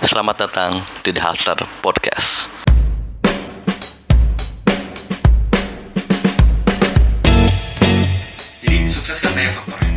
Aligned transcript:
Selamat 0.00 0.48
datang 0.48 0.80
di 1.04 1.12
The 1.12 1.20
Hustler 1.20 1.60
Podcast. 1.84 2.48
Jadi 8.64 8.88
sukses 8.88 9.20
kan 9.20 9.36
banyak 9.36 9.52
faktornya. 9.52 9.92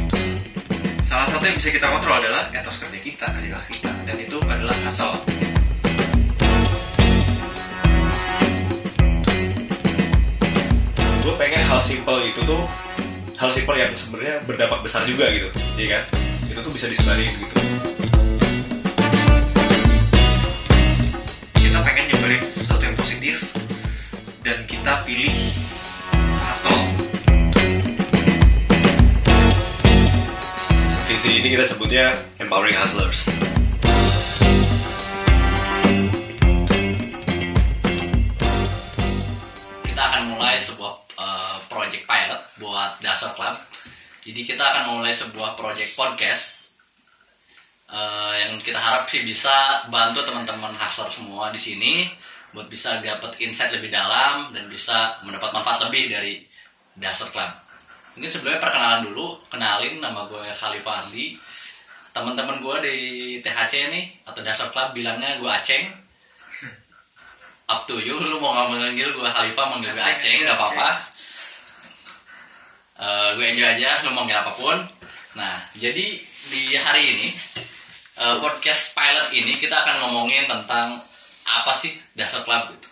Salah 1.00 1.24
satu 1.32 1.48
yang 1.48 1.56
bisa 1.56 1.72
kita 1.72 1.88
kontrol 1.88 2.20
adalah 2.20 2.52
etos 2.52 2.84
kerja 2.84 3.00
kita, 3.00 3.32
keras 3.32 3.72
kita, 3.72 3.96
dan 4.04 4.20
itu 4.20 4.36
adalah 4.44 4.76
hustle. 4.84 5.24
gue 11.24 11.34
pengen 11.40 11.64
hal 11.64 11.80
simple 11.80 12.20
itu 12.28 12.44
tuh 12.44 12.68
hal 13.40 13.56
simple 13.56 13.80
yang 13.80 13.96
sebenarnya 13.96 14.44
berdampak 14.44 14.84
besar 14.84 15.08
juga 15.08 15.32
gitu 15.32 15.48
iya 15.80 15.88
kan 15.96 16.04
itu 16.52 16.60
tuh 16.60 16.76
bisa 16.76 16.92
disebarin 16.92 17.32
gitu 17.32 17.73
Nyebarin 22.24 22.48
sesuatu 22.48 22.88
yang 22.88 22.96
positif, 22.96 23.52
dan 24.48 24.64
kita 24.64 25.04
pilih 25.04 25.36
hustle. 26.48 26.88
visi 31.04 31.44
ini 31.44 31.52
kita 31.52 31.68
sebutnya 31.68 32.16
empowering 32.40 32.80
hustlers 32.80 33.28
Kita 39.84 40.00
akan 40.00 40.24
mulai 40.32 40.56
sebuah 40.64 40.94
uh, 41.20 41.60
project 41.68 42.08
pilot 42.08 42.40
buat 42.64 43.04
Dasar 43.04 43.36
Club. 43.36 43.60
Jadi 44.24 44.48
kita 44.48 44.64
akan 44.64 44.96
mulai 44.96 45.12
sebuah 45.12 45.60
project 45.60 45.92
podcast 46.00 46.63
uh, 47.94 48.34
yang 48.34 48.58
kita 48.58 48.82
harap 48.82 49.06
sih 49.06 49.22
bisa 49.22 49.86
bantu 49.94 50.26
teman-teman 50.26 50.74
hustler 50.74 51.08
semua 51.14 51.54
di 51.54 51.62
sini 51.62 52.10
buat 52.54 52.70
bisa 52.70 53.02
dapat 53.02 53.38
insight 53.42 53.74
lebih 53.74 53.94
dalam 53.94 54.54
dan 54.54 54.66
bisa 54.70 55.18
mendapat 55.26 55.54
manfaat 55.54 55.90
lebih 55.90 56.10
dari 56.10 56.42
Dasar 56.94 57.30
Club. 57.34 57.50
Mungkin 58.14 58.30
sebelumnya 58.30 58.62
perkenalan 58.62 59.10
dulu, 59.10 59.42
kenalin 59.50 59.98
nama 59.98 60.30
gue 60.30 60.38
Khalifah 60.38 61.10
Ardi. 61.10 61.34
Teman-teman 62.14 62.62
gue 62.62 62.76
di 62.86 62.98
THC 63.42 63.90
nih 63.90 64.06
atau 64.30 64.46
Dasar 64.46 64.70
Club 64.70 64.94
bilangnya 64.94 65.42
gue 65.42 65.50
Aceng. 65.50 65.90
Up 67.66 67.90
to 67.90 67.98
you, 67.98 68.22
lu 68.22 68.38
mau 68.38 68.54
nggak 68.54 68.70
manggil 68.70 69.10
gue 69.18 69.26
Khalifah, 69.26 69.66
manggil 69.74 69.90
gue 69.98 70.06
Aceng, 70.06 70.38
nggak 70.46 70.54
apa-apa. 70.54 70.90
Eh, 73.02 73.30
gue 73.34 73.46
enjoy 73.50 73.66
aja, 73.66 74.06
lu 74.06 74.14
mau 74.14 74.22
manggil 74.22 74.38
apa 74.38 74.54
pun. 74.54 74.78
Nah, 75.34 75.58
jadi 75.74 76.22
di 76.54 76.78
hari 76.78 77.02
ini 77.02 77.28
eh, 78.20 78.36
podcast 78.42 78.94
pilot 78.94 79.28
ini 79.34 79.58
kita 79.58 79.74
akan 79.74 79.96
ngomongin 80.06 80.46
tentang 80.46 81.02
apa 81.44 81.72
sih 81.76 81.94
Dasar 82.14 82.46
Club 82.46 82.74
gitu. 82.76 82.88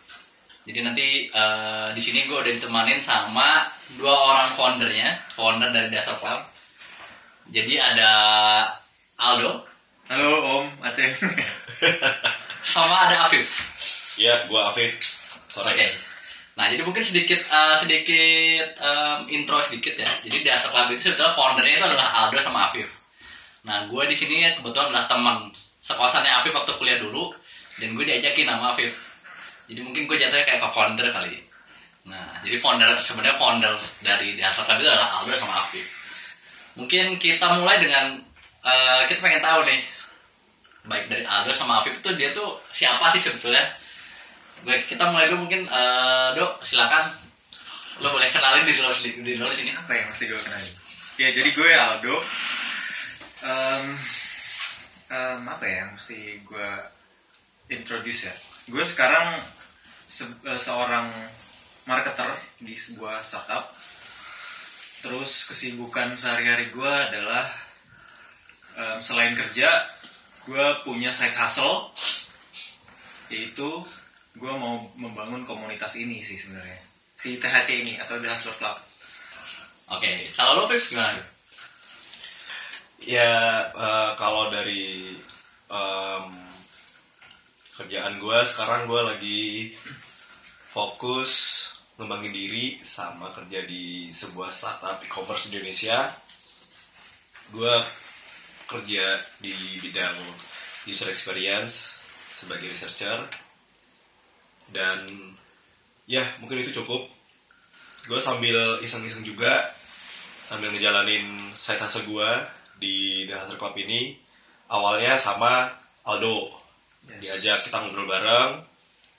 Jadi 0.69 0.80
nanti 0.86 1.08
eh, 1.30 1.88
di 1.94 2.02
sini 2.02 2.30
gue 2.30 2.38
udah 2.38 2.53
ditemanin 2.53 3.02
sama 3.02 3.66
dua 3.97 4.14
orang 4.14 4.49
foundernya, 4.53 5.17
founder 5.33 5.73
dari 5.73 5.89
Dasar 5.89 6.17
Club. 6.22 6.42
Jadi 7.52 7.75
ada 7.75 8.11
Aldo 9.19 9.67
Halo 10.08 10.31
Om 10.44 10.66
Aceh. 10.83 11.08
sama 12.61 13.09
ada 13.09 13.25
Afif. 13.25 13.47
ya 14.19 14.38
gue 14.45 14.61
Afif 14.61 14.94
Oke. 14.94 15.49
sorry 15.49 15.89
Nah, 16.52 16.69
jadi 16.69 16.83
mungkin 16.86 17.02
sedikit 17.02 17.42
eh, 17.42 17.75
sedikit 17.80 18.75
em, 18.77 19.19
intro 19.33 19.64
sedikit 19.66 19.97
ya. 19.97 20.05
Jadi 20.05 20.45
Dasar 20.45 20.69
Club 20.69 20.94
itu 20.94 21.09
sebetulnya 21.09 21.33
foundernya 21.33 21.80
itu 21.80 21.86
adalah 21.89 22.08
Aldo 22.22 22.38
sama 22.38 22.69
Afif. 22.69 23.01
Nah, 23.62 23.86
gue 23.86 24.04
di 24.09 24.16
sini 24.17 24.42
kebetulan 24.58 24.90
adalah 24.90 25.06
teman 25.06 25.38
sekosannya 25.81 26.34
Afif 26.34 26.54
waktu 26.54 26.73
kuliah 26.81 26.98
dulu 26.98 27.34
dan 27.78 27.94
gue 27.94 28.06
diajakin 28.06 28.50
sama 28.50 28.73
Afif. 28.73 28.94
Jadi 29.70 29.81
mungkin 29.86 30.09
gue 30.09 30.17
jatuhnya 30.17 30.45
kayak 30.45 30.62
ke 30.62 30.70
founder 30.73 31.08
kali. 31.14 31.38
Nah, 32.09 32.42
jadi 32.42 32.58
founder 32.58 32.98
sebenarnya 32.98 33.38
founder 33.38 33.73
dari 34.02 34.34
Dasar 34.34 34.66
Club 34.66 34.82
itu 34.82 34.89
adalah 34.89 35.22
Aldo 35.22 35.33
sama 35.38 35.54
Afif. 35.61 35.86
Mungkin 36.73 37.22
kita 37.22 37.45
mulai 37.61 37.77
dengan 37.77 38.17
eh, 38.66 39.02
kita 39.05 39.22
pengen 39.22 39.44
tahu 39.45 39.61
nih 39.70 39.82
baik 40.82 41.05
dari 41.14 41.23
Aldo 41.26 41.54
sama 41.54 41.86
Afif 41.86 42.02
itu 42.02 42.10
dia 42.17 42.33
tuh 42.33 42.58
siapa 42.73 43.05
sih 43.14 43.22
sebetulnya? 43.22 43.61
Gue 44.66 44.82
kita 44.89 45.05
mulai 45.14 45.30
dulu 45.30 45.45
mungkin 45.45 45.70
eh, 45.70 46.28
Dok, 46.33 46.66
silakan. 46.66 47.14
Lo 48.02 48.10
boleh 48.10 48.33
kenalin 48.33 48.66
di 48.66 48.73
luar 48.82 48.98
di 48.98 49.10
di 49.22 49.33
luar 49.38 49.54
sini. 49.54 49.70
Apa 49.78 49.93
yang 49.93 50.10
mesti 50.10 50.26
gue 50.26 50.42
kenalin? 50.42 50.73
Ya 51.22 51.30
jadi 51.30 51.49
gue 51.54 51.70
Aldo. 51.70 52.17
Em, 53.42 53.86
em, 55.10 55.40
apa 55.44 55.64
ya 55.66 55.84
yang 55.84 55.92
mesti 55.94 56.20
gue 56.42 56.70
introduce 57.70 58.30
ya? 58.30 58.36
Gue 58.68 58.86
sekarang 58.86 59.42
se- 60.06 60.30
eh, 60.46 60.62
seorang 60.62 61.10
marketer 61.84 62.30
di 62.58 62.72
sebuah 62.72 63.22
startup. 63.22 63.74
Terus 65.02 65.50
kesibukan 65.50 66.14
sehari-hari 66.14 66.70
gue 66.70 66.86
adalah 67.10 67.50
em, 68.72 68.98
selain 69.00 69.34
kerja, 69.34 69.68
gue 70.46 70.66
punya 70.86 71.10
side 71.10 71.34
hustle, 71.34 71.90
yaitu 73.28 73.68
gue 74.32 74.54
mau 74.54 74.80
membangun 74.96 75.44
komunitas 75.44 75.98
ini 75.98 76.22
sih 76.22 76.38
sebenarnya, 76.38 76.80
si 77.14 77.36
THC 77.36 77.70
ini 77.82 77.94
atau 77.98 78.16
The 78.16 78.30
Hustler 78.30 78.56
Club. 78.56 78.78
Oke, 79.92 80.08
kalau 80.32 80.56
lo 80.56 80.72
Fif 80.72 80.88
gimana? 80.88 81.20
Ya 83.06 83.30
eh, 83.73 84.12
kalau 84.17 84.54
dari 84.54 85.17
em, 85.72 86.26
kerjaan 87.78 88.22
gue 88.22 88.39
sekarang 88.45 88.86
gue 88.86 89.02
lagi 89.02 89.44
fokus 90.70 91.32
ngembangin 91.98 92.34
diri 92.34 92.66
sama 92.82 93.30
kerja 93.34 93.61
di 93.66 94.10
sebuah 94.10 94.50
startup 94.54 95.02
e-commerce 95.06 95.50
Indonesia. 95.54 96.10
Gue 97.52 97.76
kerja 98.70 99.20
di 99.44 99.54
bidang 99.84 100.16
user 100.88 101.11
experience 101.11 102.02
sebagai 102.40 102.72
researcher. 102.72 103.28
Dan 104.72 105.06
ya 106.08 106.23
mungkin 106.40 106.64
itu 106.64 106.73
cukup. 106.82 107.06
Gue 108.10 108.17
sambil 108.17 108.82
iseng-iseng 108.82 109.22
juga 109.22 109.76
sambil 110.42 110.73
ngejalanin 110.73 111.54
side 111.54 111.80
hustle 111.80 112.08
gue 112.08 112.32
di 112.81 113.30
The 113.30 113.37
Hustle 113.37 113.61
Club 113.61 113.77
ini 113.77 114.17
awalnya 114.73 115.15
sama 115.21 115.69
Aldo. 116.02 116.58
Yes. 117.02 117.17
diajak 117.21 117.69
kita 117.69 117.81
ngobrol 117.86 118.09
bareng. 118.09 118.65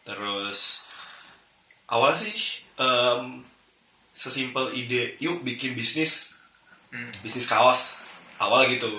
Terus 0.02 0.90
awal 1.86 2.14
sih 2.18 2.66
em, 2.78 3.46
sesimpel 4.10 4.74
ide 4.74 5.14
yuk 5.22 5.46
bikin 5.46 5.78
bisnis. 5.78 6.34
Hmm. 6.90 7.14
bisnis 7.22 7.46
kaos. 7.46 7.96
Awal 8.42 8.66
gitu. 8.74 8.90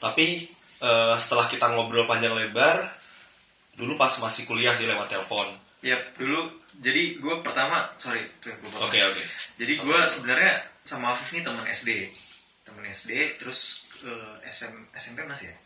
Tapi 0.00 0.48
eh, 0.80 1.14
setelah 1.20 1.44
kita 1.46 1.76
ngobrol 1.76 2.08
panjang 2.08 2.32
lebar 2.32 2.88
dulu 3.74 3.98
pas 3.98 4.10
masih 4.22 4.46
kuliah 4.46 4.72
sih 4.72 4.88
lewat 4.88 5.10
telepon. 5.10 5.46
Ya 5.84 6.00
dulu 6.16 6.64
jadi 6.80 7.20
gue 7.20 7.34
pertama 7.44 7.92
sorry 8.00 8.22
oke 8.80 8.98
oke. 8.98 9.22
Jadi 9.60 9.72
gue 9.78 9.98
sebenarnya 10.08 10.64
sama 10.84 11.16
Afif 11.16 11.32
ini 11.32 11.40
teman 11.40 11.64
SD, 11.64 12.12
teman 12.64 12.84
SD, 12.88 13.38
terus 13.38 13.84
eh, 14.02 14.48
SM, 14.48 14.72
SMP 14.96 15.22
masih 15.28 15.52
ya, 15.52 15.56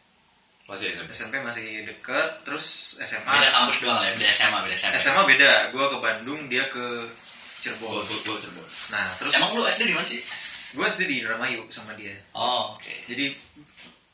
masih 0.68 0.92
SMP 0.92 1.10
SMP 1.14 1.34
masih 1.40 1.66
deket, 1.86 2.30
terus 2.44 2.98
SMA, 3.00 3.30
Beda 3.30 3.50
kampus 3.54 3.76
doang 3.80 4.02
ya, 4.02 4.12
beda 4.18 4.30
SMA, 4.34 4.58
beda 4.66 4.76
SMA. 4.76 4.98
SMA 4.98 5.22
beda, 5.24 5.52
gue 5.72 5.84
ke 5.88 5.98
Bandung, 6.02 6.40
dia 6.50 6.66
ke 6.68 6.84
gue 7.08 7.74
Cirebon. 7.74 8.06
gue 8.06 8.36
Cirebon 8.38 8.66
Nah 8.94 9.06
terus 9.18 9.34
Emang 9.34 9.50
lu 9.58 9.66
SD 9.66 9.82
di 9.90 9.94
mana 9.94 10.06
sih? 10.06 10.22
gue 10.68 10.84
SD 10.84 11.02
di 11.08 11.14
Indramayu 11.24 11.64
sama 11.72 11.96
dia. 11.96 12.12
Oh, 12.36 12.76
oke. 12.76 12.94
Jadi 13.08 13.32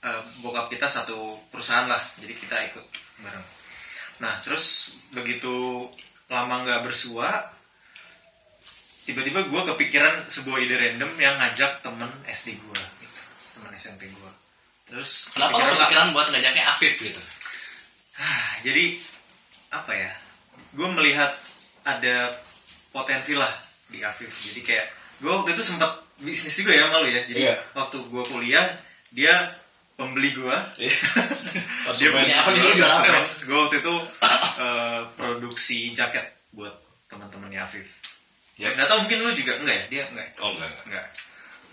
eh, 0.04 0.22
bokap 0.40 0.70
kita 0.70 0.86
satu 0.86 1.40
perusahaan 1.50 1.90
lah, 1.90 2.00
jadi 2.20 2.32
kita 2.36 2.56
ikut 2.72 2.86
bareng. 3.20 3.46
Nah 4.22 4.32
terus 4.46 4.96
begitu 5.10 5.88
lama 6.30 6.64
nggak 6.64 6.86
bersua, 6.86 7.28
tiba-tiba 9.04 9.44
gue 9.44 9.62
kepikiran 9.68 10.26
sebuah 10.26 10.58
ide 10.60 10.76
random 10.76 11.10
yang 11.16 11.36
ngajak 11.36 11.80
temen 11.80 12.08
SD 12.24 12.56
gue, 12.56 12.80
gitu. 13.00 13.20
temen 13.56 13.72
SMP 13.76 14.08
gue. 14.08 14.30
Terus 14.84 15.32
Kenapa 15.32 15.52
kepikiran 15.54 15.76
kepikiran 15.78 16.06
buat 16.12 16.26
ngajaknya 16.28 16.64
Afif 16.68 16.92
gitu? 16.98 17.20
"Ah, 18.16 18.50
jadi 18.62 19.00
apa 19.70 19.92
ya? 19.92 20.12
Gue 20.72 20.88
melihat 20.92 21.30
ada 21.84 22.32
potensi 22.90 23.34
lah 23.34 23.50
di 23.90 24.00
Afif. 24.00 24.30
Jadi 24.30 24.60
kayak 24.62 24.86
gue 25.20 25.30
waktu 25.30 25.52
itu 25.52 25.62
sempat 25.62 25.90
bisnis 26.16 26.54
juga 26.56 26.72
ya 26.72 26.88
malu 26.88 27.10
ya. 27.10 27.22
Jadi 27.26 27.42
Iya. 27.42 27.56
waktu 27.74 27.98
gue 28.00 28.22
kuliah 28.24 28.66
dia 29.10 29.34
pembeli 29.94 30.30
gue. 30.32 30.56
Iya. 30.80 30.94
dia 31.98 32.08
punya 32.10 32.36
apa 32.40 32.48
nih? 32.54 32.60
Lu 32.62 32.72
jualan 32.72 32.98
apa? 33.02 33.22
Gue 33.44 33.58
waktu 33.58 33.76
itu 33.82 33.94
eh, 34.62 35.00
produksi 35.18 35.78
jaket 35.92 36.24
buat 36.54 36.72
teman-temannya 37.10 37.60
Afif. 37.60 38.03
Ya 38.54 38.70
nggak 38.70 38.86
tahu 38.86 38.98
mungkin 39.06 39.18
lu 39.22 39.30
juga 39.34 39.52
enggak 39.58 39.76
ya? 39.76 39.84
Dia 39.90 40.02
enggak. 40.14 40.28
oh 40.38 40.50
enggak 40.54 40.68
enggak. 40.70 40.84
Enggak. 40.86 41.06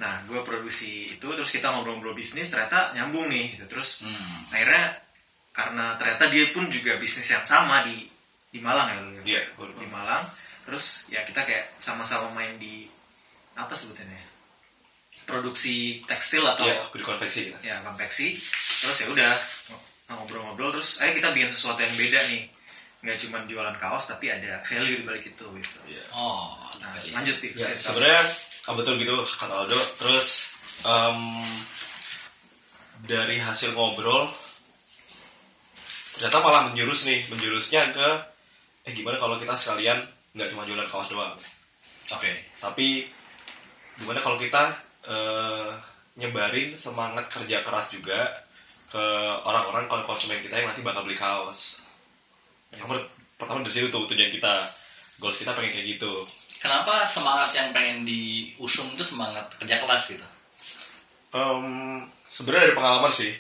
Nah, 0.01 0.13
gue 0.25 0.39
produksi 0.41 1.13
itu 1.13 1.27
terus 1.29 1.51
kita 1.53 1.69
ngobrol-ngobrol 1.69 2.17
bisnis 2.17 2.49
ternyata 2.49 2.89
nyambung 2.97 3.29
nih 3.29 3.53
gitu. 3.53 3.69
Terus 3.69 4.01
Hmm. 4.01 4.49
akhirnya 4.49 4.97
karena 5.53 5.85
ternyata 5.99 6.25
dia 6.31 6.49
pun 6.55 6.65
juga 6.73 6.97
bisnis 6.97 7.27
yang 7.29 7.45
sama 7.45 7.85
di 7.85 8.09
di 8.51 8.59
Malang 8.59 8.87
ya 8.89 8.97
lu 9.03 9.09
ya? 9.19 9.23
Iya, 9.23 9.41
lupa. 9.55 9.77
di 9.79 9.87
Malang 9.87 10.23
terus 10.61 11.07
ya 11.07 11.23
kita 11.23 11.43
kayak 11.43 11.75
sama-sama 11.79 12.31
main 12.31 12.55
di 12.59 12.85
apa 13.55 13.71
sebutannya 13.75 14.21
produksi 15.23 16.03
tekstil 16.03 16.43
atau 16.43 16.67
aku 16.67 16.99
di 16.99 17.05
konveksi 17.05 17.39
gitu. 17.51 17.57
ya 17.63 17.79
konveksi 17.83 18.35
terus 18.83 18.97
ya 18.99 19.07
udah 19.11 19.31
ngobrol-ngobrol 20.11 20.75
terus 20.75 20.99
ayo 20.99 21.15
kita 21.15 21.31
bikin 21.31 21.47
sesuatu 21.47 21.79
yang 21.79 21.95
beda 21.95 22.19
nih 22.27 22.43
nggak 23.01 23.17
cuma 23.17 23.41
jualan 23.45 23.75
kaos 23.75 24.07
tapi 24.07 24.29
ada 24.29 24.61
value 24.61 25.01
di 25.01 25.05
balik 25.05 25.25
itu 25.27 25.45
gitu 25.57 25.77
Iya. 25.89 26.03
Oh, 26.13 26.53
nah, 26.77 26.93
value. 26.93 27.11
lanjut 27.11 27.35
nih 27.39 27.51
Ya, 27.51 27.65
cerita. 27.67 27.81
sebenarnya 27.89 28.21
ah, 28.69 28.73
betul 28.73 28.93
gitu 28.95 29.15
kata 29.27 29.53
Aldo. 29.57 29.79
Terus 29.97 30.27
em, 30.83 31.19
dari 33.01 33.37
hasil 33.37 33.73
ngobrol 33.73 34.29
ternyata 36.13 36.37
malah 36.39 36.61
menjurus 36.69 37.03
nih, 37.03 37.25
menjurusnya 37.27 37.89
ke 37.89 38.07
eh 38.83 38.93
gimana 38.93 39.17
kalau 39.17 39.37
kita 39.37 39.53
sekalian 39.53 40.05
nggak 40.31 40.49
cuma 40.49 40.63
jualan 40.63 40.85
kaos 40.85 41.09
doang, 41.09 41.33
Oke. 42.09 42.31
tapi 42.57 43.09
gimana 43.95 44.17
kalau 44.19 44.37
kita 44.37 44.73
eh, 45.03 45.69
nyebarin 46.15 46.73
semangat 46.73 47.25
kerja 47.27 47.61
keras 47.61 47.89
juga 47.89 48.45
ke 48.87 49.01
orang-orang 49.41 49.85
kon- 49.87 50.05
konsumen 50.05 50.39
kita 50.39 50.55
yang 50.55 50.67
nanti 50.67 50.81
bakal 50.81 51.01
beli 51.01 51.15
kaos. 51.15 51.81
Pertama, 52.71 52.95
pertama 53.35 53.59
dari 53.67 53.73
situ 53.75 53.87
tuh 53.91 54.07
tujuan 54.07 54.31
kita, 54.31 54.53
goals 55.19 55.37
kita 55.37 55.51
pengen 55.51 55.75
kayak 55.75 55.87
gitu. 55.99 56.23
Kenapa 56.61 57.03
semangat 57.09 57.51
yang 57.57 57.73
pengen 57.73 58.05
diusung 58.05 58.93
itu 58.93 59.03
semangat 59.03 59.49
kerja 59.57 59.81
kelas 59.81 60.03
gitu? 60.13 60.27
Em, 61.31 61.65
sebenarnya 62.29 62.71
dari 62.71 62.77
pengalaman 62.77 63.11
sih 63.11 63.31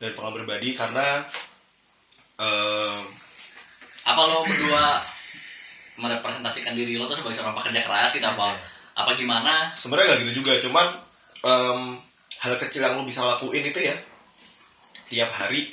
dari 0.00 0.12
pengalaman 0.16 0.42
pribadi 0.42 0.72
karena 0.74 1.22
em, 2.40 3.00
Apa 4.04 4.20
lo 4.28 4.44
berdua 4.44 5.00
merepresentasikan 5.96 6.74
diri 6.76 6.98
lo 6.98 7.06
tuh 7.06 7.20
sebagai 7.22 7.38
seorang 7.38 7.56
pekerja 7.56 7.80
keras 7.86 8.10
gitu 8.12 8.26
apa 8.26 8.58
apa 8.94 9.10
gimana? 9.14 9.70
sebenarnya 9.72 10.16
nggak 10.16 10.20
gitu 10.26 10.32
juga 10.42 10.52
cuman 10.64 10.86
em, 11.44 11.80
hal 12.42 12.54
kecil 12.58 12.82
yang 12.82 12.98
lo 12.98 13.06
bisa 13.06 13.22
lakuin 13.22 13.62
itu 13.64 13.78
ya 13.78 13.96
tiap 15.06 15.30
hari 15.30 15.70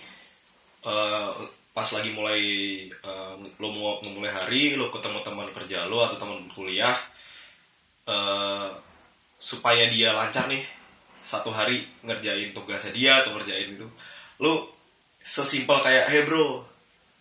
eh, 0.86 1.32
pas 1.72 1.88
lagi 1.88 2.12
mulai 2.12 2.44
eh, 2.92 3.34
lo 3.60 3.68
mau 3.72 4.04
memulai 4.04 4.32
hari 4.32 4.76
lo 4.76 4.92
ketemu 4.92 5.24
teman 5.24 5.48
kerja 5.56 5.88
lo 5.88 6.04
atau 6.04 6.20
teman 6.20 6.46
kuliah 6.52 6.98
eh, 8.08 8.70
supaya 9.42 9.88
dia 9.88 10.12
lancar 10.14 10.52
nih 10.52 10.64
satu 11.22 11.54
hari 11.54 11.86
ngerjain 12.02 12.52
tugasnya 12.52 12.92
dia 12.92 13.12
atau 13.22 13.38
ngerjain 13.38 13.78
itu 13.78 13.88
lo 14.42 14.74
sesimpel 15.22 15.78
kayak 15.80 16.10
hey 16.10 16.26
bro 16.26 16.66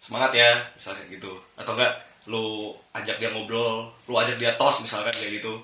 semangat 0.01 0.33
ya 0.33 0.51
misalnya 0.75 1.05
gitu. 1.13 1.33
Atau 1.55 1.77
enggak 1.77 1.93
lo 2.27 2.75
ajak 2.97 3.21
dia 3.21 3.31
ngobrol 3.31 3.93
lo 3.93 4.15
ajak 4.17 4.41
dia 4.41 4.57
tos 4.57 4.81
misalkan 4.81 5.13
kayak 5.13 5.39
gitu. 5.39 5.61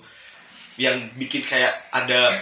Yang 0.77 1.09
bikin 1.17 1.41
kayak 1.41 1.73
ada 1.89 2.37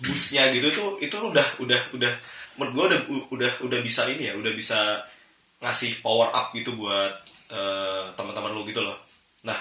busnya 0.00 0.48
gitu 0.54 0.70
tuh 0.72 0.90
itu 1.02 1.12
udah 1.18 1.44
udah 1.60 1.80
udah 1.92 2.12
menurut 2.56 2.72
gue 2.72 2.84
udah 2.86 3.00
udah 3.36 3.52
udah 3.66 3.78
bisa 3.84 4.08
ini 4.08 4.30
ya 4.30 4.34
udah 4.38 4.52
bisa 4.54 5.02
ngasih 5.60 6.00
power 6.00 6.32
up 6.32 6.52
gitu 6.56 6.72
buat 6.74 7.12
eh, 7.52 8.04
teman-teman 8.16 8.52
lu 8.56 8.64
gitu 8.64 8.80
loh. 8.80 8.96
Nah 9.44 9.56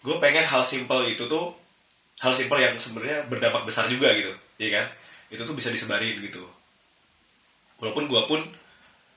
gue 0.00 0.16
pengen 0.22 0.46
hal 0.46 0.62
simple 0.64 1.04
itu 1.04 1.28
tuh 1.28 1.52
hal 2.24 2.32
simple 2.32 2.56
yang 2.56 2.78
sebenarnya 2.80 3.26
berdampak 3.28 3.66
besar 3.66 3.90
juga 3.90 4.14
gitu 4.14 4.32
ya 4.56 4.70
kan? 4.70 4.86
Itu 5.30 5.42
tuh 5.46 5.54
bisa 5.58 5.68
disebarin 5.70 6.22
gitu. 6.22 6.42
Walaupun 7.82 8.06
gue 8.06 8.22
pun 8.30 8.40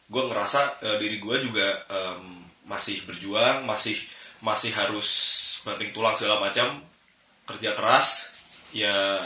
gue 0.09 0.23
ngerasa 0.29 0.81
eh, 0.81 0.97
diri 0.99 1.17
gue 1.21 1.35
juga 1.41 1.85
em, 1.89 2.43
masih 2.63 3.03
berjuang 3.07 3.67
masih 3.67 3.95
masih 4.43 4.71
harus 4.75 5.07
banting 5.63 5.95
tulang 5.95 6.15
segala 6.19 6.39
macam 6.43 6.79
kerja 7.47 7.75
keras 7.75 8.35
ya 8.75 9.19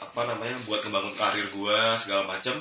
apa 0.00 0.20
namanya 0.26 0.56
buat 0.66 0.82
ngebangun 0.82 1.14
karir 1.16 1.48
gue 1.48 1.78
segala 1.96 2.28
macam. 2.28 2.60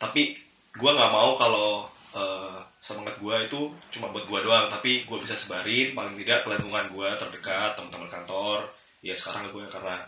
Tapi 0.00 0.36
gue 0.74 0.90
nggak 0.90 1.12
mau 1.12 1.36
kalau 1.36 1.88
eh, 2.10 2.58
semangat 2.80 3.16
gue 3.18 3.36
itu 3.46 3.60
cuma 3.90 4.10
buat 4.10 4.24
gue 4.24 4.40
doang 4.42 4.66
tapi 4.66 5.04
gue 5.04 5.18
bisa 5.20 5.34
sebarin 5.34 5.92
paling 5.92 6.14
tidak 6.18 6.42
ke 6.42 6.48
lingkungan 6.50 6.90
gue 6.90 7.08
terdekat 7.16 7.76
teman-teman 7.76 8.08
kantor. 8.08 8.66
Ya 9.00 9.14
sekarang 9.14 9.48
gue 9.50 9.64
karena 9.66 10.02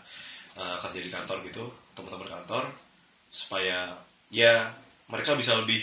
eh, 0.55 0.75
kerja 0.79 0.99
di 0.99 1.09
kantor 1.09 1.37
gitu 1.47 1.63
teman-teman 1.93 2.29
kantor 2.29 2.63
supaya 3.29 3.97
ya 4.29 4.69
mereka 5.09 5.33
bisa 5.33 5.57
lebih 5.57 5.81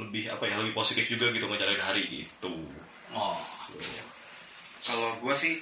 lebih 0.00 0.32
apa 0.32 0.48
ya 0.48 0.56
lebih 0.56 0.72
positif 0.72 1.04
juga 1.06 1.28
gitu 1.28 1.44
ngejalanin 1.44 1.80
hari 1.80 2.04
itu 2.24 2.54
Oh, 3.10 3.34
Kalau 4.86 5.18
gue 5.18 5.34
sih 5.34 5.58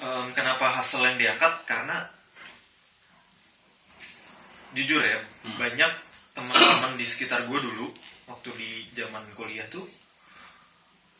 em, 0.00 0.26
kenapa 0.32 0.72
hasil 0.72 1.04
yang 1.04 1.20
diangkat? 1.20 1.52
Karena 1.68 2.08
jujur 4.72 5.00
ya 5.00 5.20
Hmm. 5.44 5.56
banyak 5.60 5.92
teman-teman 6.36 7.00
di 7.00 7.06
sekitar 7.08 7.48
gue 7.48 7.58
dulu 7.58 7.88
waktu 8.28 8.52
di 8.60 8.70
zaman 8.92 9.24
kuliah 9.32 9.64
tuh. 9.72 9.88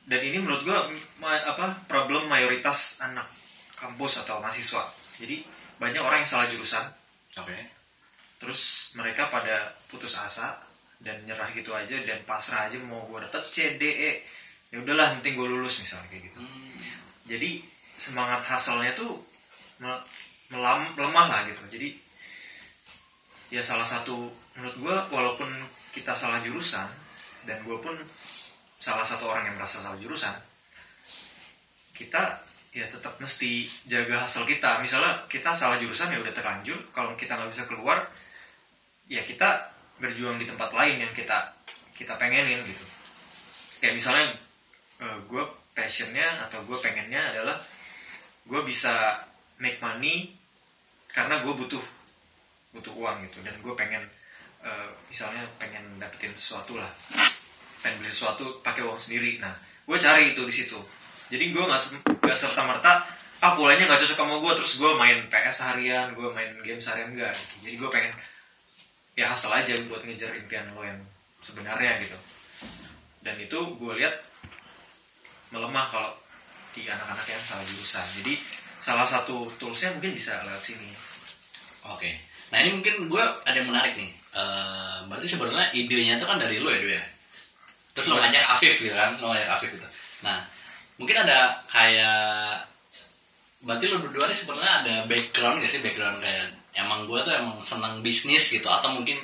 Dan 0.06 0.20
ini 0.22 0.38
menurut 0.38 0.62
gue 0.62 0.78
ma- 1.18 1.46
apa 1.48 1.88
problem 1.88 2.28
mayoritas 2.28 3.00
anak 3.00 3.26
kampus 3.74 4.22
atau 4.22 4.38
mahasiswa. 4.44 4.84
Jadi 5.18 5.42
banyak 5.80 5.98
orang 6.04 6.22
yang 6.22 6.28
salah 6.28 6.46
jurusan. 6.52 6.84
Oke. 7.36 7.56
terus 8.36 8.92
mereka 8.92 9.32
pada 9.32 9.72
putus 9.88 10.12
asa 10.20 10.60
dan 11.00 11.24
nyerah 11.24 11.48
gitu 11.56 11.72
aja 11.72 11.96
dan 12.04 12.20
pasrah 12.24 12.68
aja 12.68 12.76
mau 12.80 13.04
gue 13.08 13.24
dapet 13.24 13.42
C 13.48 13.56
D 13.80 13.84
E. 13.84 14.12
Ya 14.72 14.82
udahlah 14.82 15.16
penting 15.20 15.36
gue 15.40 15.48
lulus 15.48 15.80
misalnya 15.80 16.08
kayak 16.12 16.32
gitu. 16.32 16.40
Hmm, 16.42 16.76
jadi 17.24 17.64
semangat 17.96 18.44
hasilnya 18.44 18.92
tuh 18.92 19.24
me- 19.80 20.04
melam, 20.52 20.84
melemah 20.98 21.26
lah 21.32 21.40
gitu. 21.48 21.62
Jadi 21.72 21.96
ya 23.50 23.62
salah 23.62 23.86
satu 23.86 24.30
menurut 24.58 24.76
gue 24.80 24.96
walaupun 25.14 25.48
kita 25.94 26.12
salah 26.18 26.42
jurusan 26.42 26.86
dan 27.46 27.62
gue 27.62 27.76
pun 27.78 27.94
salah 28.76 29.06
satu 29.06 29.30
orang 29.30 29.48
yang 29.48 29.56
merasa 29.56 29.80
salah 29.80 29.96
jurusan 29.96 30.34
kita 31.96 32.44
ya 32.76 32.84
tetap 32.92 33.16
mesti 33.16 33.64
jaga 33.88 34.28
hasil 34.28 34.44
kita. 34.44 34.84
Misalnya 34.84 35.24
kita 35.32 35.56
salah 35.56 35.80
jurusan 35.80 36.12
ya 36.12 36.20
udah 36.20 36.34
terlanjur. 36.36 36.76
Kalau 36.92 37.16
kita 37.16 37.40
nggak 37.40 37.48
bisa 37.48 37.64
keluar 37.64 38.04
ya 39.08 39.24
kita 39.24 39.72
berjuang 39.96 40.36
di 40.36 40.44
tempat 40.44 40.76
lain 40.76 41.08
yang 41.08 41.12
kita 41.16 41.56
kita 41.96 42.20
pengenin 42.20 42.60
gitu. 42.68 42.84
Kayak 43.80 43.96
misalnya 43.96 44.26
gue 45.00 45.44
passionnya 45.72 46.28
atau 46.48 46.60
gue 46.68 46.76
pengennya 46.76 47.32
adalah 47.32 47.56
gue 48.44 48.60
bisa 48.68 49.24
make 49.56 49.80
money 49.80 50.36
karena 51.16 51.40
gue 51.40 51.52
butuh 51.56 51.80
butuh 52.76 52.92
uang 52.92 53.24
gitu. 53.26 53.40
Dan 53.40 53.56
gue 53.64 53.72
pengen 53.72 54.04
eh, 54.60 54.88
misalnya 55.08 55.48
pengen 55.56 55.82
dapetin 55.96 56.36
sesuatu 56.36 56.76
lah. 56.76 56.92
Pengen 57.80 58.04
beli 58.04 58.12
sesuatu 58.12 58.60
pakai 58.60 58.84
uang 58.84 59.00
sendiri. 59.00 59.40
Nah 59.40 59.56
gue 59.88 59.96
cari 59.96 60.36
itu 60.36 60.42
di 60.44 60.54
situ. 60.54 60.78
Jadi 61.32 61.50
gue 61.50 61.64
nggak 61.64 61.80
se- 61.80 61.98
nggak 62.04 62.38
serta 62.38 62.62
merta 62.62 63.02
ah 63.36 63.52
polanya 63.52 63.84
nggak 63.84 64.00
cocok 64.00 64.16
sama 64.16 64.36
gue 64.40 64.52
terus 64.56 64.72
gue 64.80 64.90
main 64.96 65.18
PS 65.28 65.68
harian 65.68 66.16
gue 66.16 66.28
main 66.32 66.56
game 66.64 66.80
seharian 66.80 67.12
enggak 67.12 67.36
gitu. 67.36 67.68
jadi 67.68 67.74
gue 67.76 67.88
pengen 67.92 68.12
ya 69.12 69.28
hasil 69.28 69.52
aja 69.52 69.76
buat 69.92 70.00
ngejar 70.08 70.32
impian 70.40 70.72
lo 70.72 70.80
yang 70.84 70.96
sebenarnya 71.44 72.00
gitu. 72.00 72.16
Dan 73.20 73.36
itu 73.40 73.58
gue 73.76 73.92
lihat 73.96 74.14
melemah 75.50 75.86
kalau 75.88 76.12
di 76.76 76.84
anak-anak 76.84 77.24
yang 77.24 77.42
salah 77.42 77.64
jurusan. 77.64 78.06
Jadi 78.22 78.34
salah 78.78 79.08
satu 79.08 79.48
toolsnya 79.56 79.96
mungkin 79.96 80.12
bisa 80.12 80.36
lewat 80.44 80.60
sini. 80.60 80.92
Oke. 81.88 82.12
Nah 82.50 82.58
ini 82.62 82.70
mungkin 82.78 83.10
gue 83.10 83.24
ada 83.42 83.56
yang 83.56 83.68
menarik 83.70 83.98
nih. 83.98 84.10
Eh, 84.36 84.98
berarti 85.08 85.26
sebenarnya 85.32 85.72
idenya 85.72 86.20
itu 86.20 86.26
kan 86.28 86.36
dari 86.36 86.60
lo 86.60 86.68
ya, 86.68 87.00
ya? 87.00 87.04
Terus 87.96 88.06
lo 88.12 88.20
ngajak 88.20 88.44
Afif 88.52 88.74
gitu 88.76 88.92
kan, 88.92 89.16
lo 89.16 89.32
ngajak 89.32 89.50
Afif 89.56 89.70
gitu. 89.72 89.88
Nah, 90.20 90.44
mungkin 91.00 91.16
ada 91.16 91.64
kayak 91.72 92.68
berarti 93.64 93.84
lo 93.88 94.04
berdua 94.04 94.28
nih 94.28 94.36
sebenarnya 94.36 94.72
ada 94.84 94.94
background 95.08 95.64
gak 95.64 95.72
sih 95.72 95.80
background 95.80 96.20
kayak 96.20 96.52
emang 96.76 97.08
gue 97.08 97.18
tuh 97.24 97.32
emang 97.32 97.56
senang 97.64 98.04
bisnis 98.04 98.52
gitu 98.52 98.68
atau 98.68 98.92
mungkin 98.92 99.16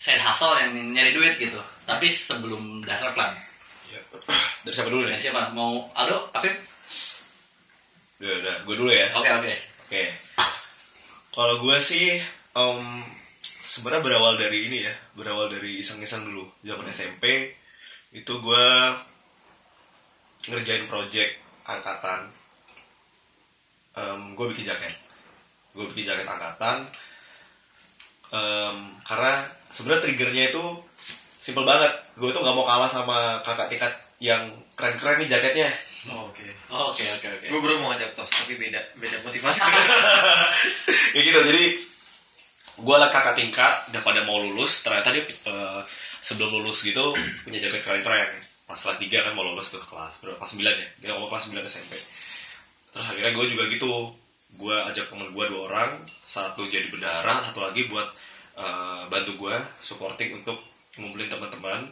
side 0.00 0.24
hustle 0.24 0.56
yang 0.56 0.72
nyari 0.96 1.12
duit 1.12 1.36
gitu. 1.36 1.60
Tapi 1.84 2.08
sebelum 2.08 2.80
dasar 2.80 3.12
plan, 3.16 3.36
dari 4.64 4.72
siapa 4.72 4.88
dulu 4.88 5.04
dari 5.04 5.20
nih 5.20 5.24
siapa? 5.28 5.52
Mau 5.52 5.92
Aldo, 5.92 6.32
Afif? 6.32 6.56
udah 8.20 8.36
udah 8.36 8.56
gue 8.68 8.74
dulu 8.76 8.90
ya 8.92 9.08
Oke 9.16 9.30
oke. 9.32 9.54
Oke. 9.88 10.04
Kalau 11.32 11.56
gue 11.64 11.76
sih 11.80 12.20
em, 12.56 12.80
sebenarnya 13.66 14.02
berawal 14.02 14.34
dari 14.38 14.66
ini 14.70 14.78
ya, 14.86 14.94
berawal 15.14 15.50
dari 15.50 15.78
iseng-iseng 15.82 16.26
dulu. 16.26 16.46
Zaman 16.66 16.86
SMP 16.90 17.54
itu 18.10 18.32
gue 18.42 18.66
ngerjain 20.50 20.86
project 20.90 21.32
angkatan. 21.66 22.30
Em, 23.94 24.20
gue 24.34 24.46
bikin 24.50 24.66
jaket. 24.66 24.94
Gue 25.76 25.86
bikin 25.90 26.10
jaket 26.10 26.26
angkatan. 26.26 26.88
Em, 28.30 28.76
karena 29.02 29.32
sebenarnya 29.70 30.02
triggernya 30.06 30.44
itu 30.54 30.62
simple 31.40 31.64
banget 31.64 31.90
gue 32.20 32.30
tuh 32.30 32.44
nggak 32.44 32.52
mau 32.52 32.68
kalah 32.68 32.86
sama 32.86 33.40
kakak 33.42 33.72
tingkat 33.72 33.94
yang 34.20 34.52
keren-keren 34.76 35.24
nih 35.24 35.30
jaketnya 35.32 35.72
Oh, 36.08 36.32
Oke. 36.32 36.48
Oke 36.72 37.04
oke 37.12 37.26
oke. 37.28 37.46
Gue 37.52 37.60
baru 37.60 37.76
mau 37.84 37.92
ngajak 37.92 38.16
tos, 38.16 38.32
tapi 38.32 38.56
beda 38.56 38.80
beda 38.96 39.20
motivasi. 39.20 39.60
ya 41.16 41.20
gitu 41.20 41.36
jadi 41.44 41.64
gue 42.80 42.96
lah 42.96 43.08
kakak 43.12 43.36
tingkat 43.36 43.74
udah 43.92 44.02
pada 44.02 44.20
mau 44.24 44.40
lulus 44.40 44.82
ternyata 44.84 45.12
dia 45.12 45.24
eh, 45.24 45.80
sebelum 46.20 46.60
lulus 46.60 46.82
gitu 46.84 47.12
punya 47.44 47.58
jaket 47.60 47.84
keren-keren 47.84 48.30
kelas 48.70 48.86
3 48.86 49.02
kan 49.10 49.32
mau 49.34 49.44
lulus 49.44 49.74
ke 49.74 49.78
kelas 49.82 50.24
berapa 50.24 50.40
9 50.40 50.62
ya 50.64 50.88
dia 51.02 51.12
mau 51.18 51.28
kelas 51.28 51.50
9 51.50 51.58
SMP 51.66 51.92
terus 52.90 53.06
akhirnya 53.06 53.32
gue 53.34 53.46
juga 53.52 53.64
gitu 53.70 54.14
gue 54.58 54.76
ajak 54.90 55.14
temen 55.14 55.30
gue 55.30 55.44
dua 55.46 55.60
orang 55.70 55.90
satu 56.26 56.66
jadi 56.66 56.90
bendahara 56.90 57.38
satu 57.50 57.62
lagi 57.62 57.86
buat 57.86 58.08
eh, 58.58 59.02
bantu 59.06 59.46
gue 59.46 59.54
supporting 59.78 60.42
untuk 60.42 60.58
ngumpulin 60.98 61.30
teman-teman. 61.30 61.86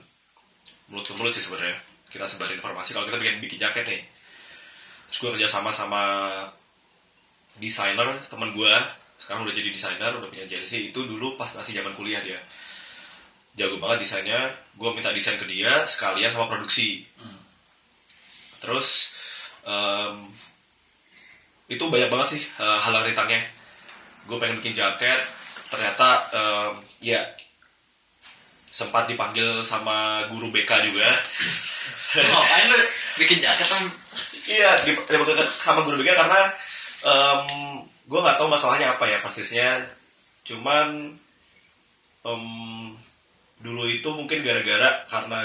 Mulut 0.90 1.04
ke 1.07 1.14
mulut 1.14 1.30
sih 1.30 1.45
sebenarnya 1.45 1.78
kita 2.11 2.26
sebarin 2.26 2.59
informasi. 2.59 2.97
Kalau 2.97 3.07
kita 3.07 3.21
bikin 3.21 3.38
bikin 3.38 3.59
jaket 3.62 3.87
nih 3.87 4.02
terus 5.09 5.25
gue 5.25 5.30
kerja 5.40 5.49
sama 5.49 5.73
sama 5.73 6.02
desainer 7.57 8.21
teman 8.28 8.52
gue 8.52 8.73
sekarang 9.19 9.45
udah 9.45 9.55
jadi 9.55 9.71
desainer 9.75 10.13
udah 10.15 10.29
punya 10.31 10.47
jersey. 10.47 10.95
Itu 10.95 11.05
dulu 11.05 11.35
pas 11.35 11.51
masih 11.51 11.75
zaman 11.83 11.93
kuliah 11.99 12.23
dia. 12.23 12.39
Jago 13.59 13.77
banget 13.83 14.07
desainnya. 14.07 14.55
Gue 14.79 14.95
minta 14.95 15.11
desain 15.11 15.37
ke 15.37 15.47
dia 15.47 15.85
sekalian 15.85 16.31
sama 16.31 16.47
produksi. 16.49 17.05
Hmm. 17.19 17.37
terus 18.59 19.15
em, 19.63 20.19
itu 21.71 21.79
banyak 21.87 22.11
banget 22.11 22.29
sih 22.35 22.43
eh, 22.43 22.79
hal 22.83 22.95
rintannya 23.07 23.39
gue 24.27 24.37
pengen 24.39 24.59
bikin 24.63 24.75
jaket. 24.75 25.21
Ternyata 25.71 26.09
em, 26.35 26.73
ya 27.03 27.23
sempat 28.71 29.11
dipanggil 29.11 29.63
sama 29.67 30.27
guru 30.31 30.51
BK 30.55 30.71
juga. 30.91 31.11
Oh, 32.19 32.45
bikin 33.19 33.43
jaket 33.43 33.67
kan? 33.67 33.85
Iya, 34.49 34.71
di- 34.87 34.97
dipanggil 34.97 35.35
sama 35.59 35.83
guru 35.83 35.99
BK 36.01 36.15
karena 36.15 36.41
gue 38.09 38.19
nggak 38.19 38.41
tahu 38.41 38.49
masalahnya 38.49 38.97
apa 38.97 39.05
ya 39.05 39.21
persisnya. 39.21 39.85
Cuman 40.49 41.12
em, 42.25 42.45
dulu 43.61 43.85
itu 43.85 44.09
mungkin 44.17 44.41
gara-gara 44.41 45.05
karena 45.07 45.45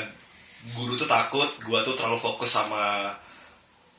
guru 0.72 0.96
tuh 0.96 1.10
takut 1.10 1.50
gue 1.60 1.80
tuh 1.84 1.92
terlalu 1.94 2.16
fokus 2.16 2.56
sama 2.56 3.12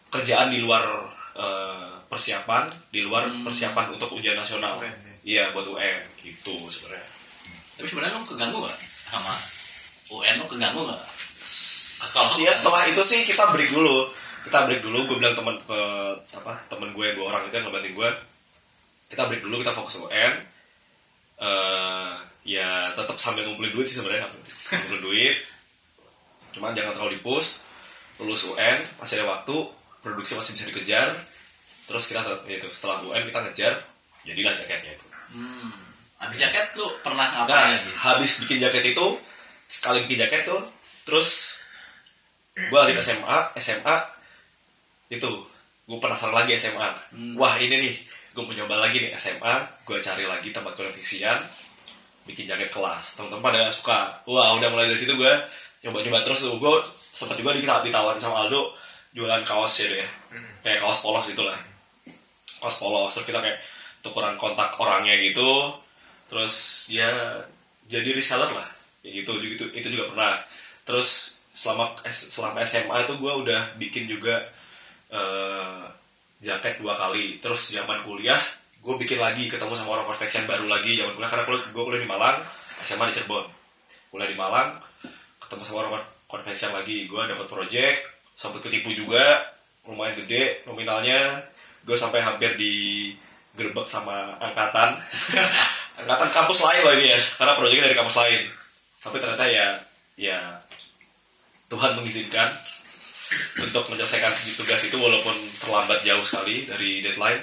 kerjaan 0.08 0.48
di 0.48 0.64
luar 0.64 1.12
eh, 1.34 1.92
persiapan, 2.08 2.70
di 2.94 3.02
luar 3.02 3.26
Hmm. 3.26 3.42
persiapan 3.42 3.90
untuk 3.98 4.08
ujian 4.14 4.38
nasional. 4.38 4.78
Ya. 4.80 4.92
Iya, 5.24 5.44
buat 5.50 5.66
UN 5.66 5.98
gitu 6.22 6.54
sebenarnya. 6.70 7.08
Tapi 7.74 7.86
sebenarnya 7.90 8.22
lu 8.22 8.28
keganggu 8.28 8.58
gak 8.62 8.78
sama 9.10 9.34
UN 10.14 10.34
lu 10.40 10.46
keganggu 10.46 10.84
gak? 10.86 11.02
Kalau 12.14 12.30
Iya 12.38 12.52
setelah 12.54 12.86
itu 12.86 13.02
sih 13.02 13.26
kita 13.26 13.50
break 13.50 13.72
dulu. 13.72 14.12
Kita 14.46 14.68
break 14.68 14.84
dulu. 14.84 15.08
Gue 15.10 15.16
bilang 15.18 15.34
teman 15.34 15.56
ke 15.58 15.80
apa 16.38 16.60
temen 16.70 16.92
gue 16.94 17.06
dua 17.18 17.34
orang 17.34 17.48
itu 17.50 17.56
yang 17.56 17.66
ngebanting 17.66 17.96
gue. 17.98 18.10
Kita 19.14 19.30
break 19.30 19.42
dulu. 19.46 19.62
Kita 19.62 19.72
fokus 19.72 20.02
UN. 20.02 20.32
eh 21.34 22.12
ya 22.44 22.92
tetap 22.92 23.16
sambil 23.16 23.48
ngumpulin 23.48 23.72
duit 23.72 23.86
sih 23.88 23.96
sebenarnya 23.98 24.28
ngumpulin 24.28 25.02
duit. 25.02 25.36
Cuman 26.52 26.74
jangan 26.74 26.92
terlalu 26.94 27.18
dipus. 27.18 27.62
Lulus 28.18 28.46
UN 28.46 28.78
masih 28.98 29.22
ada 29.22 29.26
waktu. 29.30 29.56
Produksi 30.02 30.34
masih 30.34 30.52
bisa 30.58 30.66
dikejar. 30.68 31.14
Terus 31.86 32.04
kita 32.06 32.20
itu 32.46 32.66
setelah 32.74 33.02
UN 33.06 33.22
kita 33.26 33.38
ngejar. 33.42 33.74
Jadilah 34.24 34.56
jaketnya 34.56 34.92
itu. 34.94 35.06
Hmm. 35.34 35.72
Habis 36.16 36.38
jaket 36.40 36.72
lu 36.78 36.86
pernah 37.04 37.26
Nah, 37.28 37.44
ngapain 37.44 37.76
lagi? 37.76 37.90
habis 38.00 38.30
bikin 38.40 38.56
jaket 38.56 38.96
itu, 38.96 39.06
sekali 39.68 40.06
bikin 40.08 40.24
jaket 40.24 40.48
tuh, 40.48 40.62
terus 41.04 41.60
gue 42.56 42.72
lagi 42.78 42.96
SMA, 43.02 43.38
SMA 43.60 43.96
itu 45.12 45.28
gue 45.84 45.98
penasaran 46.00 46.32
lagi 46.32 46.56
SMA. 46.56 46.88
Hmm. 47.12 47.34
Wah 47.36 47.60
ini 47.60 47.76
nih, 47.76 47.94
gue 48.34 48.42
mau 48.42 48.50
nyoba 48.50 48.90
lagi 48.90 48.98
nih 48.98 49.14
SMA, 49.14 49.54
gue 49.86 50.02
cari 50.02 50.26
lagi 50.26 50.50
tempat 50.50 50.74
konveksian, 50.74 51.38
bikin 52.26 52.50
jaket 52.50 52.74
kelas. 52.74 53.14
Teman-teman 53.14 53.42
pada 53.46 53.70
suka. 53.70 54.20
Wah 54.26 54.58
udah 54.58 54.68
mulai 54.74 54.90
dari 54.90 54.98
situ 54.98 55.14
gue 55.14 55.32
nyoba-nyoba 55.86 56.26
terus 56.26 56.42
tuh. 56.42 56.58
Gue 56.58 56.82
sempat 57.14 57.38
juga 57.38 57.54
dita- 57.54 57.86
ditawarin 57.86 58.18
sama 58.18 58.42
Aldo 58.44 58.74
jualan 59.14 59.46
kaos 59.46 59.78
ya 59.78 59.86
deh, 59.94 60.08
kayak 60.66 60.82
kaos 60.82 60.98
polos 60.98 61.22
gitu 61.30 61.46
lah. 61.46 61.54
Kaos 62.58 62.76
polos, 62.82 63.14
terus 63.14 63.26
kita 63.30 63.38
kayak 63.38 63.62
tukeran 64.02 64.34
kontak 64.34 64.74
orangnya 64.82 65.14
gitu, 65.22 65.78
terus 66.26 66.86
ya 66.90 67.38
jadi 67.86 68.10
reseller 68.16 68.50
lah 68.50 68.68
ya 69.04 69.22
gitu 69.22 69.36
gitu 69.44 69.68
itu 69.76 69.88
juga 69.92 70.08
pernah 70.10 70.32
terus 70.88 71.36
selama 71.52 71.92
selama 72.08 72.64
SMA 72.64 72.96
itu 73.04 73.14
gue 73.20 73.32
udah 73.44 73.60
bikin 73.76 74.08
juga 74.08 74.48
eh, 75.12 75.84
jaket 76.44 76.78
dua 76.78 76.92
kali. 76.94 77.40
Terus 77.40 77.72
zaman 77.72 78.04
kuliah 78.04 78.38
gue 78.84 78.94
bikin 79.00 79.16
lagi 79.16 79.48
ketemu 79.48 79.72
sama 79.72 79.96
orang 79.96 80.12
confection 80.12 80.44
baru 80.44 80.68
lagi 80.68 81.00
zaman 81.00 81.16
kuliah. 81.16 81.30
Karena 81.32 81.44
gue 81.48 81.82
kuliah 81.88 82.02
di 82.04 82.08
Malang 82.08 82.36
SMA 82.84 83.08
di 83.08 83.14
Cirebon. 83.16 83.44
Kuliah 84.12 84.28
di 84.28 84.36
Malang 84.36 84.76
ketemu 85.40 85.62
sama 85.64 85.78
orang 85.88 86.04
confection 86.28 86.70
lagi. 86.76 87.08
Gue 87.08 87.24
dapat 87.24 87.48
project 87.48 87.98
sempat 88.36 88.60
ketipu 88.60 88.92
juga. 88.92 89.40
Lumayan 89.88 90.20
gede 90.20 90.62
nominalnya. 90.68 91.48
Gue 91.84 91.96
sampai 91.96 92.20
hampir 92.20 92.60
di 92.60 93.12
gerbek 93.56 93.88
sama 93.88 94.36
angkatan. 94.36 95.00
Angkatan 96.04 96.28
kampus 96.34 96.58
lain 96.60 96.80
loh 96.84 96.94
ini 96.98 97.06
ya. 97.14 97.20
Karena 97.40 97.52
proyeknya 97.56 97.88
dari 97.88 97.96
kampus 97.96 98.16
lain. 98.18 98.42
Tapi 99.00 99.16
ternyata 99.20 99.44
ya 99.48 99.68
ya 100.14 100.58
Tuhan 101.70 101.98
mengizinkan 101.98 102.54
untuk 103.60 103.88
menyelesaikan 103.90 104.32
tugas 104.58 104.80
itu 104.84 104.96
walaupun 105.00 105.34
terlambat 105.62 106.04
jauh 106.04 106.24
sekali 106.24 106.68
dari 106.68 107.00
deadline. 107.00 107.40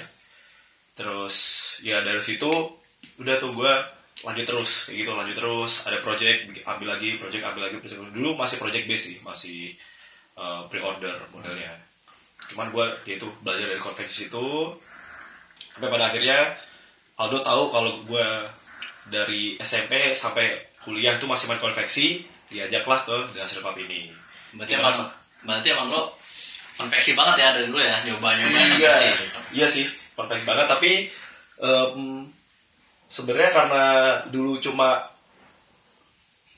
Terus 0.92 1.34
ya 1.80 2.04
dari 2.04 2.20
situ 2.20 2.50
udah 3.18 3.34
tuh 3.40 3.52
gue 3.56 3.72
lanjut 4.22 4.44
terus 4.46 4.86
kayak 4.86 4.96
gitu 5.02 5.10
lanjut 5.12 5.36
terus. 5.36 5.72
Ada 5.88 5.98
project 6.04 6.62
ambil 6.64 6.88
lagi 6.94 7.18
project 7.18 7.42
ambil 7.44 7.62
lagi 7.68 7.76
project 7.80 8.00
dulu 8.12 8.36
masih 8.38 8.56
project 8.60 8.84
base 8.86 9.04
sih 9.12 9.16
masih 9.24 9.72
uh, 10.36 10.68
pre-order 10.68 11.16
modelnya 11.32 11.72
cuman 12.52 12.68
gue 12.74 12.86
ya 13.08 13.14
itu 13.16 13.28
belajar 13.40 13.66
dari 13.70 13.80
konveksi 13.80 14.28
itu 14.28 14.46
sampai 15.72 15.88
pada 15.88 16.04
akhirnya 16.10 16.38
Aldo 17.16 17.40
tahu 17.40 17.62
kalau 17.70 17.90
gue 18.04 18.28
dari 19.08 19.56
SMP 19.62 20.12
sampai 20.12 20.74
kuliah 20.82 21.16
itu 21.16 21.24
masih 21.24 21.48
main 21.48 21.62
konveksi 21.62 22.26
diajaklah 22.50 23.00
ke 23.06 23.16
Jalan 23.32 23.62
Pub 23.62 23.76
ini 23.78 24.12
Berarti 24.52 24.76
emang 24.76 25.08
berarti 25.42 25.68
emang 25.74 25.88
lu 25.90 26.02
konveksi 26.78 27.12
banget 27.12 27.36
ya 27.38 27.48
dari 27.54 27.66
dulu 27.68 27.80
ya 27.80 27.96
nyoba-nyoba 28.02 28.58
iya 28.78 28.94
konveksi. 28.94 29.52
iya 29.54 29.66
sih 29.68 29.86
konveksi 30.14 30.44
banget 30.46 30.66
tapi 30.66 30.90
em, 31.62 32.26
sebenarnya 33.06 33.50
karena 33.52 33.84
dulu 34.32 34.56
cuma 34.58 35.12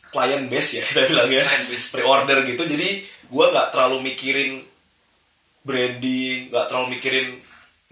client 0.08 0.46
base 0.46 0.78
ya 0.78 0.82
kita 0.92 1.02
bilang 1.10 1.28
ya 1.28 1.44
pre-order 1.90 2.46
gitu 2.46 2.62
jadi 2.64 2.88
gue 3.24 3.44
nggak 3.50 3.68
terlalu 3.74 4.12
mikirin 4.12 4.62
branding 5.64 6.52
nggak 6.52 6.66
terlalu 6.70 7.00
mikirin 7.00 7.28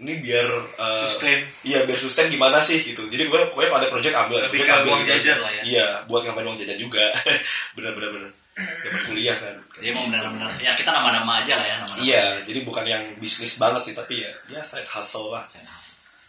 ini 0.03 0.19
biar 0.19 0.47
eh, 0.77 0.99
Sustain. 0.99 1.39
iya 1.63 1.85
biar 1.87 1.95
sustain 1.95 2.27
gimana 2.27 2.59
sih 2.59 2.81
gitu 2.81 3.07
jadi 3.07 3.29
gue 3.29 3.39
pokoknya 3.53 3.69
kalau 3.71 3.81
ada 3.81 3.89
project 3.91 4.15
ambil 4.15 4.37
Lebih 4.45 4.59
project 4.61 4.73
ambil 4.77 4.89
uang 4.91 5.01
gitu 5.01 5.11
jajan 5.15 5.21
aja. 5.37 5.43
lah 5.43 5.51
ya. 5.51 5.63
iya 5.63 5.87
buat 6.09 6.21
ngapain 6.27 6.45
uang 6.47 6.57
jajan 6.59 6.77
juga 6.79 7.03
bener 7.77 7.91
bener 7.97 8.09
bener 8.13 8.31
Zaman 8.53 9.01
kuliah 9.09 9.33
kan 9.33 9.55
Jadi 9.81 9.85
emang 9.89 10.13
benar-benar 10.13 10.53
ya 10.61 10.77
kita 10.77 10.93
nama-nama 10.93 11.41
aja 11.41 11.57
lah 11.57 11.65
ya 11.65 11.75
nama-nama. 11.81 12.05
iya 12.05 12.25
jadi 12.45 12.59
bukan 12.61 12.85
yang 12.85 13.01
bisnis 13.17 13.57
banget 13.57 13.81
sih 13.89 13.93
tapi 13.97 14.21
ya 14.21 14.29
ya 14.45 14.61
side 14.61 14.85
hustle 14.85 15.33
lah 15.33 15.41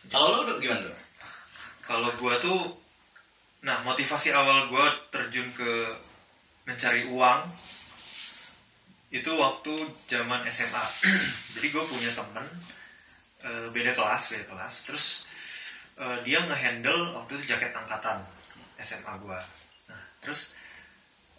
Kalau 0.09 0.33
lu 0.41 0.53
Dok, 0.53 0.59
gimana? 0.61 0.89
Kalau 1.85 2.09
gua 2.17 2.37
tuh, 2.41 2.77
nah 3.61 3.81
motivasi 3.85 4.33
awal 4.33 4.69
gua 4.69 4.85
terjun 5.13 5.49
ke 5.53 5.97
mencari 6.65 7.05
uang 7.09 7.41
itu 9.13 9.31
waktu 9.31 9.73
zaman 10.09 10.45
SMA. 10.49 10.85
Jadi 11.55 11.67
gue 11.71 11.85
punya 11.87 12.11
temen 12.13 12.45
eh, 13.45 13.67
beda 13.71 13.93
kelas, 13.95 14.23
beda 14.35 14.45
kelas. 14.51 14.75
Terus 14.91 15.07
eh, 16.01 16.19
dia 16.25 16.41
ngehandle 16.43 17.15
waktu 17.15 17.39
itu 17.39 17.55
jaket 17.55 17.71
angkatan 17.73 18.25
SMA 18.81 19.13
gua. 19.23 19.39
Nah, 19.87 20.03
terus 20.19 20.57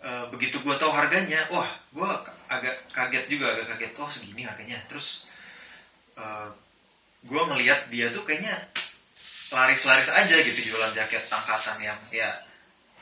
eh, 0.05 0.25
begitu 0.29 0.61
gua 0.61 0.77
tahu 0.77 0.93
harganya, 0.93 1.41
wah, 1.49 1.67
gua 1.89 2.21
agak 2.45 2.77
kaget 2.93 3.25
juga, 3.25 3.57
agak 3.57 3.73
kaget. 3.73 3.91
Oh 3.97 4.09
segini 4.13 4.45
harganya. 4.45 4.77
Terus 4.85 5.25
eh, 6.15 6.49
gue 7.25 7.41
ngelihat 7.41 7.89
dia 7.89 8.13
tuh 8.13 8.21
kayaknya 8.21 8.53
laris-laris 9.49 10.09
aja 10.13 10.35
gitu 10.45 10.73
jualan 10.73 10.93
jaket 10.93 11.25
angkatan 11.25 11.77
yang 11.81 11.97
ya 12.13 12.29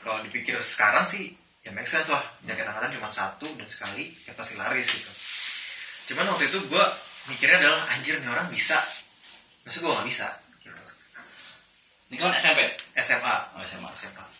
kalau 0.00 0.24
dipikir 0.24 0.56
sekarang 0.64 1.04
sih 1.04 1.36
ya 1.64 1.72
make 1.76 1.88
sense 1.88 2.08
lah 2.08 2.24
jaket 2.44 2.64
angkatan 2.64 2.96
cuma 2.96 3.12
satu 3.12 3.48
dan 3.56 3.68
sekali 3.68 4.12
ya 4.24 4.32
pasti 4.32 4.56
laris 4.56 4.88
gitu 4.88 5.12
cuman 6.12 6.32
waktu 6.32 6.48
itu 6.48 6.58
gue 6.68 6.84
mikirnya 7.32 7.60
adalah 7.60 7.80
anjir 7.96 8.16
nih 8.20 8.28
orang 8.32 8.48
bisa 8.48 8.80
masa 9.64 9.80
gue 9.80 9.92
nggak 9.92 10.08
bisa 10.08 10.28
gitu. 10.60 10.82
Ini 12.12 12.20
kan 12.20 12.36
SMP. 12.36 12.60
SMA 13.00 13.36
Oh, 13.56 13.64
SMA. 13.64 13.88
SMA 13.96 14.33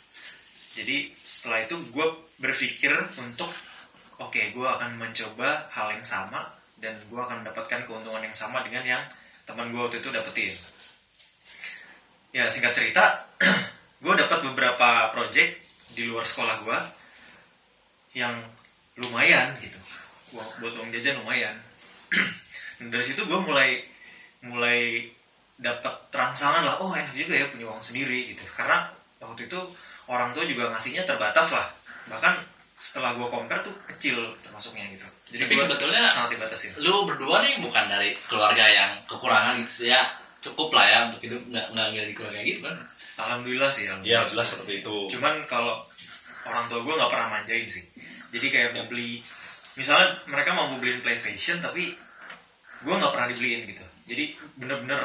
jadi 0.75 1.07
setelah 1.23 1.63
itu 1.63 1.79
gue 1.95 2.07
berpikir 2.43 2.91
untuk 3.23 3.51
oke 4.19 4.43
gue 4.51 4.67
akan 4.67 4.99
mencoba 4.99 5.71
hal 5.71 5.95
yang 5.95 6.03
sama 6.03 6.51
dan 6.83 6.99
gue 6.99 7.21
akan 7.21 7.47
mendapatkan 7.47 7.87
keuntungan 7.87 8.21
yang 8.21 8.35
sama 8.35 8.67
dengan 8.67 8.83
yang 8.83 9.03
teman 9.47 9.71
gue 9.71 9.79
waktu 9.79 10.03
itu 10.03 10.11
dapetin. 10.11 10.55
Ya 12.35 12.51
singkat 12.51 12.75
cerita 12.75 13.31
gue 14.05 14.15
dapat 14.19 14.43
beberapa 14.43 15.15
project 15.15 15.63
di 15.95 16.11
luar 16.11 16.27
sekolah 16.27 16.67
gue 16.67 16.79
yang 18.19 18.35
lumayan 18.99 19.55
gitu. 19.63 19.79
Wah, 20.35 20.49
buat 20.59 20.75
uang 20.75 20.91
jajan 20.91 21.23
lumayan. 21.23 21.55
Dan 22.83 22.91
dari 22.91 23.07
situ 23.07 23.23
gue 23.23 23.41
mulai 23.47 23.79
mulai 24.43 25.07
dapat 25.55 26.11
rangsangan 26.11 26.67
lah 26.67 26.83
oh 26.83 26.91
enak 26.91 27.15
juga 27.15 27.39
ya 27.39 27.47
punya 27.47 27.71
uang 27.71 27.79
sendiri 27.79 28.35
gitu. 28.35 28.43
Karena 28.59 28.91
waktu 29.23 29.47
itu 29.47 29.61
orang 30.11 30.31
tua 30.37 30.45
juga 30.45 30.71
ngasihnya 30.73 31.07
terbatas 31.09 31.57
lah. 31.57 31.67
Bahkan 32.11 32.35
setelah 32.75 33.15
gue 33.15 33.27
compare 33.31 33.63
tuh 33.63 33.75
kecil 33.87 34.19
termasuknya 34.43 34.91
gitu. 34.91 35.07
Jadi 35.35 35.43
Tapi 35.47 35.55
gua 35.55 35.65
sebetulnya 35.71 36.01
sangat 36.11 36.31
dibatasi 36.35 36.67
lu 36.83 37.07
berdua 37.07 37.43
nih 37.43 37.63
bukan 37.63 37.85
dari 37.87 38.11
keluarga 38.27 38.67
yang 38.67 38.91
kekurangan 39.07 39.63
gitu. 39.63 39.87
Ya 39.87 40.03
cukup 40.43 40.75
lah 40.75 40.85
ya 40.87 40.99
untuk 41.07 41.23
hidup. 41.23 41.43
Nggak 41.49 41.67
nggak 41.71 41.87
nggak 41.95 42.07
di 42.11 42.15
keluarga 42.15 42.41
gitu 42.43 42.61
kan? 42.67 42.77
Alhamdulillah 43.15 43.71
sih 43.71 43.87
ya 43.87 43.95
alhamdulillah. 43.95 44.27
jelas 44.27 44.47
seperti 44.51 44.73
itu. 44.83 44.97
Cuman 45.15 45.35
kalau 45.47 45.87
orang 46.45 46.65
tua 46.67 46.81
gue 46.83 46.95
nggak 46.99 47.11
pernah 47.15 47.29
manjain 47.31 47.69
sih. 47.71 47.85
Jadi 48.35 48.47
kayak 48.51 48.71
mau 48.75 48.85
beli 48.91 49.23
misalnya 49.79 50.19
mereka 50.27 50.51
mau 50.55 50.71
beliin 50.79 51.03
PlayStation 51.03 51.63
tapi 51.63 51.95
gue 52.85 52.95
nggak 52.95 53.13
pernah 53.15 53.31
dibeliin 53.31 53.71
gitu. 53.71 53.87
Jadi 54.11 54.25
bener-bener 54.59 55.01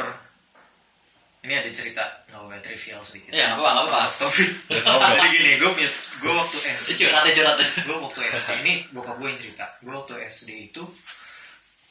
ini 1.40 1.54
ada 1.56 1.72
cerita 1.72 2.04
nggak 2.28 2.42
apa 2.44 2.60
trivial 2.60 3.00
sedikit. 3.00 3.32
Ya 3.32 3.56
nggak 3.56 3.64
apa 3.64 3.70
nggak 3.72 3.86
apa 3.88 3.98
nggak? 4.76 5.12
jadi 5.16 5.28
gini 5.32 5.52
gue 5.56 5.70
punya 5.72 5.92
gue 6.20 6.34
waktu 6.36 6.58
SD 6.76 6.90
curhat 7.00 7.24
ya 7.24 7.32
curhat 7.32 7.58
gue 7.60 7.98
waktu 7.98 8.20
SD 8.28 8.50
ini 8.68 8.74
bokap 8.92 9.16
gue 9.16 9.28
yang 9.32 9.40
cerita. 9.40 9.66
Gue 9.80 9.94
waktu 9.96 10.14
SD 10.28 10.50
itu 10.74 10.84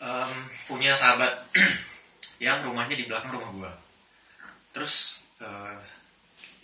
em, 0.04 0.32
punya 0.68 0.92
sahabat 0.92 1.32
yang 2.44 2.60
rumahnya 2.60 2.94
di 2.94 3.08
belakang 3.08 3.32
rumah 3.32 3.50
gue 3.56 3.72
terus 4.76 5.24
eh, 5.40 5.76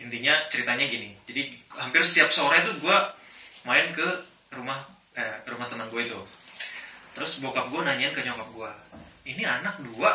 intinya 0.04 0.36
ceritanya 0.52 0.84
gini. 0.84 1.16
Jadi 1.24 1.56
hampir 1.80 2.04
setiap 2.04 2.28
sore 2.28 2.60
tuh 2.68 2.76
gue 2.84 2.96
main 3.64 3.88
ke 3.96 4.08
rumah 4.52 4.76
eh, 5.16 5.40
rumah 5.48 5.64
teman 5.64 5.88
gue 5.88 6.04
itu. 6.04 6.20
Terus 7.16 7.40
bokap 7.40 7.72
gue 7.72 7.80
nanyain 7.80 8.12
ke 8.12 8.20
nyokap 8.20 8.48
gue 8.52 8.70
ini 9.24 9.40
anak 9.48 9.80
dua 9.80 10.12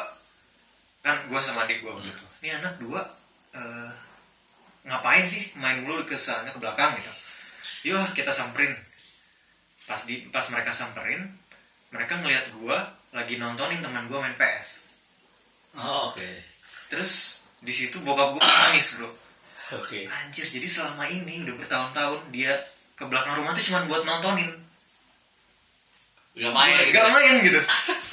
kan 1.00 1.16
gue 1.32 1.40
sama 1.40 1.64
adik 1.64 1.80
gue 1.82 1.92
waktu 1.92 2.12
itu 2.12 2.26
ini 2.44 2.50
anak 2.56 2.76
dua 2.80 3.02
eh, 3.56 3.92
ngapain 4.88 5.26
sih 5.28 5.52
main 5.60 5.84
mulu 5.84 6.08
ke 6.08 6.16
sana 6.16 6.56
ke 6.56 6.60
belakang 6.60 6.96
gitu. 6.98 7.12
Yuk 7.92 8.16
kita 8.16 8.32
samperin. 8.32 8.72
Pas 9.86 10.02
di 10.06 10.28
pas 10.30 10.46
mereka 10.54 10.72
samperin 10.72 11.26
mereka 11.90 12.22
ngelihat 12.22 12.54
gue 12.54 12.78
lagi 13.10 13.42
nontonin 13.42 13.82
teman 13.82 14.06
gue 14.06 14.18
main 14.22 14.38
PS 14.38 14.94
oh, 15.78 16.14
oke. 16.14 16.30
Terus 16.90 17.44
di 17.60 17.74
situ 17.74 17.98
bokap 18.06 18.38
gue 18.38 18.44
nangis 18.44 19.02
bro. 19.02 19.10
Oke. 19.82 20.06
Anjir 20.06 20.46
jadi 20.50 20.66
selama 20.66 21.06
ini 21.10 21.46
udah 21.46 21.56
bertahun-tahun 21.58 22.22
dia 22.34 22.54
ke 22.94 23.04
belakang 23.06 23.38
rumah 23.42 23.54
tuh 23.54 23.66
cuma 23.66 23.86
buat 23.90 24.06
nontonin. 24.06 24.50
Nggak 26.38 26.54
main 26.54 26.76
gitu 26.86 26.94
gak 26.94 27.06
ya? 27.06 27.12
main 27.14 27.34
gitu. 27.42 27.60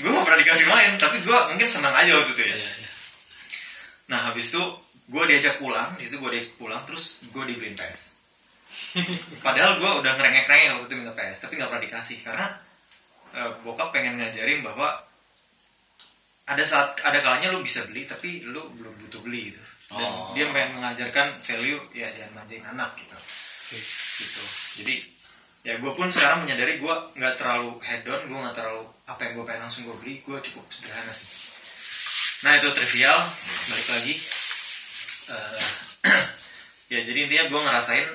Gue 0.00 0.11
gak 0.12 0.25
pernah 0.25 0.40
dikasih 0.40 0.66
main 0.69 0.90
tapi 0.97 1.16
gue 1.21 1.38
mungkin 1.52 1.69
senang 1.69 1.93
aja 1.93 2.12
waktu 2.16 2.33
itu 2.33 2.43
ya. 2.43 2.57
Iya. 2.57 2.71
Nah 4.06 4.30
habis 4.30 4.54
itu 4.54 4.62
gue 5.06 5.25
diajak 5.30 5.62
pulang 5.62 5.94
di 5.94 6.02
situ 6.06 6.18
gue 6.18 6.30
diajak 6.34 6.54
pulang 6.58 6.82
terus 6.86 7.22
gue 7.30 7.42
dibeliin 7.46 7.78
PS. 7.78 8.18
Padahal 9.46 9.78
gue 9.78 9.90
udah 10.02 10.12
ngerengek-rengek 10.18 10.78
waktu 10.78 10.86
itu 10.90 10.94
minta 10.98 11.14
PS 11.14 11.46
tapi 11.46 11.58
nggak 11.58 11.70
pernah 11.70 11.84
dikasih 11.86 12.18
karena 12.26 12.46
eh, 13.34 13.50
bokap 13.62 13.94
pengen 13.94 14.18
ngajarin 14.18 14.66
bahwa 14.66 15.06
ada 16.47 16.62
saat 16.62 16.95
ada 17.02 17.19
kalanya 17.23 17.50
lu 17.50 17.62
bisa 17.62 17.82
beli 17.90 18.06
tapi 18.06 18.42
lu 18.47 18.71
belum 18.78 18.95
butuh 19.06 19.23
beli 19.23 19.54
gitu. 19.54 19.62
Dan 19.86 20.10
Oh. 20.10 20.34
dia 20.34 20.50
pengen 20.50 20.82
mengajarkan 20.82 21.38
value 21.47 21.78
ya 21.95 22.10
jangan 22.10 22.42
manjain 22.42 22.66
anak 22.66 22.90
gitu. 22.99 23.14
Gitu. 24.19 24.42
Jadi 24.82 24.95
ya 25.62 25.78
gue 25.78 25.92
pun 25.95 26.10
sekarang 26.10 26.47
menyadari 26.47 26.78
gue 26.78 26.95
nggak 27.19 27.34
terlalu 27.38 27.78
head 27.82 28.06
on 28.06 28.23
gue 28.26 28.38
nggak 28.38 28.54
terlalu 28.54 28.82
apa 29.06 29.21
yang 29.26 29.32
gue 29.38 29.45
pengen 29.47 29.62
langsung 29.66 29.82
gue 29.90 29.97
beli 29.99 30.14
gue 30.23 30.38
cukup 30.42 30.62
sederhana 30.71 31.10
sih 31.10 31.26
nah 32.44 32.52
itu 32.58 32.68
trivial. 32.76 33.18
Balik 33.70 33.88
lagi. 33.92 34.14
Eh, 35.30 35.60
ya 36.92 37.00
jadi 37.06 37.18
intinya 37.28 37.44
gue 37.49 37.60
ngerasain 37.60 38.08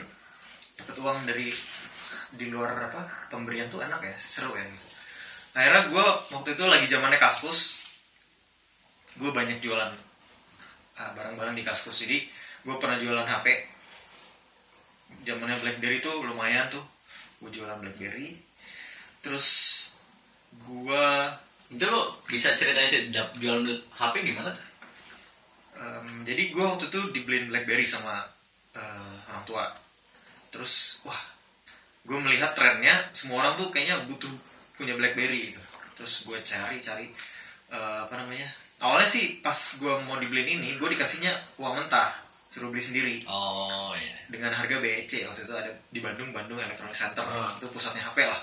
dapat 0.81 0.95
uang 1.01 1.17
dari 1.25 1.49
di 2.35 2.45
luar 2.49 2.89
apa 2.89 3.29
pemberian 3.29 3.69
tuh 3.69 3.81
enak 3.81 4.01
ya 4.03 4.15
seru 4.17 4.53
ya. 4.53 4.65
Gitu 4.65 4.87
akhirnya 5.51 5.91
gue 5.91 6.05
waktu 6.31 6.49
itu 6.55 6.63
lagi 6.63 6.87
zamannya 6.87 7.19
kaskus 7.19 7.83
gue 9.19 9.27
banyak 9.35 9.59
jualan 9.59 9.91
ah, 11.01 11.09
barang-barang 11.17 11.55
di 11.57 11.63
kaskus. 11.65 12.05
Jadi 12.05 12.23
gue 12.63 12.75
pernah 12.79 12.97
jualan 13.01 13.27
HP 13.27 13.47
zamannya 15.27 15.59
BlackBerry 15.59 15.99
tuh 15.99 16.23
lumayan 16.23 16.71
tuh. 16.71 16.83
Gue 17.43 17.51
jualan 17.51 17.81
BlackBerry. 17.81 18.37
Terus 19.19 19.47
gue 20.55 21.07
itu 21.71 21.85
lo 21.87 22.19
bisa 22.27 22.51
ceritain 22.59 22.91
sih 22.91 23.07
jualan 23.39 23.63
HP 23.95 24.13
gimana 24.27 24.51
tuh? 24.51 24.65
Em, 25.81 26.27
jadi 26.27 26.51
gue 26.51 26.61
waktu 26.61 26.91
itu 26.91 27.01
dibeliin 27.15 27.47
BlackBerry 27.47 27.87
sama 27.87 28.27
eh, 28.75 29.15
orang 29.31 29.45
tua. 29.47 29.65
Terus 30.51 30.99
wah 31.07 31.17
gue 32.03 32.17
melihat 32.19 32.51
trennya 32.53 33.07
semua 33.15 33.47
orang 33.47 33.55
tuh 33.55 33.71
kayaknya 33.71 34.03
butuh 34.05 34.29
punya 34.75 34.99
BlackBerry 34.99 35.55
gitu. 35.55 35.61
Terus 35.95 36.27
gue 36.27 36.37
cari 36.43 36.77
cari 36.83 37.07
eh, 37.71 37.99
apa 38.03 38.13
namanya? 38.19 38.51
Awalnya 38.83 39.07
sih 39.07 39.39
pas 39.39 39.55
gue 39.79 39.93
mau 40.03 40.19
dibeliin 40.19 40.59
ini 40.59 40.75
gue 40.75 40.89
dikasihnya 40.91 41.55
uang 41.55 41.87
mentah 41.87 42.19
suruh 42.51 42.67
beli 42.67 42.83
sendiri. 42.83 43.15
Oh 43.31 43.95
iya 43.95 44.27
dengan 44.27 44.51
harga 44.51 44.75
BEC 44.83 45.23
waktu 45.23 45.47
itu 45.47 45.53
ada 45.55 45.71
di 45.87 45.99
Bandung 46.03 46.35
Bandung 46.35 46.59
Electronic 46.59 46.91
Center. 46.91 47.23
Ah. 47.23 47.55
itu 47.55 47.71
pusatnya 47.71 48.03
HP 48.11 48.27
lah. 48.27 48.41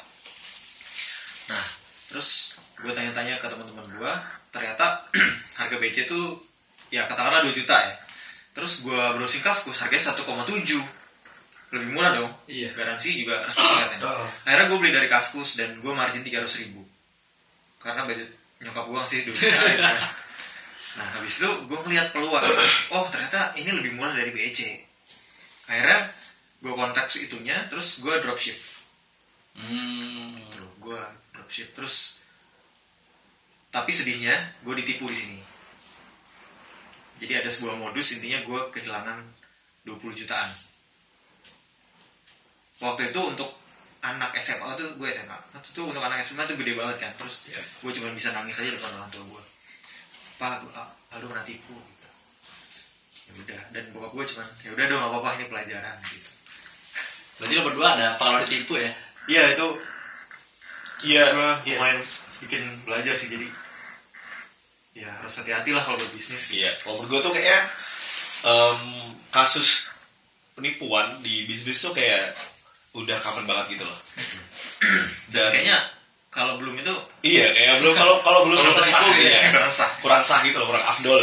Nah 1.52 1.66
terus 2.08 2.56
gue 2.78 2.92
tanya-tanya 2.94 3.42
ke 3.42 3.46
teman-teman 3.50 3.86
gue 3.90 4.12
ternyata 4.54 5.06
harga 5.60 5.76
BEC 5.76 6.06
itu 6.06 6.20
ya 6.88 7.04
katakanlah 7.10 7.44
2 7.44 7.52
juta 7.52 7.76
ya. 7.76 7.94
Terus 8.56 8.82
gue 8.82 9.02
browsing 9.14 9.44
kaskus 9.44 9.78
harganya 9.84 10.14
1,7 10.14 10.24
lebih 11.68 11.88
murah 11.92 12.16
dong. 12.16 12.32
Iya. 12.48 12.72
garansi 12.72 13.22
juga 13.22 13.44
resmi 13.44 13.68
katanya. 13.68 14.24
Akhirnya 14.48 14.66
gue 14.72 14.78
beli 14.80 14.92
dari 14.94 15.08
kaskus 15.10 15.60
dan 15.60 15.78
gue 15.78 15.92
margin 15.92 16.24
300 16.24 16.62
ribu. 16.64 16.80
Karena 17.78 18.08
budget 18.08 18.30
nyokap 18.58 18.84
gue 18.88 19.00
sih 19.06 19.20
2 19.22 19.30
juta 19.30 19.46
gitu 19.46 19.82
kan. 19.84 19.98
nah 20.98 21.06
habis 21.14 21.38
itu 21.38 21.50
gue 21.68 21.78
ngeliat 21.86 22.10
peluang. 22.10 22.42
Oh 22.90 23.06
ternyata 23.12 23.54
ini 23.54 23.70
lebih 23.70 23.94
murah 23.94 24.16
dari 24.16 24.34
BEC 24.34 24.88
akhirnya 25.68 26.00
gue 26.58 26.72
kontak 26.74 27.06
si 27.12 27.28
itunya 27.28 27.54
terus 27.68 28.00
gue 28.02 28.14
dropship. 28.24 28.56
Hmm. 29.54 30.40
Gitu 30.40 30.64
gue 30.82 31.00
dropship. 31.36 31.68
Terus 31.76 32.17
tapi 33.68 33.90
sedihnya 33.92 34.34
gue 34.64 34.74
ditipu 34.80 35.08
di 35.08 35.16
sini 35.16 35.38
jadi 37.18 37.42
ada 37.44 37.50
sebuah 37.50 37.76
modus 37.76 38.16
intinya 38.16 38.40
gue 38.46 38.60
kehilangan 38.72 39.18
20 39.84 40.20
jutaan 40.24 40.50
waktu 42.78 43.10
itu 43.10 43.20
untuk 43.20 43.50
anak 43.98 44.30
SMA 44.38 44.78
itu 44.78 44.86
gue 44.94 45.08
SMA 45.10 45.34
waktu 45.52 45.68
itu 45.74 45.82
untuk 45.82 46.02
anak 46.02 46.22
SMA 46.22 46.46
itu 46.46 46.54
gede 46.54 46.72
banget 46.78 46.96
kan 47.02 47.12
terus 47.18 47.50
Iya. 47.50 47.60
gue 47.60 47.90
cuma 47.98 48.14
bisa 48.14 48.30
nangis 48.30 48.62
aja 48.62 48.70
depan 48.70 48.94
orang 48.94 49.10
tua 49.10 49.24
gue 49.26 49.42
pak 50.38 50.62
Aldo 51.08 51.26
pernah 51.26 51.42
tipu 51.42 51.74
gitu. 51.74 52.06
ya 53.26 53.32
udah 53.42 53.60
dan 53.74 53.84
bokap 53.90 54.12
gue 54.14 54.24
cuman 54.30 54.48
ya 54.62 54.70
udah 54.76 54.84
dong 54.86 55.00
gak 55.02 55.10
apa-apa 55.10 55.28
ini 55.40 55.44
pelajaran 55.50 55.96
gitu 56.06 56.30
berarti 57.38 57.54
lo 57.58 57.62
berdua 57.66 57.88
ada 57.98 58.06
pengalaman 58.14 58.46
ditipu 58.46 58.74
ya 58.78 58.90
iya 59.26 59.42
itu 59.58 59.68
iya 61.10 61.22
gue 61.34 61.50
iya. 61.74 61.76
lumayan 61.82 61.98
bikin 62.44 62.62
belajar 62.86 63.14
sih 63.18 63.30
jadi 63.30 63.48
ya 64.98 65.10
harus 65.22 65.34
hati-hati 65.38 65.70
lah 65.70 65.86
kalau 65.86 65.98
berbisnis 65.98 66.50
gitu. 66.50 66.66
Iya, 66.66 66.70
kalau 66.82 67.02
menurut 67.02 67.10
gue 67.10 67.20
tuh 67.30 67.34
kayak 67.38 67.62
em, 68.42 68.82
kasus 69.30 69.94
penipuan 70.58 71.22
di 71.22 71.46
bisnis 71.46 71.78
tuh 71.78 71.94
kayak 71.94 72.34
udah 72.98 73.18
common 73.22 73.46
banget 73.46 73.78
gitu 73.78 73.84
loh. 73.86 74.00
dan 75.34 75.54
kayaknya 75.54 75.78
kalau 76.28 76.60
belum 76.60 76.76
itu 76.76 76.94
iya 77.24 77.50
kayak 77.56 77.80
belum 77.80 77.94
kalau 77.96 78.14
kalau 78.20 78.40
belum 78.46 78.58
penipu 78.60 78.82
sah, 78.84 79.00
gitu 79.00 79.22
iya. 79.22 79.38
ya. 79.38 79.50
kurang 79.54 79.72
sah 79.72 79.90
kurang 80.02 80.22
sah 80.22 80.40
gitu 80.42 80.56
loh, 80.58 80.68
kurang 80.68 80.86
afdol. 80.86 81.22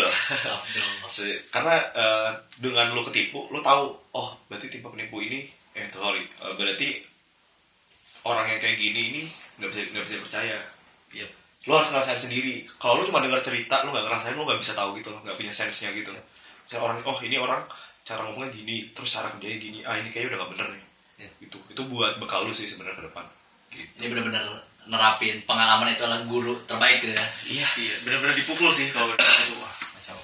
Maksudnya, 1.03 1.37
karena 1.53 1.75
eh, 1.93 2.29
dengan 2.57 2.89
lo 2.95 3.05
ketipu, 3.05 3.45
lo 3.53 3.59
tahu, 3.61 3.91
oh 4.17 4.29
berarti 4.49 4.71
tipe 4.71 4.87
penipu 4.87 5.21
ini, 5.21 5.45
eh 5.77 5.87
sorry, 5.93 6.25
eh, 6.25 6.53
berarti 6.57 6.89
orang 8.25 8.49
yang 8.49 8.59
kayak 8.59 8.77
gini 8.81 9.01
ini 9.13 9.21
nggak 9.61 9.69
bisa 9.69 9.81
nggak 9.93 10.05
bisa 10.09 10.15
percaya. 10.25 10.57
Yep. 11.15 11.29
Lo 11.65 11.81
harus 11.81 11.89
ngerasain 11.95 12.19
sendiri. 12.19 12.67
Kalau 12.77 12.99
lo 12.99 13.07
cuma 13.07 13.23
dengar 13.23 13.39
cerita, 13.41 13.81
lo 13.87 13.95
nggak 13.95 14.05
ngerasain, 14.11 14.35
lo 14.35 14.43
nggak 14.43 14.59
bisa 14.61 14.73
tahu 14.75 14.99
gitu 14.99 15.09
nggak 15.15 15.35
punya 15.39 15.53
sense-nya 15.55 15.95
gitu. 15.95 16.11
Misalnya 16.67 16.83
orang, 16.83 16.97
oh 17.07 17.17
ini 17.23 17.35
orang 17.39 17.61
cara 18.05 18.21
ngomongnya 18.21 18.53
gini, 18.53 18.93
terus 18.93 19.09
cara 19.15 19.31
kerjanya 19.33 19.57
gini, 19.57 19.79
ah 19.81 19.97
ini 19.97 20.13
kayaknya 20.13 20.35
udah 20.35 20.39
nggak 20.45 20.51
bener 20.53 20.67
nih. 20.75 20.83
Iya. 21.15 21.29
itu 21.47 21.57
itu 21.71 21.81
buat 21.87 22.19
bekal 22.19 22.43
lu 22.43 22.51
sih 22.51 22.67
sebenarnya 22.67 22.99
ke 22.99 23.05
depan 23.07 23.23
gitu. 23.71 23.91
Ini 24.03 24.05
benar-benar 24.11 24.43
nerapin 24.85 25.39
pengalaman 25.47 25.95
itu 25.95 26.03
adalah 26.03 26.21
guru 26.27 26.59
terbaik 26.67 27.01
gitu 27.01 27.15
ya. 27.15 27.27
iya 27.49 27.67
iya 27.81 27.95
benar-benar 28.05 28.35
dipukul 28.37 28.69
sih 28.69 28.91
kalau 28.93 29.09
itu 29.15 29.55
wah 29.57 29.71
kacau 29.97 30.19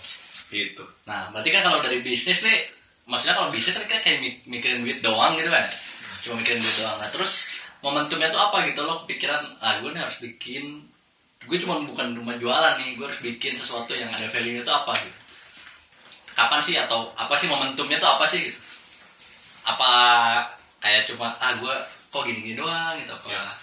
itu 0.51 0.83
Nah, 1.07 1.31
berarti 1.33 1.49
kan 1.49 1.63
kalau 1.65 1.79
dari 1.79 2.03
bisnis 2.03 2.43
nih, 2.43 2.67
maksudnya 3.07 3.39
kalau 3.39 3.49
bisnis 3.49 3.73
kan 3.73 3.87
kita 3.87 3.99
kayak 4.03 4.19
mik- 4.19 4.43
mikirin 4.45 4.83
duit 4.83 4.99
doang 4.99 5.33
gitu 5.39 5.47
kan. 5.47 5.65
Cuma 6.21 6.43
mikirin 6.43 6.59
duit 6.59 6.75
doang. 6.77 6.97
Nah, 6.99 7.09
terus 7.09 7.49
momentumnya 7.81 8.29
tuh 8.29 8.41
apa 8.41 8.65
gitu 8.69 8.85
loh 8.85 9.03
pikiran, 9.09 9.57
ah 9.61 9.81
gue 9.81 9.89
nih 9.89 10.01
harus 10.01 10.21
bikin, 10.21 10.85
gue 11.45 11.57
cuma 11.57 11.81
bukan 11.81 12.13
cuma 12.13 12.37
jualan 12.37 12.77
nih, 12.77 12.97
gue 12.97 13.05
harus 13.05 13.21
bikin 13.21 13.57
sesuatu 13.57 13.97
yang 13.97 14.09
ada 14.13 14.29
value 14.29 14.61
itu 14.61 14.71
apa 14.71 14.93
gitu. 15.01 15.19
Kapan 16.31 16.61
sih 16.63 16.75
atau 16.77 17.11
apa 17.17 17.33
sih 17.35 17.49
momentumnya 17.49 17.97
tuh 17.97 18.09
apa 18.13 18.25
sih 18.29 18.53
gitu? 18.53 18.59
Apa 19.65 19.91
kayak 20.79 21.09
cuma, 21.09 21.33
ah 21.41 21.57
gue 21.57 21.75
kok 22.13 22.23
gini-gini 22.23 22.55
doang 22.55 22.97
gitu? 23.01 23.11
Apa 23.11 23.57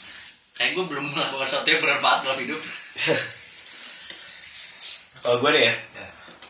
kayak 0.59 0.75
gue 0.75 0.85
belum 0.91 1.15
melakukan 1.15 1.47
sesuatu 1.47 1.71
yang 1.71 1.81
bermanfaat 1.81 2.19
dalam 2.27 2.39
hidup. 2.43 2.61
Kalau 5.23 5.39
gue 5.43 5.51
deh 5.55 5.65
ya. 5.67 5.75
Ya. 5.75 6.09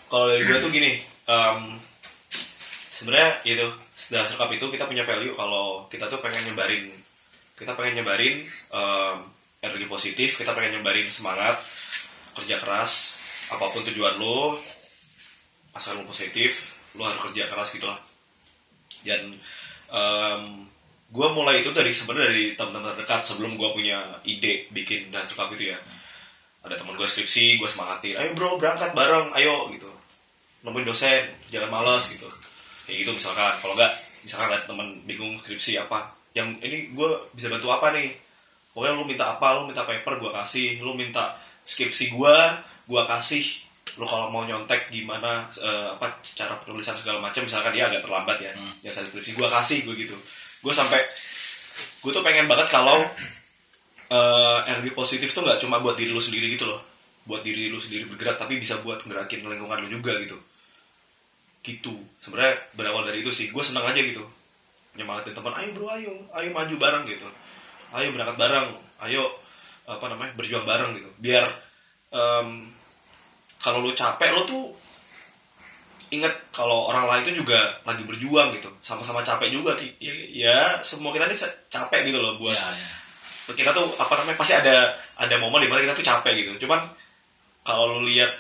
Kalau 0.08 0.26
gue 0.32 0.56
tuh 0.60 0.70
gini 0.72 1.04
em, 1.28 1.60
sebenarnya 2.98 3.30
itu 3.44 3.68
dasar 4.10 4.34
cup 4.34 4.50
itu 4.50 4.66
kita 4.72 4.88
punya 4.88 5.04
value 5.04 5.36
kalau 5.36 5.86
kita 5.92 6.08
tuh 6.08 6.18
pengen 6.24 6.50
nyebarin 6.50 6.88
kita 7.58 7.74
pengen 7.74 8.00
nyebarin 8.02 8.46
em, 8.46 9.16
energi 9.58 9.86
positif 9.90 10.38
kita 10.38 10.54
pengen 10.54 10.78
nyebarin 10.78 11.10
semangat 11.10 11.58
kerja 12.38 12.56
keras 12.62 13.18
apa 13.50 13.74
pun 13.74 13.82
tujuan 13.82 14.14
lo 14.16 14.62
asal 15.74 15.98
lo 15.98 16.06
positif 16.06 16.78
lo 16.98 17.06
harus 17.06 17.20
kerja 17.30 17.46
keras 17.46 17.70
gitu 17.74 17.86
lah. 17.86 18.00
Dan 19.06 19.38
gue 21.08 21.28
mulai 21.32 21.64
itu 21.64 21.72
dari 21.72 21.94
sebenarnya 21.94 22.28
dari 22.28 22.46
teman-teman 22.58 22.92
terdekat 22.98 23.24
sebelum 23.24 23.56
gue 23.56 23.68
punya 23.72 24.20
ide 24.28 24.68
bikin 24.74 25.08
dasar 25.14 25.38
cup 25.38 25.54
itu 25.54 25.72
ya. 25.72 25.78
Ada 26.66 26.76
teman 26.76 26.98
gue 26.98 27.06
skripsi 27.06 27.56
gue 27.56 27.68
semangatin 27.70 28.18
ayo 28.18 28.34
bro 28.34 28.58
berangkat 28.58 28.92
bareng 28.92 29.32
ayo 29.38 29.70
gitu. 29.72 29.88
Nemuin 30.66 30.84
dosen 30.84 31.24
jangan 31.48 31.70
malas 31.70 32.10
gitu. 32.10 32.28
Kayak 32.84 33.06
gitu 33.06 33.10
misalkan. 33.16 33.54
Kalau 33.62 33.74
enggak 33.78 33.92
misalkan 34.26 34.48
ada 34.52 34.66
teman 34.66 34.88
bingung 35.06 35.38
skripsi 35.40 35.78
apa 35.78 36.17
yang 36.38 36.54
ini 36.62 36.94
gue 36.94 37.08
bisa 37.34 37.50
bantu 37.50 37.74
apa 37.74 37.90
nih? 37.90 38.14
Pokoknya 38.70 38.94
lu 38.94 39.04
minta 39.10 39.34
apa 39.34 39.58
lu 39.58 39.66
minta 39.66 39.82
paper 39.82 40.22
gue 40.22 40.30
kasih. 40.30 40.78
Lu 40.86 40.94
minta 40.94 41.34
skripsi 41.66 42.14
gue 42.14 42.36
gue 42.86 43.02
kasih. 43.10 43.42
Lu 43.98 44.06
kalau 44.06 44.30
mau 44.30 44.46
nyontek 44.46 44.94
gimana 44.94 45.50
eh, 45.58 45.88
apa 45.98 46.22
cara 46.38 46.62
penulisan 46.62 46.94
segala 46.94 47.18
macam 47.18 47.42
misalkan 47.42 47.74
dia 47.74 47.90
agak 47.90 48.06
terlambat 48.06 48.38
ya 48.38 48.52
Hmm. 48.54 48.70
yang 48.86 48.94
saya 48.94 49.10
skripsi 49.10 49.34
gue 49.34 49.48
kasih 49.50 49.78
gue 49.82 49.94
gitu. 49.98 50.16
Gue 50.62 50.70
sampai 50.70 51.02
gue 52.06 52.10
tuh 52.14 52.22
pengen 52.22 52.46
banget 52.46 52.70
kalau 52.70 53.02
eh, 54.08 54.58
energi 54.70 54.94
positif 54.94 55.34
tuh 55.34 55.42
nggak 55.42 55.58
cuma 55.58 55.82
buat 55.82 55.98
diri 55.98 56.14
lu 56.14 56.22
sendiri 56.22 56.54
gitu 56.54 56.70
loh. 56.70 56.80
Buat 57.26 57.42
diri 57.42 57.66
lu 57.68 57.82
sendiri 57.82 58.06
bergerak 58.06 58.38
tapi 58.38 58.62
bisa 58.62 58.78
buat 58.86 59.02
ngerakin 59.02 59.42
lingkungan 59.42 59.82
lu 59.84 59.98
juga 59.98 60.14
gitu. 60.22 60.38
Gitu. 61.66 61.92
Sebenarnya 62.22 62.54
berawal 62.78 63.02
dari 63.10 63.20
itu 63.26 63.34
sih. 63.34 63.50
Gue 63.50 63.66
senang 63.66 63.84
aja 63.84 63.98
gitu 63.98 64.22
nyemangatin 64.98 65.30
teman 65.32 65.54
ayo 65.54 65.70
bro 65.78 65.86
ayo 65.94 66.12
ayo 66.34 66.48
maju 66.50 66.74
bareng 66.74 67.04
gitu. 67.06 67.28
Ayo 67.94 68.10
berangkat 68.10 68.36
bareng 68.36 68.66
ayo 69.06 69.24
apa 69.86 70.04
namanya 70.10 70.34
berjuang 70.34 70.66
bareng 70.66 70.92
gitu. 70.98 71.08
Biar 71.22 71.46
em, 72.10 72.68
kalau 73.62 73.86
lu 73.86 73.94
capek 73.94 74.34
lu 74.34 74.42
tuh 74.44 74.64
inget 76.10 76.32
kalau 76.50 76.88
orang 76.88 77.04
lain 77.06 77.22
itu 77.30 77.40
juga 77.46 77.78
lagi 77.86 78.02
berjuang 78.02 78.50
gitu. 78.58 78.68
Sama-sama 78.82 79.22
capek 79.22 79.54
juga 79.54 79.78
ya, 80.02 80.12
ya 80.28 80.58
semua 80.82 81.14
kita 81.14 81.30
ini 81.30 81.38
capek 81.70 82.00
gitu 82.10 82.18
loh 82.18 82.36
buat 82.42 82.52
ya, 82.52 82.68
ya. 82.74 83.52
kita 83.54 83.70
tuh 83.72 83.86
apa 83.96 84.12
namanya 84.20 84.36
pasti 84.36 84.58
ada 84.58 84.92
ada 85.16 85.34
momen 85.40 85.64
di 85.64 85.70
mana 85.70 85.86
kita 85.86 85.94
tuh 85.96 86.06
capek 86.06 86.32
gitu. 86.44 86.66
Cuman 86.66 86.84
kalau 87.62 88.00
lu 88.00 88.10
lihat 88.10 88.32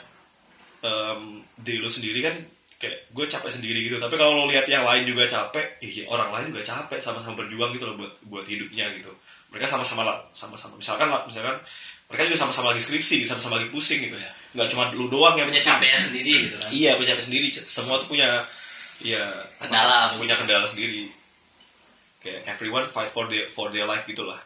em, 0.82 1.46
diri 1.60 1.78
lu 1.78 1.88
sendiri 1.88 2.20
kan 2.20 2.36
kayak 2.78 3.10
gue 3.10 3.24
capek 3.26 3.50
sendiri 3.50 3.78
gitu. 3.90 3.98
Tapi 3.98 4.14
kalau 4.14 4.38
lu 4.38 4.54
lihat 4.54 4.64
yang 4.70 4.86
lain 4.86 5.02
juga 5.02 5.26
capek 5.26 5.82
iya 5.82 6.06
orang 6.06 6.30
lain 6.30 6.54
juga 6.54 6.62
capek 6.62 7.02
sama-sama 7.02 7.34
berjuang 7.34 7.74
gitu 7.74 7.90
loh 7.90 7.96
buat 7.98 8.12
buat 8.30 8.46
hidupnya 8.46 8.86
gitu. 9.02 9.10
Mereka 9.50 9.66
sama-sama 9.66 10.06
lah- 10.06 10.22
sama-sama 10.30 10.78
misalkan 10.78 11.10
lah 11.10 11.26
misalkan 11.26 11.58
mereka 12.08 12.22
juga 12.30 12.38
sama-sama 12.40 12.72
lagi 12.72 12.80
skripsi 12.86 13.26
sama-sama 13.26 13.58
lagi 13.58 13.68
pusing 13.74 13.98
gitu 14.06 14.14
ya. 14.14 14.30
Nggak 14.54 14.68
cuma 14.72 14.88
lu 14.94 15.10
doang 15.10 15.34
yang 15.36 15.50
punya 15.50 15.60
capeknya 15.60 15.98
sendiri 15.98 16.32
gitu 16.46 16.56
kan. 16.56 16.68
Iya 16.70 16.90
punya 16.96 17.08
capek 17.18 17.24
sendiri. 17.26 17.46
Semua 17.52 17.98
tuh 17.98 18.08
punya 18.14 18.46
ya 19.02 19.22
Kendala. 19.58 20.14
punya 20.14 20.34
kendala 20.38 20.66
sendiri. 20.70 21.10
Kayak 22.22 22.46
everyone 22.50 22.86
fight 22.90 23.10
for 23.10 23.26
their 23.26 23.46
for 23.50 23.70
their 23.74 23.86
life 23.86 24.06
gitulah 24.06 24.38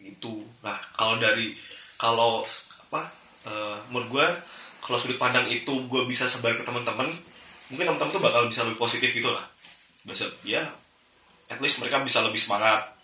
gitu. 0.00 0.44
Nah 0.64 0.80
kalau 0.96 1.20
dari 1.20 1.52
kalau 2.00 2.40
apa 2.88 3.12
eh, 3.48 3.76
menurut 3.92 4.08
gue 4.12 4.26
kalau 4.80 4.96
sudut 4.96 5.16
pandang 5.20 5.44
itu 5.48 5.72
gue 5.88 6.02
bisa 6.08 6.24
sebar 6.24 6.56
ke 6.56 6.64
teman-teman 6.64 7.12
mungkin 7.72 7.86
teman-teman 7.90 8.12
tuh 8.14 8.22
bakal 8.22 8.42
bisa 8.46 8.62
lebih 8.66 8.78
positif 8.78 9.10
gitu 9.10 9.30
lah. 9.30 9.46
Bisa 10.06 10.30
ya 10.46 10.62
at 11.50 11.58
least 11.62 11.78
mereka 11.82 12.02
bisa 12.02 12.22
lebih 12.22 12.38
semangat. 12.38 12.94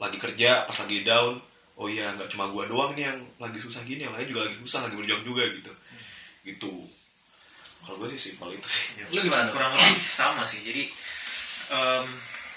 Lagi 0.00 0.16
kerja 0.16 0.64
pas 0.64 0.76
lagi 0.80 1.04
down 1.04 1.40
oh 1.80 1.88
iya 1.88 2.12
nggak 2.12 2.28
cuma 2.28 2.52
gue 2.52 2.68
doang 2.68 2.92
nih 2.92 3.08
yang 3.08 3.18
lagi 3.40 3.56
susah 3.56 3.80
gini 3.88 4.04
yang 4.04 4.12
lain 4.12 4.28
juga 4.28 4.44
lagi 4.44 4.56
susah 4.60 4.84
lagi 4.84 4.96
berjuang 5.00 5.24
juga 5.24 5.48
gitu. 5.48 5.72
Gitu. 6.44 6.72
Kalau 7.80 7.96
gue 7.96 8.08
sih 8.12 8.20
simpel 8.32 8.52
itu 8.52 8.68
sih. 8.68 9.00
Ya, 9.00 9.08
Lu 9.08 9.24
gimana, 9.24 9.48
Dok? 9.48 9.56
kurang 9.56 9.72
lebih 9.72 9.96
sama 10.04 10.44
sih. 10.44 10.60
Jadi 10.60 10.92
em, 11.72 12.04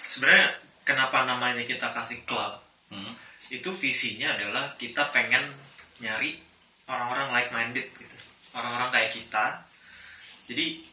sebenarnya 0.04 0.60
kenapa 0.84 1.23
namanya 1.23 1.63
kita 1.63 1.91
kasih 1.95 2.28
club? 2.28 2.60
Hmm. 2.93 3.17
itu 3.49 3.73
visinya 3.73 4.38
adalah 4.38 4.78
kita 4.78 5.10
pengen 5.10 5.41
nyari 5.97 6.38
orang-orang 6.86 7.28
like 7.34 7.52
minded 7.52 7.88
gitu. 7.97 8.17
Orang-orang 8.54 8.93
kayak 8.93 9.12
kita. 9.12 9.65
Jadi 10.45 10.86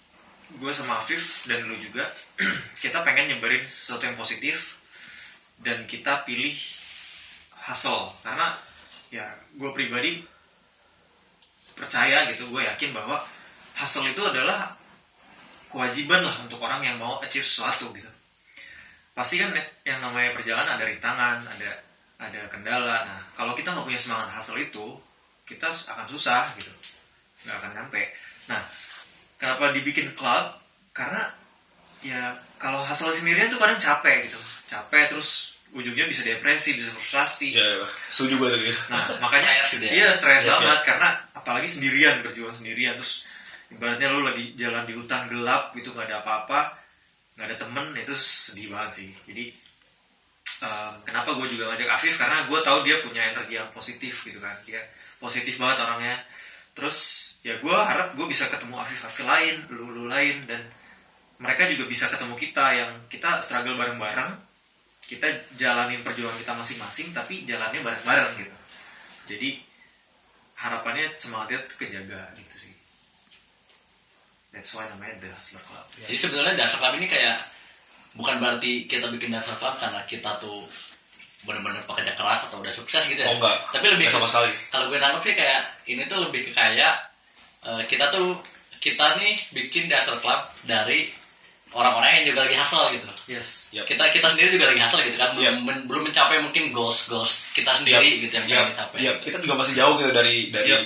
gue 0.59 0.73
sama 0.75 0.99
Afif 0.99 1.47
dan 1.47 1.63
lu 1.71 1.79
juga 1.79 2.03
kita 2.83 3.07
pengen 3.07 3.37
nyebarin 3.37 3.63
sesuatu 3.63 4.09
yang 4.09 4.19
positif 4.19 4.81
dan 5.61 5.87
kita 5.87 6.27
pilih 6.27 6.57
hustle. 7.69 8.11
Karena 8.25 8.57
ya 9.13 9.31
gue 9.55 9.71
pribadi 9.71 10.25
percaya 11.77 12.29
gitu 12.29 12.51
gue 12.51 12.63
yakin 12.67 12.91
bahwa 12.93 13.23
hustle 13.79 14.09
itu 14.11 14.21
adalah 14.21 14.77
kewajiban 15.71 16.27
lah 16.27 16.37
untuk 16.43 16.59
orang 16.61 16.83
yang 16.83 16.99
mau 16.99 17.23
achieve 17.23 17.47
sesuatu 17.47 17.95
gitu. 17.95 18.11
Pasti 19.15 19.39
kan 19.39 19.55
yang 19.87 20.03
namanya 20.03 20.35
perjalanan 20.35 20.77
ada 20.77 20.85
rintangan 20.85 21.41
ada 21.47 21.71
ada 22.21 22.41
kendala. 22.51 22.97
Nah 23.07 23.21
kalau 23.33 23.55
kita 23.55 23.73
nggak 23.73 23.87
punya 23.87 24.01
semangat 24.01 24.29
hustle 24.35 24.61
itu 24.61 24.87
kita 25.47 25.71
akan 25.71 26.07
susah 26.11 26.51
gitu. 26.59 26.73
Nggak 27.47 27.57
akan 27.63 27.71
nyampe. 27.77 28.03
Nah 28.51 28.61
kenapa 29.41 29.73
dibikin 29.73 30.13
klub 30.13 30.53
karena 30.93 31.33
ya 32.05 32.37
kalau 32.61 32.85
hustle 32.85 33.09
sendirian 33.09 33.49
tuh 33.49 33.57
kadang 33.57 33.81
capek 33.81 34.29
gitu. 34.29 34.37
Capek 34.69 35.09
terus 35.11 35.57
ujungnya 35.73 36.05
bisa 36.05 36.21
depresi 36.23 36.77
bisa 36.77 36.93
frustrasi. 36.93 37.57
Ya, 37.57 37.65
ya. 37.81 37.87
setuju 38.13 38.37
gue 38.37 38.49
tadi. 38.53 38.69
Nah, 38.93 39.03
makanya 39.25 39.65
Stres 39.65 39.69
gitu 39.81 39.85
ya? 39.89 39.93
iya 39.97 40.09
stres 40.13 40.43
Iya, 40.45 40.61
banget. 40.61 40.81
Karena 40.85 41.09
apalagi 41.33 41.69
sendirian 41.71 42.21
berjuang 42.21 42.53
sendirian. 42.53 42.95
Terus 43.01 43.25
ibaratnya 43.73 44.13
lu 44.13 44.21
lagi 44.27 44.53
jalan 44.59 44.85
di 44.85 44.95
hutan 44.99 45.31
gelap 45.31 45.73
gitu 45.73 45.95
nggak 45.97 46.07
ada 46.11 46.21
apa-apa 46.21 46.77
nggak 47.39 47.47
ada 47.47 47.57
temen 47.57 47.87
itu 47.97 48.13
sedih 48.13 48.69
banget 48.69 48.91
sih. 48.93 49.09
Jadi 49.25 49.45
em, 50.61 50.93
kenapa 51.09 51.33
gue 51.33 51.47
juga 51.49 51.73
ngajak 51.73 51.89
Afif? 51.89 52.21
Karena 52.21 52.45
gue 52.45 52.59
tahu 52.61 52.85
dia 52.85 53.01
punya 53.01 53.23
energi 53.33 53.57
yang 53.57 53.73
positif 53.73 54.29
gitu 54.29 54.37
kan. 54.43 54.53
Dia 54.69 54.83
positif 55.17 55.57
banget 55.57 55.81
orangnya 55.81 56.21
terus 56.77 56.99
ya 57.43 57.59
gue 57.59 57.77
harap 57.77 58.15
gue 58.15 58.27
bisa 58.31 58.47
ketemu 58.47 58.79
Afif 58.79 59.03
Afif 59.03 59.27
lain 59.27 59.57
lu 59.75 59.91
lu 59.91 60.05
lain 60.07 60.45
dan 60.47 60.63
mereka 61.41 61.65
juga 61.73 61.89
bisa 61.89 62.13
ketemu 62.13 62.37
kita 62.37 62.65
yang 62.77 62.91
kita 63.09 63.41
struggle 63.41 63.81
bareng-bareng. 63.81 64.37
Kita 65.01 65.27
jalanin 65.57 66.05
perjuangan 66.05 66.37
kita 66.37 66.53
masing-masing 66.55 67.17
tapi 67.17 67.49
jalannya 67.49 67.81
bareng-bareng 67.81 68.31
gitu. 68.39 68.57
Jadi 69.35 69.59
harapannya 70.61 71.17
semangatnya 71.17 71.65
kejaga 71.81 72.29
gitu 72.37 72.69
sih. 72.69 72.75
That's 74.53 74.77
why 74.77 74.85
namanya 74.93 75.17
The 75.25 75.33
Hustler 75.33 75.65
Club. 75.65 75.87
Jadi 76.05 76.17
sebenarnya 76.21 76.55
dasar 76.67 76.79
club 76.85 76.95
ini 77.01 77.09
kayak 77.09 77.39
bukan 78.13 78.37
berarti 78.43 78.85
kita 78.85 79.09
bikin 79.09 79.33
dasar 79.33 79.57
club 79.57 79.81
karena 79.81 80.05
kita 80.05 80.37
tuh 80.43 80.69
benar-benar 81.41 81.81
pekerja 81.85 82.13
keras 82.13 82.45
atau 82.45 82.61
udah 82.61 82.71
sukses 82.71 83.01
gitu 83.05 83.17
ya. 83.17 83.29
Oh, 83.29 83.37
enggak. 83.37 83.57
Tapi 83.73 83.87
lebih 83.89 84.07
sama 84.09 84.27
sekali. 84.27 84.53
Kalau 84.69 84.87
gue 84.87 84.99
nangkep 84.99 85.23
sih 85.23 85.35
kayak 85.35 85.61
ini 85.87 86.03
tuh 86.05 86.19
lebih 86.21 86.41
ke 86.45 86.53
kayak 86.53 86.95
eh, 87.65 87.83
kita 87.87 88.09
tuh 88.09 88.37
kita 88.77 89.17
nih 89.17 89.37
bikin 89.53 89.89
dasar 89.89 90.17
club 90.19 90.37
dari 90.65 91.09
orang-orang 91.71 92.21
yang 92.21 92.35
juga 92.35 92.45
lagi 92.45 92.57
hustle 92.57 92.91
gitu. 92.91 93.07
yes 93.27 93.71
Yap. 93.71 93.87
Kita 93.87 94.11
kita 94.11 94.27
sendiri 94.27 94.51
juga 94.51 94.69
lagi 94.69 94.81
hustle 94.81 95.01
gitu 95.03 95.17
kan 95.17 95.33
belum 95.33 95.45
Yap. 95.45 95.57
men- 95.63 95.85
belum 95.87 96.03
mencapai 96.09 96.37
mungkin 96.41 96.65
goals 96.71 97.07
goals 97.07 97.53
kita 97.53 97.71
sendiri 97.73 98.19
gitu 98.19 98.33
yang 98.35 98.45
Iya, 98.45 98.57
pengen 98.57 98.71
dicapai. 98.75 98.99
iya, 99.01 99.13
kita 99.17 99.37
juga 99.39 99.55
masih 99.61 99.75
jauh 99.75 99.95
gitu 99.97 100.11
dari 100.11 100.51
dari 100.51 100.67
Iya. 100.67 100.79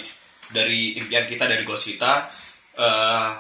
dari 0.50 0.80
impian 0.94 1.24
kita 1.24 1.44
dari 1.46 1.62
goals 1.62 1.82
kita. 1.82 2.28
Eh, 2.74 3.30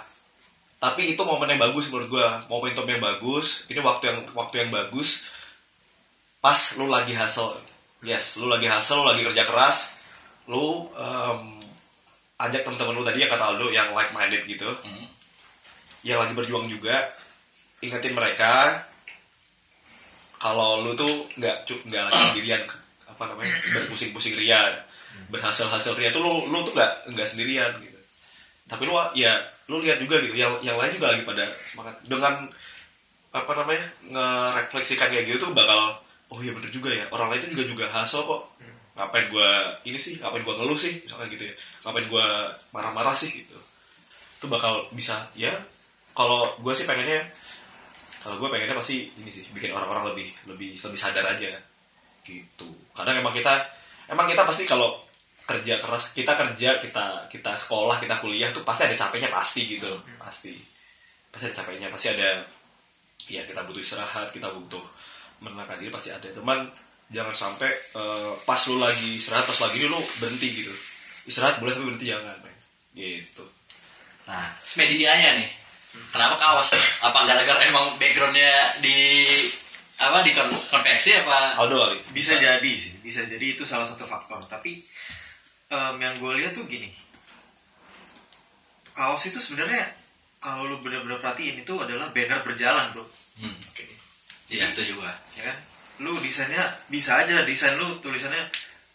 tapi 0.78 1.02
itu 1.10 1.20
momen 1.20 1.48
yang 1.48 1.60
bagus 1.60 1.88
menurut 1.88 2.08
gua, 2.08 2.26
momentum 2.46 2.84
yang 2.84 3.00
bagus. 3.00 3.64
Ini 3.66 3.80
waktu 3.80 4.04
yang 4.06 4.18
waktu 4.32 4.54
yang 4.58 4.70
bagus 4.70 5.28
pas 6.44 6.60
lu 6.76 6.92
lagi 6.92 7.16
hustle 7.16 7.56
yes 8.04 8.36
lu 8.36 8.52
lagi 8.52 8.68
hustle 8.68 9.00
lu 9.00 9.16
lagi 9.16 9.24
kerja 9.24 9.48
keras 9.48 9.96
lu 10.44 10.92
em, 10.92 11.64
ajak 12.36 12.68
temen-temen 12.68 12.94
lu 13.00 13.04
tadi 13.06 13.24
yang 13.24 13.32
kata 13.32 13.44
Aldo 13.54 13.66
yang 13.72 13.96
like 13.96 14.12
minded 14.12 14.44
gitu. 14.44 14.68
Hmm. 14.84 15.08
yang 16.04 16.20
lagi 16.20 16.36
berjuang 16.36 16.68
juga 16.68 17.16
ingetin 17.80 18.12
mereka. 18.12 18.84
Kalau 20.36 20.84
lu 20.84 20.92
tuh 20.92 21.08
nggak 21.40 21.64
nggak 21.88 22.02
lagi 22.12 22.20
sendirian 22.28 22.60
apa 23.08 23.32
namanya 23.32 23.56
berpusing-pusing 23.72 24.36
ria 24.36 24.84
berhasil-hasil 25.32 25.96
ria 25.96 26.12
tuh 26.12 26.20
lu 26.20 26.44
lu 26.52 26.60
tuh 26.60 26.76
nggak 26.76 27.08
nggak 27.08 27.24
sendirian 27.24 27.72
gitu. 27.80 27.96
Tapi 28.68 28.84
lu 28.84 28.92
ya 29.16 29.40
lu 29.72 29.80
lihat 29.80 29.96
juga 30.04 30.20
gitu 30.20 30.36
yang 30.36 30.60
yang 30.60 30.76
lain 30.76 30.92
juga 30.92 31.16
lagi 31.16 31.24
pada 31.24 31.48
semangat. 31.72 31.96
Dengan 32.04 32.52
apa 33.32 33.52
namanya 33.56 33.84
ngerefleksikan 34.04 35.08
kayak 35.08 35.24
gitu 35.32 35.48
tuh 35.48 35.50
bakal 35.56 36.03
oh 36.32 36.38
iya 36.40 36.52
bener 36.56 36.70
juga 36.72 36.88
ya. 36.94 37.04
Orang 37.12 37.28
lain 37.28 37.44
tuh 37.44 37.52
juga 37.52 37.64
juga 37.68 37.84
hasil 37.90 38.24
kok. 38.24 38.42
Ngapain 38.94 39.26
gua 39.28 39.74
ini 39.82 39.98
sih? 39.98 40.22
Ngapain 40.22 40.46
gua 40.46 40.54
ngeluh 40.56 40.78
sih? 40.78 41.02
Misalkan 41.02 41.28
gitu 41.28 41.44
ya. 41.50 41.54
Ngapain 41.84 42.06
gua 42.06 42.54
marah-marah 42.70 43.12
sih 43.12 43.28
gitu. 43.34 43.58
Itu 44.38 44.46
bakal 44.46 44.88
bisa 44.94 45.28
ya. 45.34 45.52
Kalau 46.14 46.46
gue 46.62 46.70
sih 46.70 46.86
pengennya 46.86 47.26
kalau 48.22 48.38
gue 48.38 48.46
pengennya 48.46 48.78
pasti 48.78 49.10
ini 49.18 49.28
sih 49.28 49.50
bikin 49.50 49.74
orang-orang 49.74 50.14
lebih 50.14 50.30
lebih 50.46 50.78
lebih 50.78 50.98
sadar 50.98 51.26
aja. 51.26 51.58
Gitu. 52.22 52.68
Kadang 52.94 53.18
emang 53.18 53.34
kita 53.34 53.50
emang 54.06 54.30
kita 54.30 54.46
pasti 54.46 54.62
kalau 54.64 55.02
kerja 55.44 55.76
keras 55.76 56.14
kita 56.16 56.32
kerja 56.32 56.80
kita 56.80 57.28
kita 57.28 57.52
sekolah 57.58 58.00
kita 58.00 58.16
kuliah 58.22 58.48
tuh 58.54 58.62
pasti 58.62 58.86
ada 58.86 58.94
capeknya 58.94 59.28
pasti 59.28 59.76
gitu. 59.76 59.90
Pasti. 60.16 60.54
Pasti 61.34 61.50
ada 61.50 61.56
capeknya 61.58 61.90
pasti 61.90 62.14
ada 62.14 62.46
ya 63.26 63.42
kita 63.42 63.66
butuh 63.66 63.82
istirahat 63.82 64.30
kita 64.30 64.48
butuh 64.54 64.84
menenangkan 65.44 65.76
diri 65.76 65.92
pasti 65.92 66.08
ada 66.08 66.24
cuman 66.32 66.64
jangan 67.12 67.36
sampai 67.36 67.68
eh, 67.70 68.32
pas 68.42 68.60
lu 68.66 68.80
lagi 68.80 69.20
istirahat 69.20 69.44
pas 69.44 69.60
lagi 69.60 69.76
ini 69.78 69.86
lu 69.86 70.00
berhenti 70.18 70.48
gitu 70.64 70.74
istirahat 71.24 71.60
boleh 71.60 71.72
tapi 71.72 71.84
berhenti 71.84 72.06
jangan 72.08 72.36
men. 72.40 72.56
gitu 72.96 73.44
Nah, 74.24 74.56
medianya 74.80 75.36
nih. 75.36 75.50
Kenapa 76.08 76.40
kaos? 76.40 76.72
Apa 77.04 77.28
gara-gara 77.28 77.60
emang 77.68 77.92
backgroundnya 78.00 78.50
di 78.80 79.28
apa 79.94 80.24
di 80.24 80.32
kon- 80.32 80.48
konveksi 80.72 81.12
apa? 81.20 81.60
Aldo 81.60 81.76
kali 81.76 81.98
bisa 82.10 82.34
jadi 82.34 82.72
sih 82.74 83.04
bisa 83.04 83.22
jadi 83.28 83.52
itu 83.52 83.62
salah 83.62 83.84
satu 83.84 84.02
faktor 84.02 84.42
tapi 84.48 84.80
em, 85.68 85.94
yang 86.00 86.16
gue 86.16 86.32
lihat 86.40 86.56
tuh 86.56 86.64
gini 86.64 86.88
kaos 88.94 89.28
itu 89.28 89.38
sebenarnya 89.38 89.86
kalau 90.38 90.66
lu 90.66 90.80
benar-benar 90.80 91.20
perhatiin 91.20 91.60
itu 91.60 91.74
adalah 91.78 92.10
banner 92.10 92.40
berjalan 92.42 92.90
bro 92.94 93.04
Hmm, 93.34 93.50
oke. 93.50 93.84
Iya, 94.56 94.66
setuju 94.70 94.92
gua. 94.96 95.12
ya 95.34 95.42
kan 95.44 95.56
lu 95.98 96.18
desainnya 96.18 96.62
bisa 96.86 97.18
aja 97.18 97.42
desain 97.42 97.74
lu 97.74 97.98
tulisannya 97.98 98.50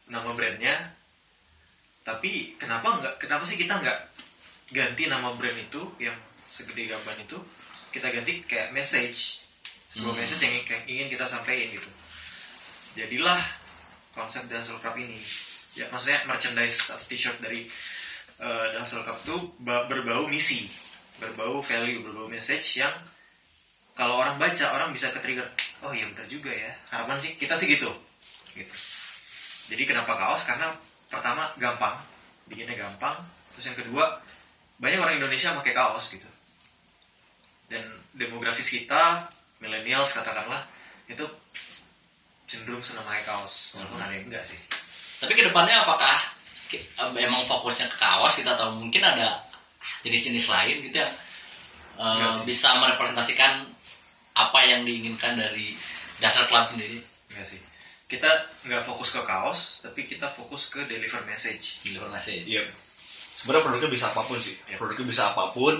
nama 0.07 0.31
brandnya 0.31 0.75
tapi 2.03 2.55
kenapa 2.55 2.97
nggak 2.97 3.13
kenapa 3.19 3.43
sih 3.45 3.55
kita 3.55 3.77
nggak 3.77 3.99
ganti 4.71 5.05
nama 5.05 5.31
brand 5.33 5.55
itu 5.55 5.81
yang 5.97 6.15
segede 6.45 6.87
gaban 6.87 7.19
itu 7.19 7.37
kita 7.89 8.09
ganti 8.09 8.41
kayak 8.43 8.71
message 8.71 9.41
sebuah 9.89 10.13
Hmm. 10.13 10.21
message 10.21 10.41
yang 10.43 10.53
yang 10.59 10.83
ingin 10.87 11.07
kita 11.09 11.25
sampaikan 11.25 11.69
gitu 11.71 11.89
jadilah 12.95 13.39
konsep 14.11 14.45
Dancel 14.45 14.77
Cup 14.79 14.93
ini 14.93 15.17
ya 15.73 15.85
maksudnya 15.89 16.25
merchandise 16.25 16.89
atau 16.89 17.05
t-shirt 17.05 17.37
dari 17.39 17.65
uh, 18.39 18.65
Dancel 18.73 19.05
Cup 19.05 19.21
itu 19.21 19.37
ba- 19.61 19.85
berbau 19.85 20.25
misi 20.25 20.65
berbau 21.17 21.61
value 21.61 22.01
berbau 22.01 22.25
message 22.27 22.81
yang 22.81 22.91
kalau 23.99 24.15
orang 24.15 24.39
baca 24.39 24.65
orang 24.71 24.95
bisa 24.95 25.11
ke 25.11 25.19
trigger 25.19 25.43
oh 25.83 25.91
iya 25.91 26.07
benar 26.07 26.23
juga 26.31 26.47
ya 26.55 26.71
harapan 26.95 27.19
sih 27.19 27.35
kita 27.35 27.59
sih 27.59 27.67
gitu. 27.67 27.91
Gitu. 28.55 28.75
Jadi 29.75 29.83
kenapa 29.83 30.15
kaos? 30.15 30.47
Karena 30.47 30.71
pertama 31.11 31.51
gampang 31.59 31.99
bikinnya 32.47 32.79
gampang. 32.79 33.11
Terus 33.51 33.75
yang 33.75 33.77
kedua 33.83 34.23
banyak 34.79 35.03
orang 35.03 35.19
Indonesia 35.19 35.51
pakai 35.51 35.75
kaos 35.75 36.15
gitu. 36.15 36.29
Dan 37.67 37.83
demografis 38.15 38.71
kita 38.71 39.27
millennials 39.59 40.15
katakanlah 40.15 40.63
itu 41.11 41.27
cenderung 42.47 42.81
senang 42.81 43.03
pakai 43.03 43.27
kaos. 43.27 43.75
Walaupun 43.75 43.99
ada 43.99 44.15
yang 44.15 44.31
enggak 44.31 44.47
sih? 44.47 44.57
Tapi 45.19 45.35
ke 45.35 45.43
depannya 45.43 45.83
apakah 45.83 46.17
eh, 46.71 46.81
emang 47.19 47.43
fokusnya 47.43 47.91
ke 47.91 47.97
kaos 47.99 48.39
kita 48.39 48.55
atau 48.55 48.79
mungkin 48.79 49.03
ada 49.03 49.43
jenis-jenis 50.07 50.47
lain 50.47 50.87
gitu 50.87 51.03
yang 51.03 51.11
Enggak 51.99 52.31
sih. 52.31 52.47
bisa 52.47 52.79
merepresentasikan 52.79 53.67
apa 54.35 54.59
yang 54.65 54.85
diinginkan 54.85 55.39
dari 55.39 55.73
dasar 56.19 56.45
klub 56.49 56.69
sendiri 56.73 56.99
enggak 57.31 57.47
sih 57.47 57.61
kita 58.09 58.25
nggak 58.65 58.89
fokus 58.89 59.13
ke 59.13 59.21
kaos 59.21 59.85
tapi 59.85 60.09
kita 60.09 60.25
fokus 60.33 60.73
ke 60.73 60.81
deliver 60.89 61.21
message 61.29 61.85
luar 61.93 62.09
nasi. 62.09 62.41
Iya. 62.41 62.65
Sebenarnya 63.37 63.63
produknya 63.69 63.89
bisa 63.93 64.09
apa 64.09 64.25
pun 64.25 64.41
sih. 64.41 64.57
Iya. 64.65 64.81
Produknya 64.81 65.05
bisa 65.05 65.29
apa 65.31 65.53
pun. 65.53 65.77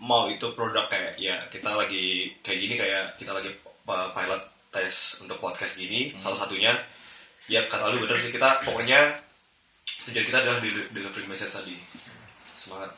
Mau 0.00 0.28
itu 0.32 0.48
produk 0.56 0.88
kayak 0.88 1.20
ya 1.20 1.44
kita 1.52 1.76
lagi 1.76 2.32
kayak 2.40 2.58
gini 2.64 2.74
kayak 2.80 3.04
kita 3.20 3.32
lagi 3.36 3.52
uh, 3.92 4.08
pilot 4.16 4.42
tes 4.72 5.20
untuk 5.20 5.36
podcast 5.36 5.76
gini. 5.76 6.16
Salah 6.16 6.40
satunya 6.40 6.72
ya 7.44 7.68
kata 7.68 7.92
lu 7.92 8.08
bener 8.08 8.16
sih 8.24 8.32
kita 8.32 8.64
pokoknya 8.64 9.20
tujuan 10.08 10.26
kita 10.32 10.38
adalah 10.40 10.58
del- 10.64 10.88
delivering 10.96 11.28
message 11.28 11.52
tadi. 11.52 11.76
Semangat 12.56 12.88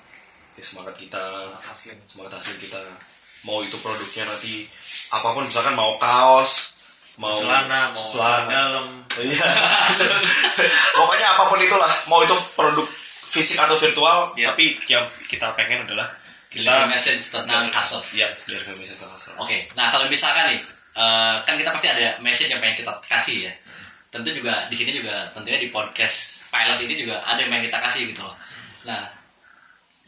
ya 0.54 0.62
semangat 0.62 0.94
kita 0.94 1.50
hasil 1.66 1.98
semangat 2.06 2.38
hasil 2.38 2.54
kita 2.62 2.78
mau 3.42 3.62
itu 3.62 3.78
produknya 3.78 4.26
nanti 4.26 4.66
apa 5.14 5.28
pun 5.30 5.46
misalkan 5.46 5.78
mau 5.78 5.94
kaos 6.00 6.74
mau 7.18 7.34
celana 7.34 7.90
mau 7.94 8.06
celana 8.14 8.46
dalam 8.46 8.86
Iya. 9.18 9.42
Pokoknya 10.94 11.26
apa 11.34 11.50
pun 11.50 11.58
itulah, 11.58 11.90
mau 12.06 12.22
itu 12.22 12.34
produk 12.54 12.86
fisik 13.28 13.58
atau 13.58 13.74
virtual, 13.74 14.30
Iya. 14.38 14.54
tapi 14.54 14.78
yang 14.86 15.10
kita 15.26 15.50
pengen 15.58 15.82
adalah 15.82 16.14
kita 16.48 16.86
message 16.86 17.28
tentang 17.28 17.66
hustle. 17.68 18.00
ya 18.14 18.30
dari 18.30 18.72
message 18.78 18.94
tentang 19.02 19.12
hustle. 19.18 19.34
Oke, 19.42 19.66
nah 19.74 19.90
kalau 19.90 20.06
misalkan 20.06 20.54
nih, 20.54 20.60
eh, 20.94 21.34
kan 21.42 21.54
kita 21.58 21.74
pasti 21.74 21.88
ada 21.90 22.16
message 22.22 22.48
yang 22.48 22.62
pengen 22.62 22.78
kita 22.78 22.92
kasih 23.04 23.50
ya. 23.50 23.52
Tentu 24.08 24.32
juga 24.32 24.70
di 24.72 24.76
sini 24.78 24.94
juga 24.96 25.28
tentunya 25.36 25.60
di 25.60 25.68
podcast 25.68 26.48
pilot 26.48 26.78
ini 26.80 26.94
juga 27.04 27.20
ada 27.26 27.42
yang 27.42 27.50
pengen 27.52 27.68
kita 27.68 27.78
kasih 27.84 28.02
gitu 28.08 28.22
loh. 28.24 28.36
Nah, 28.88 29.04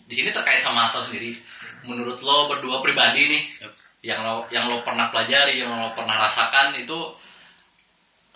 di 0.09 0.14
sini 0.16 0.33
terkait 0.33 0.64
sama 0.64 0.88
hustle 0.88 1.05
sendiri, 1.05 1.37
menurut 1.85 2.19
lo 2.21 2.49
berdua 2.49 2.81
pribadi 2.81 3.23
nih, 3.29 3.43
Yep. 3.62 3.73
yang 4.03 4.21
lo 4.25 4.45
yang 4.49 4.64
lo 4.69 4.81
pernah 4.81 5.09
pelajari, 5.12 5.61
yang 5.61 5.73
lo 5.73 5.93
pernah 5.93 6.16
rasakan 6.21 6.73
itu 6.75 6.99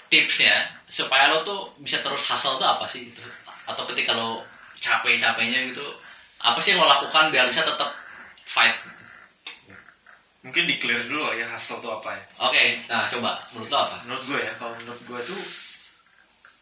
tipsnya 0.08 0.70
supaya 0.86 1.32
lo 1.32 1.42
tuh 1.42 1.60
bisa 1.80 1.98
terus 2.04 2.22
hustle 2.24 2.56
tuh 2.56 2.68
apa 2.68 2.84
sih 2.86 3.08
gitu? 3.10 3.20
Atau 3.66 3.88
ketika 3.92 4.12
lo 4.14 4.44
capek-capeknya 4.76 5.72
gitu, 5.72 5.84
apa 6.40 6.60
sih 6.60 6.76
yang 6.76 6.84
lo 6.84 6.88
lakukan 6.88 7.32
biar 7.32 7.48
bisa 7.48 7.64
tetap 7.64 7.90
fight 8.44 8.76
mungkin 10.44 10.68
di 10.68 10.76
clear 10.76 11.00
dulu 11.08 11.32
ya 11.32 11.48
hustle 11.48 11.80
itu 11.80 11.88
apa 11.88 12.12
ya 12.12 12.24
Oke, 12.44 12.64
nah 12.84 13.08
coba 13.08 13.40
menurut 13.56 13.68
lo 13.72 13.78
apa? 13.80 13.96
menurut 14.04 14.24
gue 14.28 14.40
ya 14.44 14.52
kalau 14.60 14.76
menurut 14.76 15.00
gue 15.08 15.20
tuh 15.24 15.42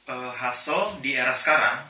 eh, 0.07 0.33
hustle 0.38 1.03
di 1.03 1.18
era 1.18 1.35
sekarang 1.35 1.83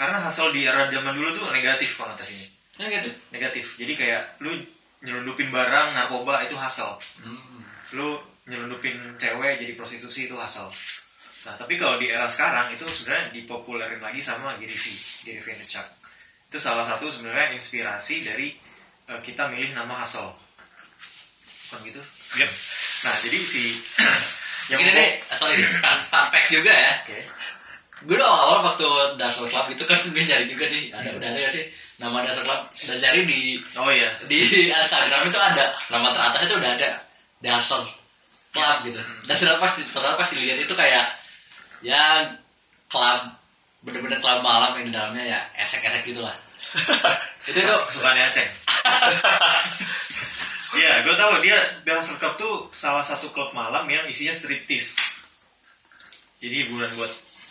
karena 0.00 0.16
hustle 0.16 0.48
di 0.56 0.64
era 0.64 0.88
zaman 0.88 1.12
dulu 1.12 1.28
tuh 1.36 1.52
negatif 1.52 2.00
konotasinya 2.00 2.48
Gitu. 2.80 3.10
negatif 3.28 3.66
jadi 3.76 3.92
kayak 3.92 4.22
lu 4.40 4.50
nyelundupin 5.00 5.48
barang 5.48 5.92
narkoba 5.92 6.44
itu 6.44 6.54
hustle 6.54 6.96
Hmm. 7.20 7.60
lu 7.92 8.16
nyelundupin 8.44 8.96
cewek 9.14 9.60
jadi 9.60 9.72
prostitusi 9.74 10.24
itu 10.24 10.34
hustle 10.34 10.72
nah 11.40 11.56
tapi 11.56 11.76
kalau 11.76 11.96
di 11.96 12.08
era 12.08 12.24
sekarang 12.24 12.68
itu 12.70 12.84
sebenarnya 12.84 13.32
dipopulerin 13.32 14.00
lagi 14.00 14.20
sama 14.20 14.56
Gary 14.56 14.72
V 14.72 14.86
Gary 15.24 15.40
Vaynerchuk 15.40 15.86
itu 16.48 16.58
salah 16.58 16.82
satu 16.82 17.08
sebenarnya 17.08 17.52
inspirasi 17.52 18.20
dari 18.22 18.56
eh, 19.06 19.20
kita 19.20 19.48
milih 19.48 19.72
nama 19.72 20.00
hustle 20.00 20.32
bukan 21.68 21.80
gitu 21.86 22.02
Yep. 22.36 22.50
nah 23.02 23.14
jadi 23.20 23.38
si 23.40 23.64
yang 24.70 24.80
Ini 24.80 24.92
nih, 24.92 25.10
sorry, 25.34 25.66
fun, 25.82 25.98
fact 26.30 26.46
juga 26.46 26.70
ya. 26.70 27.02
Oke. 27.02 27.18
Gue 28.06 28.14
udah 28.14 28.30
awal 28.30 28.62
waktu 28.62 28.86
Dasar 29.18 29.50
Club 29.50 29.66
itu 29.66 29.82
kan 29.82 29.98
gue 29.98 30.22
nyari 30.22 30.46
juga 30.46 30.70
nih, 30.70 30.94
ada 30.94 31.10
udah 31.10 31.26
ada 31.26 31.38
nggak 31.42 31.50
sih 31.50 31.66
nama 32.00 32.24
Dasar 32.24 32.42
Club 32.48 32.60
dan 32.72 32.96
cari 32.96 33.20
di 33.28 33.60
oh 33.76 33.92
iya 33.92 34.08
di 34.24 34.40
Instagram 34.72 35.28
itu 35.28 35.36
ada 35.36 35.68
nama 35.92 36.08
teratas 36.16 36.48
itu 36.48 36.56
udah 36.56 36.72
ada 36.80 36.90
Dasar 37.44 37.84
Club 38.50 38.76
gitu. 38.88 39.00
Dan 39.28 39.34
ternyata 39.36 39.60
pas 39.60 39.72
ternyata 39.76 40.16
pas 40.16 40.28
dilihat 40.32 40.58
itu 40.64 40.74
kayak 40.74 41.06
ya 41.84 42.24
klub 42.88 43.36
bener-bener 43.84 44.16
klub 44.18 44.40
malam 44.40 44.80
yang 44.80 44.88
di 44.88 44.92
dalamnya 44.96 45.36
ya 45.36 45.40
esek-esek 45.60 46.08
gitu 46.08 46.24
lah. 46.24 46.32
itu 47.50 47.60
tuh 47.60 47.80
kesukaannya 47.88 48.30
Aceh 48.30 48.46
Iya, 50.70 51.02
gue 51.02 51.14
tahu 51.18 51.42
dia 51.42 51.58
Dancer 51.82 52.14
Club 52.22 52.38
tuh 52.38 52.54
salah 52.70 53.02
satu 53.02 53.26
klub 53.34 53.50
malam 53.50 53.90
yang 53.90 54.06
isinya 54.06 54.30
striptease. 54.30 55.02
Jadi 56.38 56.54
hiburan 56.64 56.94
buat 56.94 57.10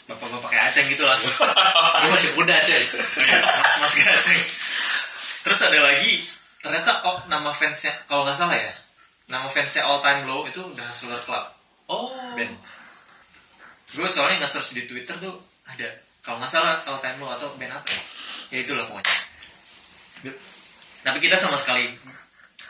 bapak-bapak 0.09 0.49
kayak 0.49 0.73
Aceh 0.73 0.83
gitu 0.89 1.05
lah. 1.05 1.13
gue 1.21 2.09
masih 2.17 2.33
muda 2.33 2.57
sih. 2.65 2.81
Mas-mas 3.29 3.93
kayak 3.93 4.17
Aceh. 4.17 4.39
Terus 5.45 5.59
ada 5.61 5.79
lagi, 5.79 6.17
ternyata 6.59 7.05
oh, 7.05 7.21
nama 7.29 7.53
fansnya, 7.53 7.93
kalau 8.09 8.25
nggak 8.25 8.33
salah 8.35 8.57
ya, 8.57 8.73
nama 9.29 9.45
fansnya 9.47 9.85
All 9.85 10.01
Time 10.01 10.25
Low 10.25 10.43
itu 10.43 10.59
udah 10.59 10.85
Hustler 10.89 11.21
Club 11.21 11.45
Oh. 11.89 12.13
band. 12.37 12.53
gue 13.89 14.05
soalnya 14.05 14.37
nggak 14.37 14.51
search 14.53 14.77
di 14.77 14.85
Twitter 14.85 15.17
tuh 15.17 15.33
ada 15.65 15.89
kalau 16.21 16.37
nggak 16.37 16.53
salah 16.53 16.77
all 16.85 17.01
time 17.01 17.17
low 17.17 17.33
atau 17.33 17.49
band 17.57 17.73
apa 17.73 17.89
ya 17.89 18.01
ya 18.53 18.57
itulah 18.61 18.85
pokoknya 18.85 19.09
tapi 21.01 21.17
kita 21.17 21.33
sama 21.33 21.57
sekali 21.57 21.89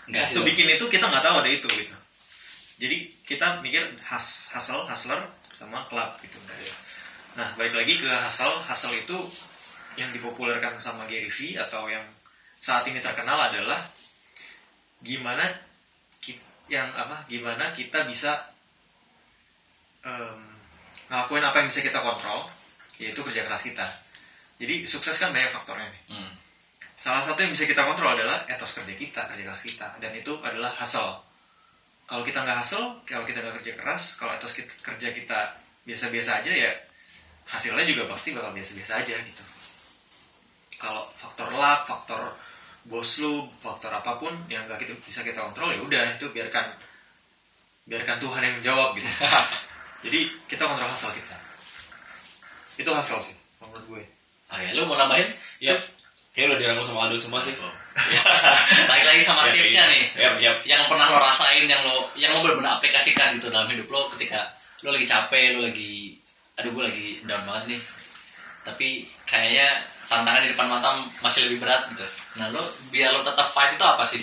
Enggak 0.08 0.32
waktu 0.32 0.40
Dok. 0.40 0.46
bikin 0.48 0.68
itu 0.72 0.86
kita 0.88 1.12
nggak 1.12 1.20
tahu 1.20 1.36
ada 1.44 1.52
itu 1.52 1.68
gitu 1.68 1.96
jadi 2.80 2.98
kita 3.28 3.60
mikir 3.60 3.84
has 4.08 4.48
hustle 4.56 4.88
hustler 4.88 5.20
sama 5.52 5.84
club 5.92 6.16
gitu 6.24 6.40
nah 7.38 7.54
balik 7.56 7.76
lagi 7.76 7.98
ke 7.98 8.10
hustle 8.10 8.58
hustle 8.66 8.94
itu 8.94 9.18
yang 9.96 10.10
dipopulerkan 10.12 10.80
sama 10.80 11.06
Gary 11.06 11.30
Vee 11.30 11.60
atau 11.60 11.86
yang 11.88 12.04
saat 12.56 12.88
ini 12.88 13.00
terkenal 13.00 13.38
adalah 13.38 13.80
gimana 15.00 15.44
ki- 16.20 16.42
yang 16.68 16.92
apa 16.92 17.24
gimana 17.28 17.72
kita 17.72 18.04
bisa 18.04 18.52
em, 20.04 20.40
ngelakuin 21.08 21.44
apa 21.44 21.56
yang 21.64 21.68
bisa 21.68 21.82
kita 21.82 22.00
kontrol 22.00 22.48
yaitu 23.00 23.20
kerja 23.24 23.48
keras 23.48 23.64
kita 23.64 23.88
jadi 24.60 24.84
sukses 24.84 25.16
kan 25.16 25.32
banyak 25.32 25.52
faktornya 25.52 25.88
nih 25.88 26.04
Hmm. 26.12 26.32
Salah 27.00 27.24
satu 27.24 27.40
yang 27.40 27.56
bisa 27.56 27.64
kita 27.64 27.80
kontrol 27.88 28.12
adalah 28.12 28.44
etos 28.52 28.76
kerja 28.76 28.92
kita, 28.92 29.24
kerja 29.32 29.48
keras 29.48 29.64
kita, 29.64 29.88
dan 30.04 30.12
itu 30.12 30.36
adalah 30.44 30.68
hustle. 30.76 31.24
Kalau 32.04 32.28
kita 32.28 32.44
nggak 32.44 32.60
hustle, 32.60 33.00
kalau 33.08 33.24
kita 33.24 33.40
nggak 33.40 33.56
kerja 33.64 33.80
keras, 33.80 34.20
kalau 34.20 34.36
etos 34.36 34.52
kita, 34.52 34.68
kerja 34.84 35.16
kita 35.16 35.56
biasa-biasa 35.88 36.44
aja 36.44 36.52
ya 36.52 36.72
hasilnya 37.50 37.86
juga 37.90 38.06
pasti 38.06 38.32
bakal 38.38 38.54
biasa-biasa 38.54 39.02
aja 39.02 39.16
gitu. 39.18 39.44
Kalau 40.78 41.10
faktor 41.18 41.50
luck, 41.52 41.90
faktor 41.90 42.38
bos 42.86 43.20
lu, 43.20 43.50
faktor 43.60 43.92
apa 43.92 44.16
pun 44.16 44.32
yang 44.48 44.70
nggak 44.70 44.80
kita, 44.86 44.94
bisa 45.04 45.26
kita 45.26 45.44
kontrol 45.44 45.74
ya 45.74 45.82
udah 45.82 46.16
itu 46.16 46.30
biarkan 46.32 46.72
biarkan 47.90 48.18
Tuhan 48.22 48.42
yang 48.46 48.56
menjawab 48.62 48.96
gitu. 48.96 49.10
Jadi 50.06 50.20
kita 50.48 50.64
kontrol 50.64 50.94
hustle 50.94 51.12
kita. 51.12 51.36
Itu 52.80 52.90
hustle 52.94 53.20
sih 53.26 53.36
menurut 53.60 53.86
gue. 53.86 54.04
Oke, 54.50 54.68
lu 54.74 54.88
mau 54.88 54.98
nambahin? 54.98 55.28
Iya. 55.62 55.78
Kayak 56.34 56.56
udah 56.56 56.60
dirangkul 56.62 56.86
sama 56.86 57.10
Aldo 57.10 57.18
semua 57.18 57.42
sih. 57.42 57.54
Oh. 57.58 57.74
Balik 58.90 59.06
lagi 59.06 59.22
sama 59.22 59.50
Ya, 59.50 59.54
tipsnya 59.54 59.84
iya. 59.86 59.92
nih. 59.92 60.04
Yap, 60.16 60.34
yap. 60.40 60.58
Yang 60.64 60.82
pernah 60.88 61.06
lo 61.12 61.18
rasain, 61.20 61.66
yang 61.66 61.82
lo 61.84 62.08
yang 62.16 62.32
lo 62.32 62.40
benar-benar 62.46 62.80
aplikasikan 62.80 63.36
gitu 63.38 63.50
dalam 63.52 63.68
hidup 63.68 63.90
lo 63.90 64.08
ketika 64.16 64.56
lo 64.86 64.94
lagi 64.96 65.06
capek, 65.10 65.58
lo 65.58 65.68
lagi 65.68 66.09
aduh 66.60 66.72
gue 66.76 66.84
lagi 66.84 67.08
down 67.24 67.48
banget 67.48 67.64
nih. 67.76 67.82
Tapi 68.68 68.88
kayaknya 69.24 69.80
tantangan 70.12 70.44
di 70.44 70.52
depan 70.52 70.68
mata 70.68 70.90
masih 71.24 71.48
lebih 71.48 71.64
berat 71.64 71.88
gitu. 71.96 72.04
Nah 72.36 72.52
lo 72.52 72.68
biar 72.92 73.16
lo 73.16 73.24
tetap 73.24 73.48
fight 73.56 73.80
itu 73.80 73.86
apa 73.88 74.04
sih? 74.04 74.22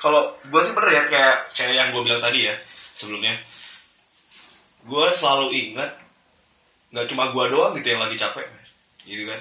Kalau 0.00 0.32
gue 0.36 0.60
sih 0.64 0.72
bener 0.72 0.90
ya 0.92 1.02
kayak 1.08 1.36
kayak 1.52 1.74
yang 1.76 1.88
gue 1.92 2.02
bilang 2.04 2.24
tadi 2.24 2.48
ya 2.48 2.54
sebelumnya. 2.88 3.36
Gue 4.84 5.06
selalu 5.12 5.52
ingat 5.52 5.96
nggak 6.92 7.08
cuma 7.10 7.32
gue 7.32 7.44
doang 7.50 7.72
gitu 7.74 7.88
yang 7.90 8.02
lagi 8.04 8.14
capek, 8.14 8.46
gitu 9.02 9.26
kan? 9.26 9.40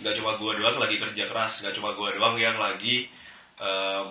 Nggak 0.00 0.14
cuma 0.18 0.30
gue 0.40 0.52
doang 0.56 0.76
lagi 0.80 0.96
kerja 0.96 1.24
keras, 1.28 1.60
nggak 1.60 1.74
cuma 1.76 1.92
gue 1.92 2.08
doang 2.16 2.34
yang 2.40 2.56
lagi 2.56 3.10
em, 3.60 4.10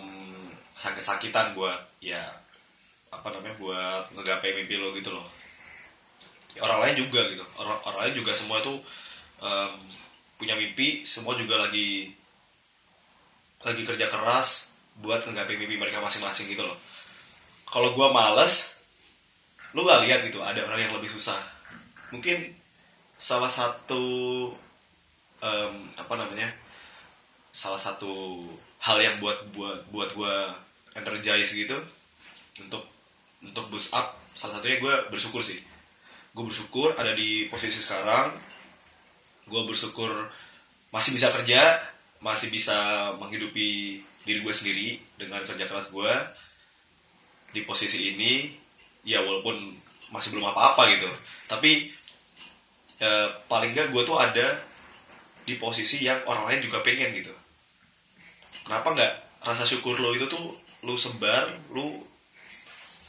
sakit-sakitan 0.77 1.57
buat 1.57 1.79
ya 2.03 2.21
apa 3.09 3.27
namanya 3.33 3.55
buat 3.57 4.11
ngegapai 4.13 4.59
mimpi 4.59 4.77
lo 4.77 4.93
gitu 4.93 5.09
loh. 5.15 5.25
Orang 6.61 6.85
lain 6.85 6.95
juga 6.97 7.25
gitu, 7.33 7.45
orang 7.57 7.79
orang 7.81 7.99
lain 8.05 8.13
juga 8.21 8.31
semua 8.37 8.61
tuh 8.61 8.77
em, 9.41 9.73
punya 10.37 10.53
mimpi, 10.53 11.01
semua 11.01 11.33
juga 11.33 11.57
lagi 11.57 12.13
lagi 13.63 13.81
kerja 13.87 14.11
keras 14.11 14.69
buat 15.01 15.25
ngegapai 15.25 15.57
mimpi 15.57 15.81
mereka 15.81 16.03
masing-masing 16.03 16.51
gitu 16.51 16.61
loh. 16.61 16.77
Kalau 17.65 17.97
gua 17.97 18.13
males, 18.13 18.77
lu 19.73 19.81
gak 19.81 20.05
lihat 20.05 20.29
gitu 20.29 20.45
ada 20.45 20.61
orang 20.61 20.85
yang 20.85 20.93
lebih 20.93 21.09
susah. 21.09 21.41
Mungkin 22.13 22.53
salah 23.17 23.49
satu 23.49 24.05
em, 25.41 25.73
apa 25.97 26.13
namanya, 26.13 26.53
salah 27.49 27.81
satu 27.81 28.45
hal 28.77 29.01
yang 29.01 29.17
buat 29.17 29.49
buat 29.57 29.89
buat 29.89 30.09
gua 30.13 30.53
energize 30.93 31.57
gitu 31.57 31.81
untuk 32.61 32.85
untuk 33.41 33.65
boost 33.73 33.89
up. 33.97 34.21
Salah 34.33 34.57
satunya 34.61 34.77
gue 34.81 34.95
bersyukur 35.09 35.41
sih. 35.41 35.72
Gue 36.33 36.49
bersyukur 36.49 36.97
ada 36.97 37.13
di 37.13 37.45
posisi 37.45 37.77
sekarang. 37.77 38.33
Gue 39.45 39.69
bersyukur 39.69 40.09
masih 40.89 41.13
bisa 41.13 41.29
kerja, 41.29 41.61
masih 42.25 42.49
bisa 42.49 43.11
menghidupi 43.21 44.01
diri 44.25 44.39
gue 44.41 44.53
sendiri 44.53 44.97
dengan 45.13 45.45
kerja 45.45 45.69
keras 45.69 45.93
gue 45.93 46.13
di 47.53 47.61
posisi 47.61 48.17
ini. 48.17 48.49
Ya 49.05 49.21
walaupun 49.21 49.61
masih 50.09 50.33
belum 50.33 50.49
apa-apa 50.49 50.89
gitu. 50.97 51.05
Tapi 51.45 51.93
eh, 52.97 53.27
paling 53.45 53.77
nggak 53.77 53.93
gue 53.93 54.01
tuh 54.01 54.17
ada 54.17 54.57
di 55.45 55.53
posisi 55.61 56.01
yang 56.01 56.25
orang 56.25 56.49
lain 56.49 56.65
juga 56.65 56.81
pengen 56.81 57.13
gitu. 57.13 57.33
Kenapa 58.65 58.95
nggak 58.95 59.13
rasa 59.45 59.69
syukur 59.69 60.01
lo 60.01 60.15
itu 60.17 60.25
tuh 60.25 60.55
lu 60.81 60.97
sebar 60.97 61.51
lu 61.69 62.12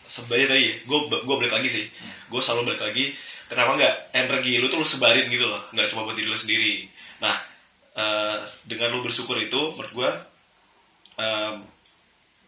sebarnya 0.05 0.47
tadi 0.53 0.67
gue 0.85 0.99
gue 1.11 1.37
balik 1.41 1.55
lagi 1.55 1.69
sih. 1.69 1.85
Gue 2.29 2.41
selalu 2.45 2.73
balik 2.75 2.83
lagi 2.93 3.15
kenapa 3.49 3.77
nggak 3.77 3.95
energi 4.17 4.59
lu 4.61 4.69
tuh 4.69 4.81
lu 4.81 4.87
sebarin 4.87 5.27
gitu 5.29 5.49
loh. 5.49 5.61
Nggak 5.73 5.93
cuma 5.93 6.05
buat 6.07 6.17
diri 6.17 6.29
lu 6.29 6.39
sendiri. 6.39 6.89
Nah 7.21 7.37
eh, 7.97 8.37
dengan 8.69 8.93
lu 8.93 9.05
bersyukur 9.05 9.39
itu 9.41 9.61
menurut 9.75 9.93
gue 9.93 10.11
em, 11.21 11.57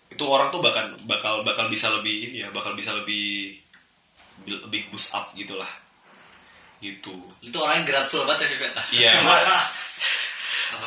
itu 0.07 0.23
orang 0.23 0.49
tuh 0.55 0.63
bakal 0.63 0.95
bakal 1.07 1.43
bakal 1.43 1.67
bisa 1.67 1.91
lebih 1.91 2.31
ini 2.31 2.47
ya 2.47 2.49
bakal 2.55 2.79
bisa 2.79 2.95
lebih 2.95 3.59
lebih 4.47 4.87
boost 4.93 5.15
up 5.17 5.33
gitulah 5.35 5.69
gitu. 6.85 7.13
Itu 7.41 7.57
orangnya 7.57 7.89
grateful 7.89 8.29
banget 8.29 8.47
ya 8.47 8.49
Bebet. 8.53 8.73
iya 8.93 9.13
mas. 9.27 9.81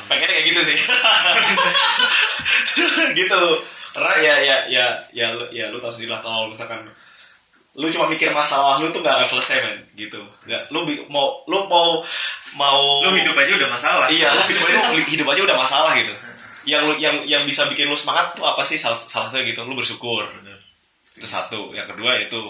Pengennya 0.05 0.37
kayak 0.37 0.45
gitu 0.53 0.61
sih. 0.69 0.77
Gitu 3.19 3.41
karena 3.99 4.15
ya 4.23 4.35
ya 4.39 4.57
ya 4.71 4.85
ya 5.11 5.25
lu, 5.35 5.43
ya 5.51 5.67
lu 5.67 5.77
tau 5.83 5.91
sendiri 5.91 6.15
lah 6.15 6.23
kalau 6.23 6.47
misalkan 6.47 6.87
lu 7.79 7.87
cuma 7.93 8.09
mikir 8.09 8.33
masalah 8.33 8.81
lu 8.81 8.89
tuh 8.89 8.99
gak 9.05 9.23
akan 9.23 9.27
selesai 9.29 9.57
men. 9.63 9.79
Gitu. 9.93 10.19
Nggak 10.47 10.67
lu 10.73 10.83
mau 11.07 11.45
lu 11.47 11.69
mau 11.69 12.01
mau 12.57 12.79
Lu 13.05 13.13
hidup 13.13 13.37
aja 13.37 13.55
udah 13.55 13.69
masalah. 13.71 14.07
iya 14.11 14.33
lu 14.33 14.41
hidup 14.49 14.63
aja 14.67 14.79
hidup 15.05 15.27
aja 15.29 15.41
udah 15.47 15.57
masalah 15.59 15.91
gitu. 15.95 16.13
Yang 16.67 16.81
lu 16.83 16.93
yang 16.99 17.15
yang 17.23 17.43
bisa 17.47 17.69
bikin 17.71 17.87
lu 17.87 17.95
semangat 17.95 18.35
tuh 18.35 18.43
apa 18.43 18.65
sih? 18.67 18.75
Salah, 18.75 18.99
salah 18.99 19.29
satunya 19.31 19.53
gitu 19.53 19.63
lu 19.63 19.77
bersyukur. 19.77 20.27
Itu 21.15 21.27
satu. 21.29 21.71
Yang 21.71 21.95
kedua 21.95 22.19
itu 22.19 22.41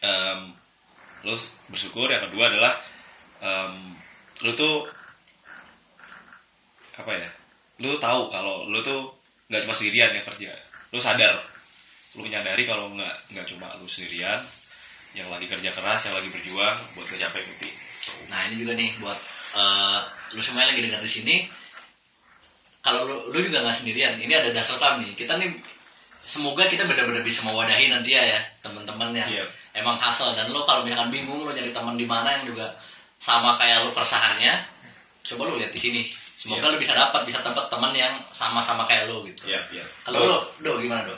em, 0.00 0.54
lu 1.26 1.36
bersyukur. 1.68 2.08
Yang 2.08 2.30
kedua 2.30 2.44
adalah 2.48 2.72
em, 3.42 3.96
lu 4.46 4.56
tuh 4.56 4.88
apa 6.96 7.12
ya? 7.20 7.28
Lu 7.84 8.00
tahu 8.00 8.32
kalau 8.32 8.64
lu 8.70 8.80
tuh 8.80 9.19
nggak 9.50 9.66
cuma 9.66 9.74
sendirian 9.74 10.14
yang 10.14 10.24
kerja 10.24 10.50
lu 10.94 10.98
sadar 11.02 11.42
lu 12.14 12.22
menyadari 12.22 12.62
kalau 12.64 12.90
nggak 12.94 13.14
nggak 13.34 13.46
cuma 13.50 13.70
lu 13.76 13.86
sendirian 13.90 14.38
yang 15.10 15.26
lagi 15.26 15.50
kerja 15.50 15.74
keras 15.74 16.06
yang 16.06 16.14
lagi 16.14 16.30
berjuang 16.30 16.78
buat 16.94 17.06
mencapai 17.10 17.42
mimpi 17.42 17.70
Nah 18.30 18.48
ini 18.48 18.64
juga 18.64 18.72
nih 18.78 18.90
buat 19.02 19.18
eh, 19.52 19.98
lu 20.32 20.40
semua 20.40 20.64
yang 20.64 20.72
lagi 20.72 20.82
dengar 20.88 21.00
di 21.04 21.10
sini. 21.10 21.36
Kalau 22.80 23.04
lu, 23.04 23.16
lu 23.28 23.38
juga 23.44 23.60
nggak 23.60 23.76
sendirian. 23.76 24.16
Ini 24.16 24.32
ada 24.40 24.48
dasar 24.56 24.80
club 24.80 25.04
nih. 25.04 25.12
Kita 25.12 25.36
nih 25.36 25.52
semoga 26.24 26.64
kita 26.64 26.88
benar-benar 26.88 27.20
bisa 27.20 27.44
mewadahi 27.44 27.92
nanti 27.92 28.16
ya, 28.16 28.22
ya 28.24 28.40
teman-teman 28.64 29.12
yang 29.12 29.28
Iya. 29.28 29.44
emang 29.76 30.00
hasil 30.00 30.32
dan 30.32 30.48
lu 30.48 30.64
kalau 30.64 30.80
misalkan 30.86 31.12
bingung 31.12 31.44
lu 31.44 31.50
nyari 31.52 31.72
teman 31.74 31.96
di 32.00 32.06
mana 32.08 32.40
yang 32.40 32.48
juga 32.48 32.72
sama 33.20 33.60
kayak 33.60 33.84
lu 33.84 33.90
keresahannya, 33.92 34.64
coba 35.28 35.42
lu 35.52 35.60
lihat 35.60 35.72
di 35.76 35.80
sini. 35.80 36.02
Semoga 36.40 36.64
Iya. 36.64 36.72
lu 36.72 36.78
bisa 36.80 36.94
dapat 36.96 37.20
bisa 37.22 37.44
tempat 37.44 37.68
teman 37.68 37.92
yang 37.92 38.16
sama-sama 38.30 38.88
kayak 38.88 39.12
lu 39.12 39.28
gitu. 39.28 39.44
ya 39.44 39.60
ya 39.68 39.84
Kalau 40.02 40.24
lu, 40.24 40.36
do 40.58 40.80
gimana 40.80 41.04
do? 41.04 41.12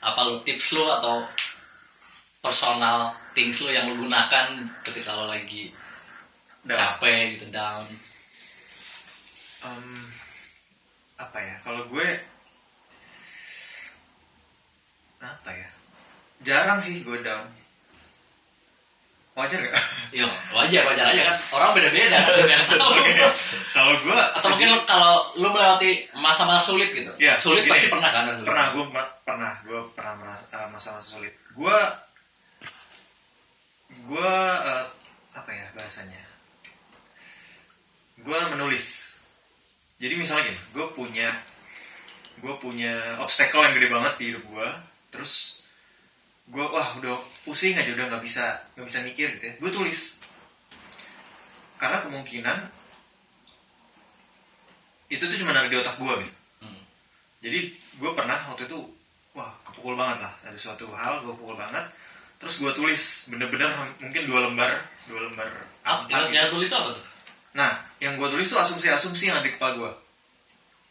Apa 0.00 0.26
lu 0.26 0.42
tips 0.42 0.74
lu 0.74 0.82
atau 0.84 1.22
personal 2.38 3.14
things 3.32 3.62
lu 3.62 3.70
yang 3.70 3.86
lu 3.86 4.02
gunakan 4.02 4.46
ketika 4.82 5.14
lu 5.14 5.30
lagi 5.30 5.70
Down. 6.60 6.74
capek 6.74 7.38
gitu 7.38 7.46
down? 7.48 7.86
Em, 9.60 9.86
apa 11.16 11.38
ya 11.38 11.56
kalau 11.62 11.86
gue 11.86 12.08
apa 15.18 15.50
ya 15.50 15.68
jarang 16.40 16.78
sih 16.78 17.02
gue 17.02 17.18
down 17.20 17.46
wajar 19.38 19.58
gak? 19.62 19.74
Yo, 20.10 20.26
wajar 20.50 20.82
wajar 20.82 21.06
aja 21.14 21.22
kan. 21.30 21.36
Orang 21.54 21.70
beda-beda 21.78 22.18
kan. 22.50 22.60
kalau 23.70 23.94
gue 24.02 24.18
Atau 24.34 24.48
mungkin 24.50 24.70
kalau 24.82 25.14
lu 25.38 25.48
melewati 25.54 26.10
masa-masa 26.18 26.74
sulit 26.74 26.90
gitu. 26.90 27.10
Iya, 27.22 27.38
sulit 27.38 27.62
gini. 27.62 27.78
pasti 27.78 27.88
pernah 27.94 28.10
kan? 28.10 28.26
pernah 28.42 28.66
gue 28.74 28.84
pernah 29.22 29.52
gue 29.62 29.80
pernah 29.94 30.14
merasa 30.18 30.44
eh, 30.50 30.68
masa-masa 30.74 31.06
sulit 31.06 31.34
gue 31.54 31.78
gue 34.08 34.34
eh, 34.66 34.84
apa 35.38 35.50
ya 35.54 35.66
bahasanya 35.76 36.22
gue 38.18 38.38
menulis 38.56 39.18
jadi 40.02 40.14
misalnya 40.18 40.50
gini 40.50 40.60
gue 40.74 40.86
punya 40.96 41.28
gue 42.38 42.54
punya 42.62 43.18
obstacle 43.22 43.62
yang 43.62 43.74
gede 43.74 43.88
banget 43.90 44.14
di 44.18 44.24
hidup 44.34 44.44
gue 44.46 44.68
terus 45.14 45.57
gue 46.48 46.64
wah 46.64 46.88
udah 46.96 47.12
pusing 47.42 47.76
aja 47.76 47.92
udah 47.92 48.08
nggak 48.08 48.24
bisa 48.24 48.44
nggak 48.74 48.86
bisa 48.88 48.98
mikir 49.04 49.26
gitu 49.36 49.44
ya 49.46 49.54
gue 49.56 49.70
tulis 49.70 50.00
karena 51.76 52.02
kemungkinan 52.02 52.58
itu 55.08 55.24
tuh 55.24 55.36
cuma 55.40 55.52
ada 55.52 55.68
di 55.68 55.76
otak 55.76 55.96
gue 55.96 56.14
gitu 56.24 56.34
Hmm. 56.58 56.74
jadi 57.38 57.70
gue 57.70 58.10
pernah 58.18 58.34
waktu 58.50 58.66
itu 58.66 58.78
wah 59.30 59.54
kepukul 59.62 59.94
banget 59.94 60.18
lah 60.20 60.34
ada 60.42 60.58
suatu 60.58 60.90
hal 60.90 61.22
gue 61.22 61.30
pukul 61.32 61.54
banget 61.54 61.86
terus 62.38 62.58
gue 62.58 62.72
tulis 62.74 63.02
bener-bener 63.30 63.70
mungkin 64.02 64.26
dua 64.26 64.50
lembar 64.50 64.72
dua 65.06 65.30
lembar 65.30 65.46
Apa? 65.86 66.02
A4 66.04 66.10
Jangan, 66.10 66.28
gitu. 66.50 66.54
tulis 66.58 66.70
apa 66.74 66.88
tuh? 66.92 67.04
Nah, 67.56 67.72
yang 67.96 68.18
gue 68.18 68.28
tulis 68.28 68.44
tuh 68.44 68.60
asumsi-asumsi 68.60 69.32
yang 69.32 69.40
ada 69.40 69.48
di 69.48 69.56
kepala 69.56 69.72
gue. 69.74 69.92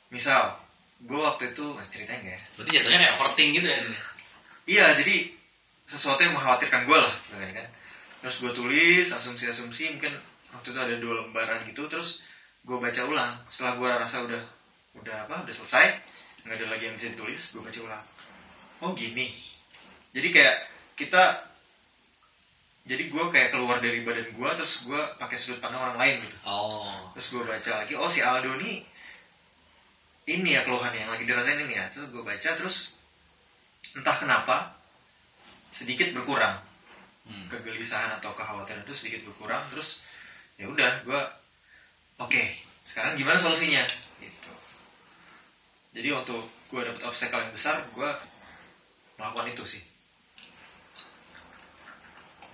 Misal, 0.10 0.58
gue 1.06 1.20
waktu 1.22 1.54
itu 1.54 1.64
nah, 1.70 1.86
ceritain 1.86 2.26
ya? 2.26 2.40
Berarti 2.58 2.72
jatuhnya 2.74 2.98
kayak 3.06 3.14
overthink 3.14 3.50
gitu 3.62 3.68
ya. 3.70 3.78
Iya, 4.66 4.86
jadi 4.98 5.16
sesuatu 5.88 6.20
yang 6.20 6.36
mengkhawatirkan 6.36 6.84
gue 6.84 6.98
lah, 7.00 7.14
bilangnya 7.32 7.64
kan. 7.64 7.68
Terus 8.28 8.36
gue 8.44 8.52
tulis 8.52 9.08
asumsi-asumsi 9.08 9.96
mungkin 9.96 10.12
waktu 10.52 10.68
itu 10.76 10.80
ada 10.80 10.96
dua 11.00 11.24
lembaran 11.24 11.64
gitu, 11.64 11.88
terus 11.88 12.28
gue 12.68 12.76
baca 12.76 13.02
ulang. 13.08 13.34
Setelah 13.48 13.74
gue 13.80 13.90
rasa 14.04 14.18
udah 14.28 14.44
udah 15.00 15.16
apa, 15.30 15.48
udah 15.48 15.56
selesai, 15.56 15.88
nggak 16.44 16.56
ada 16.60 16.66
lagi 16.68 16.84
yang 16.92 16.96
bisa 17.00 17.16
ditulis, 17.16 17.56
gue 17.56 17.64
baca 17.64 17.80
ulang. 17.88 18.06
Oh 18.84 18.92
gini. 18.92 19.32
Jadi 20.12 20.28
kayak 20.30 20.58
kita 21.00 21.48
jadi 22.88 23.04
gue 23.12 23.24
kayak 23.28 23.52
keluar 23.52 23.84
dari 23.84 24.02
badan 24.08 24.32
gue 24.32 24.50
terus 24.56 24.88
gue 24.88 25.02
pakai 25.20 25.36
sudut 25.36 25.60
pandang 25.60 25.84
orang 25.84 26.00
lain 26.00 26.16
gitu 26.24 26.38
Oh. 26.48 27.12
terus 27.12 27.36
gue 27.36 27.44
baca 27.44 27.72
lagi 27.84 27.94
oh 28.00 28.08
si 28.08 28.24
Aldo 28.24 28.56
nih 28.56 28.80
ini 30.32 30.56
ya 30.56 30.64
keluhannya 30.64 31.04
yang 31.04 31.12
lagi 31.12 31.28
dirasain 31.28 31.60
ini 31.60 31.76
ya 31.76 31.86
terus 31.92 32.08
gue 32.16 32.24
baca 32.24 32.50
terus 32.56 32.96
entah 33.92 34.16
kenapa 34.16 34.77
sedikit 35.74 36.12
berkurang 36.16 36.64
Hmm. 37.28 37.52
kegelisahan 37.52 38.16
atau 38.24 38.32
kekhawatiran 38.32 38.88
itu 38.88 38.96
sedikit 38.96 39.28
berkurang 39.28 39.60
terus 39.68 40.08
ya 40.56 40.64
udah 40.64 41.04
gue 41.04 41.22
oke 42.24 42.44
sekarang 42.88 43.20
gimana 43.20 43.36
solusinya 43.36 43.84
gitu 44.24 44.52
jadi 45.92 46.16
waktu 46.16 46.32
gue 46.72 46.82
dapet 46.88 47.04
obstacle 47.04 47.44
yang 47.44 47.52
besar 47.52 47.84
gue 47.92 48.10
melakukan 49.20 49.52
itu 49.52 49.64
sih 49.68 49.84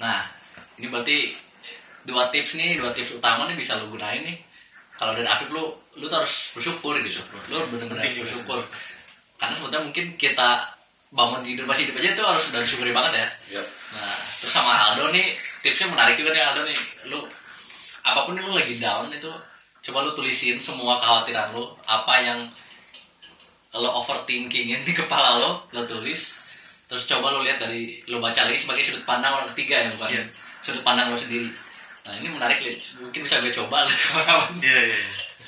Nah, 0.02 0.26
ini 0.82 0.90
berarti 0.90 1.32
dua 2.04 2.28
tips 2.34 2.58
nih, 2.58 2.76
dua 2.82 2.92
tips 2.92 3.16
utama 3.16 3.46
nih 3.48 3.56
bisa 3.56 3.78
lu 3.80 3.94
gunain 3.94 4.26
nih. 4.26 4.36
Kalau 4.98 5.14
dari 5.16 5.30
Afif 5.30 5.48
lu, 5.54 5.70
lu 5.96 6.06
tuh 6.10 6.18
harus 6.20 6.52
bersyukur 6.58 6.98
gitu. 7.00 7.22
Lu 7.54 7.62
bener-bener 7.72 8.12
bersyukur. 8.20 8.60
Karena 9.38 9.54
sebetulnya 9.54 9.86
mungkin 9.86 10.18
kita 10.18 10.66
bangun 11.14 11.46
tidur 11.46 11.70
pas 11.70 11.78
hidup 11.78 11.94
aja 11.94 12.18
tuh 12.18 12.26
harus 12.26 12.44
udah 12.50 12.62
syukuri 12.66 12.90
banget 12.90 13.22
ya. 13.22 13.28
Yap. 13.62 13.68
Nah, 13.94 14.18
terus 14.18 14.50
sama 14.50 14.74
Aldo 14.74 15.14
nih, 15.14 15.38
tipsnya 15.62 15.94
menarik 15.94 16.18
juga 16.18 16.34
nih 16.34 16.42
Aldo 16.42 16.62
nih. 16.66 16.80
Lu, 17.14 17.22
apa 18.02 18.26
pun 18.26 18.34
lu 18.34 18.52
lagi 18.58 18.82
down 18.82 19.14
itu, 19.14 19.30
coba 19.86 19.98
lu 20.04 20.12
tulisin 20.18 20.58
semua 20.58 20.98
kekhawatiran 20.98 21.54
lu, 21.54 21.70
apa 21.86 22.14
yang 22.20 22.40
lo 23.74 23.90
overthinkingin 24.02 24.82
di 24.82 24.94
kepala 24.94 25.38
lo, 25.38 25.66
lo 25.70 25.82
tulis. 25.86 26.42
Terus 26.90 27.06
coba 27.06 27.30
lo 27.30 27.46
lihat 27.46 27.62
dari, 27.62 28.02
lo 28.10 28.18
baca 28.18 28.46
lagi 28.46 28.58
sebagai 28.58 28.82
sudut 28.82 29.06
pandang 29.06 29.38
orang 29.38 29.50
ketiga 29.54 29.86
ya, 29.86 29.90
bukan 29.94 30.10
Iya. 30.10 30.24
sudut 30.62 30.82
pandang 30.82 31.14
lo 31.14 31.18
sendiri. 31.18 31.50
Nah 32.04 32.14
ini 32.20 32.28
menarik, 32.30 32.58
mungkin 33.00 33.22
bisa 33.24 33.38
gue 33.40 33.54
coba 33.54 33.86
lah 33.86 33.94
kawan-kawan. 34.10 34.50
iya 34.60 34.82
iya 34.92 35.00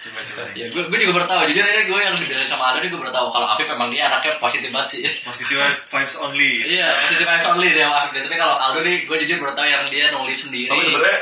coba 0.05 0.19
coba 0.21 0.41
Ya, 0.53 0.65
gue, 0.67 0.83
gue 0.85 0.97
juga 0.99 1.13
baru 1.13 1.25
tahu, 1.25 1.39
jujur 1.49 1.61
aja 1.61 1.81
gue 1.83 1.99
yang 1.99 2.15
dibilang 2.15 2.45
sama 2.45 2.63
Aldo 2.69 2.79
nih 2.79 2.89
gue 2.89 2.99
baru 2.99 3.09
tahu 3.09 3.27
kalau 3.27 3.47
Afif 3.49 3.67
emang 3.67 3.89
dia 3.89 4.05
anaknya 4.05 4.37
positif 4.37 4.69
banget 4.69 4.89
sih. 4.89 5.01
positive 5.21 5.59
vibes 5.85 6.15
only 6.17 6.51
Iya, 6.63 6.87
positif 7.01 7.25
vibes 7.25 7.47
only 7.47 7.69
dia 7.69 7.83
sama 7.85 7.97
Afif. 8.03 8.21
Tapi 8.21 8.35
kalau 8.35 8.55
Aldo 8.55 8.79
nih, 8.81 8.97
gue 9.03 9.15
jujur 9.25 9.37
baru 9.39 9.53
tahu 9.53 9.67
yang 9.67 9.83
dia 9.87 10.05
nulis 10.09 10.37
sendiri. 10.39 10.69
Tapi 10.69 10.81
sebenarnya 10.81 11.19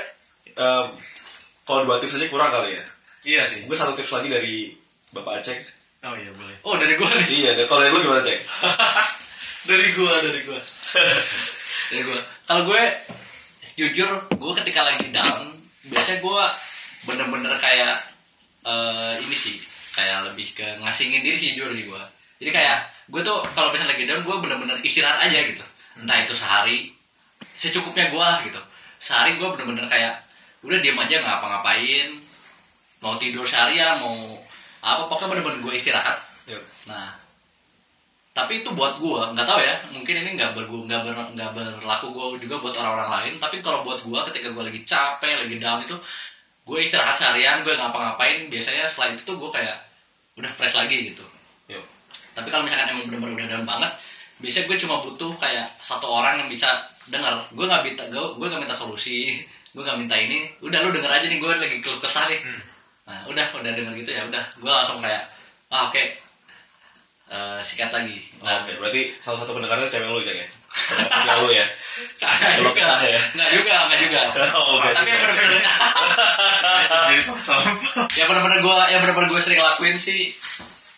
em, 0.54 0.86
kalau 1.64 1.82
dua 1.84 1.98
tips 1.98 2.16
aja 2.16 2.28
kurang 2.28 2.50
kali 2.50 2.76
ya. 2.76 2.84
iya 3.24 3.42
sih 3.44 3.64
Gue 3.64 3.74
satu 3.74 3.96
tips 3.96 4.12
lagi 4.12 4.28
dari 4.28 4.56
Bapak 5.10 5.40
Aceh. 5.40 5.56
oh 6.04 6.14
iya 6.14 6.30
boleh 6.32 6.56
Oh 6.62 6.76
dari 6.76 6.94
gue 6.94 7.08
nih. 7.08 7.28
Iya, 7.32 7.52
dan 7.56 7.66
kalau 7.66 7.82
dari 7.82 7.92
lu 7.92 8.02
gimana 8.02 8.20
Cek? 8.20 8.40
dari 9.70 9.88
gue, 9.90 10.14
dari 10.20 10.40
gue. 10.44 10.60
dari 11.90 12.02
gue. 12.04 12.20
Kalau 12.44 12.64
gue 12.66 12.82
jujur, 13.74 14.10
gue 14.30 14.54
ketika 14.60 14.84
lagi 14.84 15.08
down, 15.10 15.56
biasanya 15.86 16.20
gue 16.20 16.44
bener-bener 17.04 17.56
kayak 17.58 17.96
eh, 18.64 19.14
ini 19.24 19.36
sih, 19.36 19.56
kayak 19.94 20.32
lebih 20.32 20.48
ke 20.56 20.68
ngasingin 20.82 21.22
diri 21.22 21.38
sih 21.38 21.50
jujur 21.56 21.76
di 21.76 21.86
gue. 21.88 22.04
Jadi 22.44 22.52
kayak 22.52 22.78
gue 23.12 23.22
tuh 23.22 23.40
kalau 23.56 23.70
misalnya 23.72 23.96
lagi 23.96 24.04
down, 24.10 24.24
gue 24.24 24.36
bener-bener 24.40 24.78
istirahat 24.84 25.30
aja 25.30 25.40
gitu. 25.48 25.66
Entah 26.00 26.18
itu 26.24 26.34
sehari, 26.36 26.78
secukupnya 27.56 28.10
gue 28.10 28.24
lah 28.24 28.40
gitu. 28.44 28.62
Sehari 29.00 29.38
gue 29.38 29.48
bener-bener 29.54 29.86
kayak 29.88 30.24
udah 30.64 30.80
diem 30.80 30.96
aja 30.96 31.20
nggak 31.20 31.28
ngapa-ngapain, 31.28 32.08
mau 33.04 33.20
tidur 33.20 33.44
seharian, 33.44 34.00
mau 34.00 34.16
apa 34.84 35.08
pokoknya 35.08 35.40
bener-bener 35.40 35.60
gue 35.64 35.74
istirahat. 35.76 36.18
Yap. 36.48 36.64
Nah, 36.92 37.24
tapi 38.34 38.66
itu 38.66 38.70
buat 38.74 38.98
gua 38.98 39.30
nggak 39.30 39.46
tahu 39.46 39.62
ya 39.62 39.78
mungkin 39.94 40.26
ini 40.26 40.34
nggak 40.34 40.58
ber 40.58 40.66
nggak 40.66 41.02
ber, 41.06 41.14
nggak 41.38 41.50
berlaku 41.54 42.10
gua 42.10 42.34
juga 42.42 42.58
buat 42.66 42.74
orang-orang 42.82 43.10
lain 43.14 43.34
tapi 43.38 43.62
kalau 43.62 43.86
buat 43.86 44.02
gua 44.02 44.26
ketika 44.26 44.50
gua 44.58 44.66
lagi 44.66 44.82
capek 44.82 45.46
lagi 45.46 45.62
down 45.62 45.86
itu 45.86 45.94
gue 46.64 46.80
istirahat 46.80 47.16
seharian 47.16 47.62
gue 47.62 47.76
ngapa-ngapain 47.76 48.48
biasanya 48.48 48.88
setelah 48.88 49.12
itu 49.16 49.22
tuh 49.28 49.36
gue 49.36 49.52
kayak 49.52 49.76
udah 50.40 50.52
fresh 50.52 50.76
lagi 50.80 51.14
gitu. 51.14 51.26
Yap. 51.70 51.84
tapi 52.36 52.48
kalau 52.52 52.68
misalkan 52.68 52.92
emang 52.92 53.06
bener-bener 53.08 53.36
udah 53.40 53.48
down 53.48 53.66
banget 53.68 53.92
biasanya 54.44 54.66
gue 54.68 54.78
cuma 54.84 54.96
butuh 55.00 55.32
kayak 55.40 55.68
satu 55.80 56.08
orang 56.10 56.44
yang 56.44 56.50
bisa 56.52 56.68
dengar 57.08 57.40
gue 57.52 57.66
nggak 57.68 57.84
minta 57.84 58.04
gue 58.12 58.24
gue 58.40 58.48
nggak 58.48 58.62
minta 58.64 58.76
solusi 58.76 59.44
gue 59.74 59.82
nggak 59.82 60.00
minta 60.00 60.16
ini. 60.16 60.54
Udah 60.62 60.86
lu 60.86 60.94
denger 60.94 61.10
aja 61.10 61.26
nih 61.26 61.42
gue 61.42 61.50
lagi 61.50 61.78
keluh 61.82 61.98
kesah 61.98 62.30
nih. 62.30 62.40
Nah 63.10 63.26
udah 63.26 63.46
udah 63.58 63.72
denger 63.74 63.94
gitu 64.06 64.12
ya 64.14 64.22
udah. 64.30 64.44
Gue 64.62 64.70
langsung 64.70 65.02
kayak 65.02 65.26
ah 65.74 65.90
oke. 65.90 66.04
Eh, 67.34 67.60
sikat 67.66 67.90
lagi. 67.90 68.22
Nah, 68.46 68.62
Oke, 68.62 68.78
berarti 68.78 69.18
salah 69.18 69.42
satu 69.42 69.58
pendengarnya 69.58 69.90
cewek 69.90 70.06
lu 70.06 70.22
Cek 70.22 70.38
ya? 70.38 70.48
Punya 70.74 71.34
lu 71.40 71.50
ya? 71.54 71.66
Nggak 72.18 72.32
Kalau 72.34 72.72
juga, 72.74 72.82
kesah 72.82 73.02
ya? 73.06 73.22
juga. 74.02 74.22
Oh. 74.58 74.82
Tapi 74.82 75.08
yang 75.08 75.20
bener-bener, 75.22 75.62
jadi 77.10 77.16
yang 78.18 78.28
bener-bener 78.30 78.60
gue, 78.60 78.76
yang 78.90 79.00
bener-bener 79.06 79.30
gue 79.30 79.42
sering 79.42 79.62
lakuin 79.62 79.98
sih 79.98 80.34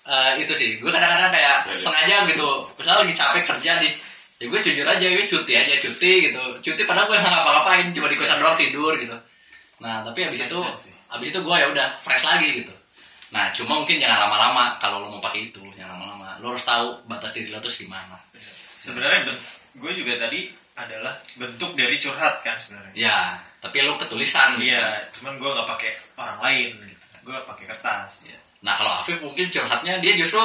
eh, 0.05 0.31
itu 0.39 0.53
sih. 0.55 0.69
Gue 0.79 0.89
kadang-kadang 0.89 1.31
kayak 1.33 1.67
Iya, 1.67 1.71
iya. 1.71 1.75
sengaja 1.75 2.15
gitu, 2.29 2.47
misalnya 2.77 2.99
lagi 3.03 3.13
capek 3.17 3.43
kerja 3.43 3.71
nih, 3.83 3.91
ya 4.39 4.45
gue 4.47 4.59
jujur 4.61 4.85
aja, 4.85 5.05
gue 5.05 5.25
cuti 5.27 5.53
aja, 5.55 5.73
cuti 5.81 6.11
gitu. 6.31 6.43
Cuti 6.61 6.81
padahal 6.85 7.09
gue 7.09 7.17
nggak 7.19 7.31
ngapa-ngapain, 7.31 7.85
cuma 7.91 8.07
di 8.07 8.15
kosan 8.15 8.39
doang 8.39 8.55
tidur 8.55 8.93
gitu. 8.95 9.17
Nah, 9.83 10.05
tapi 10.07 10.23
abis 10.23 10.47
itu, 10.47 10.59
abis 11.11 11.27
itu 11.33 11.39
gue 11.43 11.55
ya 11.57 11.67
udah 11.67 11.87
fresh 11.99 12.23
lagi 12.23 12.63
gitu. 12.63 12.71
Nah, 13.35 13.51
cuma 13.51 13.83
mungkin 13.83 13.99
jangan 13.99 14.29
lama-lama 14.29 14.79
kalau 14.79 15.03
lo 15.03 15.11
mau 15.11 15.19
pakai 15.19 15.51
itu, 15.51 15.59
jangan 15.75 15.99
lama-lama. 15.99 16.39
Lo 16.39 16.55
harus 16.55 16.63
tahu 16.63 17.03
batas 17.09 17.35
diri 17.35 17.51
lo 17.51 17.59
tuh 17.59 17.73
gimana. 17.73 18.15
sebenarnya 18.75 19.25
ben- 19.25 19.41
gue 19.75 19.91
juga 19.93 20.13
tadi 20.17 20.47
adalah 20.75 21.15
bentuk 21.35 21.71
dari 21.73 21.95
curhat 21.95 22.39
kan 22.41 22.55
sebenarnya 22.55 22.91
Ya, 22.93 23.19
tapi 23.59 23.79
lo 23.81 23.95
ketulisan 23.95 24.55
gitu. 24.55 24.71
iya 24.71 25.03
cuman 25.11 25.35
gue 25.35 25.47
nggak 25.47 25.67
pakai 25.67 25.91
orang 26.15 26.39
lain 26.41 26.69
gitu 26.83 27.05
gue 27.23 27.37
pakai 27.43 27.65
kertas 27.67 28.27
Ya. 28.27 28.37
Nah 28.61 28.73
kalau 28.73 28.91
Afif 28.97 29.19
mungkin 29.19 29.47
curhatnya 29.47 29.99
dia 29.99 30.13
justru 30.15 30.41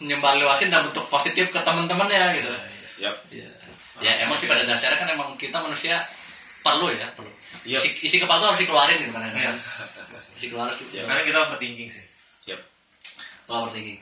nyebar 0.00 0.38
luasin 0.38 0.72
dalam 0.72 0.88
bentuk 0.88 1.04
positif 1.06 1.50
ke 1.50 1.60
teman-temannya 1.60 2.38
gitu. 2.38 2.48
Yap. 3.02 3.16
Ya. 3.28 3.50
ya 4.00 4.12
emang 4.24 4.38
sih 4.38 4.48
pada 4.48 4.62
dasarnya 4.62 4.96
kan 4.96 5.08
emang 5.10 5.36
kita 5.36 5.60
manusia 5.60 6.00
perlu 6.62 6.88
ya 6.88 7.10
perlu. 7.12 7.28
Iya. 7.66 7.76
Isi, 7.76 7.92
isi 8.00 8.16
kepala 8.16 8.40
tuh 8.40 8.48
harus 8.54 8.60
dikeluarin 8.64 8.96
gitu 9.00 9.12
kan. 9.12 9.28
Yes. 9.36 9.60
Isi 10.40 10.48
keluar 10.48 10.72
harus 10.72 10.80
Ya. 10.92 11.04
karena 11.04 11.24
kita 11.26 11.38
overthinking 11.44 11.90
sih 11.92 12.04
Yap. 12.48 12.60
Oh, 13.48 13.66
overthinking. 13.66 14.00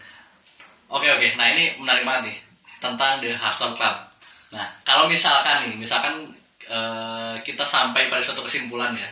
Oke 0.89 1.07
oke, 1.09 1.29
nah 1.35 1.47
ini 1.51 1.75
menarik 1.77 2.07
banget 2.07 2.31
nih 2.31 2.37
tentang 2.79 3.19
The 3.19 3.35
Hustle 3.35 3.75
Club. 3.75 4.08
Nah 4.55 4.67
kalau 4.87 5.11
misalkan 5.11 5.69
nih, 5.69 5.75
misalkan 5.77 6.33
eh, 6.69 7.37
kita 7.45 7.65
sampai 7.65 8.09
pada 8.09 8.25
suatu 8.25 8.45
kesimpulan 8.45 8.97
ya, 8.97 9.09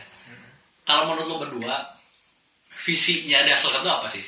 kalau 0.87 1.13
menurut 1.13 1.27
lo 1.27 1.37
berdua 1.43 1.97
visinya 2.77 3.43
Club 3.43 3.81
itu 3.83 3.89
apa 3.91 4.07
sih? 4.09 4.25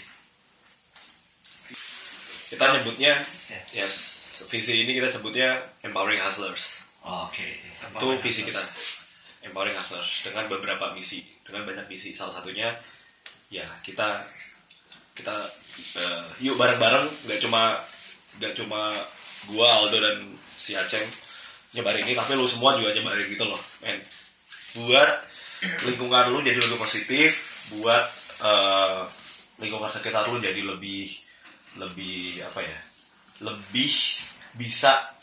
Kita 2.50 2.66
nyebutnya, 2.74 3.14
Ya. 3.50 3.86
yes, 3.86 4.26
visi 4.50 4.82
ini 4.82 4.98
kita 4.98 5.14
sebutnya 5.14 5.62
Empowering 5.86 6.22
Hustlers. 6.22 6.86
Oke. 7.06 7.46
Itu 7.94 8.06
visi 8.22 8.42
kita. 8.46 8.62
Empowering 9.46 9.78
Hustlers 9.78 10.26
dengan 10.26 10.50
beberapa 10.50 10.94
misi, 10.98 11.26
dengan 11.46 11.66
banyak 11.70 11.86
misi. 11.90 12.18
Salah 12.18 12.42
satunya 12.42 12.74
ya 13.50 13.66
kita 13.82 14.26
kita 15.18 15.36
eh, 15.98 16.26
yuk 16.46 16.58
bareng-bareng 16.58 17.06
nggak 17.26 17.40
cuma 17.42 17.82
nggak 18.38 18.54
cuma 18.58 18.94
gua 19.48 19.68
Aldo 19.80 19.98
dan 20.04 20.18
si 20.58 20.76
Aceng 20.76 21.06
nyebarin 21.72 22.04
ini 22.04 22.18
tapi 22.18 22.34
lu 22.36 22.50
semua 22.50 22.76
juga 22.76 22.92
nyebarin 22.92 23.30
gitu 23.32 23.46
loh 23.48 23.62
men. 23.86 24.02
Buat 24.76 25.10
lingkungan 25.88 26.34
lu 26.34 26.40
jadi 26.44 26.60
lebih 26.60 26.80
positif 26.80 27.32
buat 27.80 28.04
eh, 28.44 29.02
lingkungan 29.64 29.88
sekitar 29.92 30.28
lu 30.28 30.42
jadi 30.42 30.60
lebih 30.64 31.08
lebih 31.78 32.44
apa 32.44 32.66
ya 32.66 32.80
lebih 33.46 33.94
bisa 34.58 35.16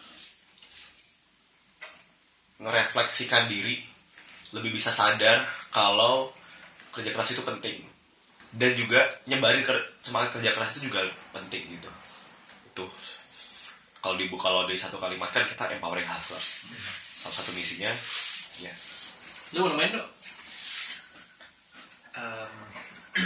ngerefleksikan 2.57 3.53
diri 3.53 3.85
lebih 4.55 4.73
bisa 4.73 4.95
sadar 4.95 5.43
kalau 5.75 6.31
kerja 6.95 7.13
keras 7.13 7.35
itu 7.35 7.43
penting. 7.43 7.83
Dan 8.57 8.73
juga 8.79 9.05
nyebarin 9.29 9.67
ker- 9.67 10.01
semangat 10.01 10.39
kerja 10.39 10.55
keras 10.55 10.79
itu 10.79 10.89
juga 10.89 11.05
penting 11.35 11.77
gitu. 11.77 11.91
Itu 12.73 12.85
kalau 14.07 14.15
dibuka 14.15 14.47
kalau 14.47 14.63
dari 14.63 14.79
satu 14.79 15.03
kalimat 15.03 15.27
kan 15.35 15.43
kita 15.43 15.75
empowering 15.75 16.07
hustlers 16.07 16.63
salah 17.19 17.35
satu 17.43 17.51
misinya 17.51 17.91
ya 18.63 18.71
Lu 19.55 19.63
mau 19.63 19.79
main 19.79 19.95
dong? 19.95 20.11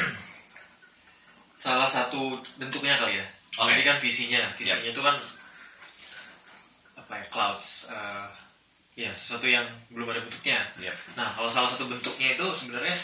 Salah 1.64 1.88
satu 1.88 2.42
bentuknya 2.60 3.00
kali 3.00 3.16
ya. 3.16 3.26
Oke. 3.56 3.72
Jadi 3.72 3.82
kan 3.86 3.96
visinya, 4.02 4.42
visinya 4.52 4.90
itu 4.92 5.00
kan 5.00 5.16
apa 7.00 7.12
ya 7.18 7.26
clouds, 7.32 7.88
eh, 7.90 8.28
ya 9.00 9.10
sesuatu 9.16 9.48
yang 9.48 9.66
belum 9.90 10.12
ada 10.12 10.22
bentuknya. 10.22 10.60
ya 10.78 10.92
Nah 11.16 11.34
kalau 11.34 11.50
salah 11.50 11.66
satu 11.66 11.90
bentuknya 11.90 12.38
itu 12.38 12.46
sebenarnya 12.54 12.94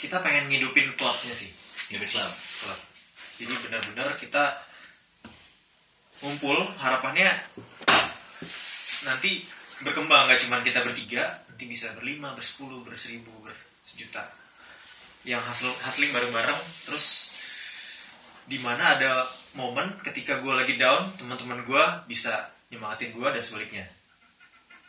kita 0.00 0.20
pengen 0.24 0.48
ngidupin 0.48 0.92
klubnya 0.96 1.32
sih, 1.32 1.50
it 1.92 2.00
love. 2.16 2.32
klub. 2.64 2.80
Jadi 3.36 3.52
benar-benar 3.68 4.16
kita 4.16 4.56
ngumpul 6.24 6.56
harapannya 6.80 7.28
nanti 9.04 9.44
berkembang 9.84 10.28
nggak 10.28 10.40
cuma 10.48 10.64
kita 10.64 10.80
bertiga 10.80 11.44
nanti 11.52 11.64
bisa 11.68 11.92
berlima 11.96 12.32
bersepuluh 12.32 12.80
berseribu 12.84 13.32
bersejuta. 13.44 14.24
Yang 15.26 15.42
hasil 15.42 15.70
hustling 15.82 16.12
bareng-bareng 16.14 16.60
terus 16.86 17.36
di 18.46 18.62
mana 18.62 18.94
ada 18.94 19.26
momen 19.58 19.98
ketika 20.06 20.38
gue 20.38 20.54
lagi 20.54 20.78
down 20.78 21.10
teman-teman 21.18 21.66
gue 21.66 21.84
bisa 22.06 22.48
nyemangatin 22.72 23.12
gue 23.12 23.28
dan 23.28 23.42
sebaliknya. 23.42 23.84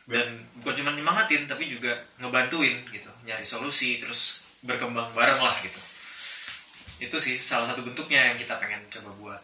Dan 0.08 0.48
bukan 0.64 0.76
cuma 0.80 0.96
nyemangatin 0.96 1.50
tapi 1.52 1.68
juga 1.68 1.92
ngebantuin 2.24 2.80
gitu 2.96 3.12
nyari 3.28 3.44
solusi 3.44 4.00
terus 4.00 4.46
berkembang 4.64 5.12
bareng 5.12 5.42
lah 5.44 5.56
gitu. 5.60 5.80
Itu 7.04 7.20
sih 7.20 7.36
salah 7.40 7.68
satu 7.72 7.84
bentuknya 7.84 8.32
yang 8.32 8.38
kita 8.40 8.56
pengen 8.56 8.88
coba 8.88 9.12
buat 9.20 9.42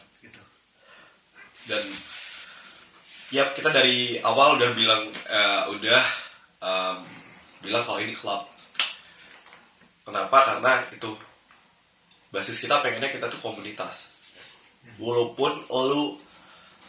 dan 1.69 1.83
ya 3.31 3.49
kita 3.55 3.71
dari 3.71 4.19
awal 4.19 4.59
udah 4.59 4.69
bilang 4.75 5.03
eh, 5.09 5.63
udah 5.73 6.03
em, 6.59 6.97
bilang 7.63 7.83
kalau 7.87 7.99
ini 8.03 8.13
klub. 8.13 8.45
Kenapa? 10.03 10.37
Karena 10.43 10.83
itu 10.91 11.11
basis 12.29 12.59
kita 12.59 12.83
pengennya 12.83 13.09
kita 13.09 13.31
tuh 13.31 13.39
komunitas. 13.39 14.11
Walaupun 14.99 15.65
lu 15.71 16.19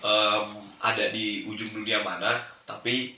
em, 0.03 0.49
ada 0.83 1.05
di 1.15 1.47
ujung 1.47 1.71
dunia 1.71 2.03
mana 2.03 2.43
tapi 2.67 3.15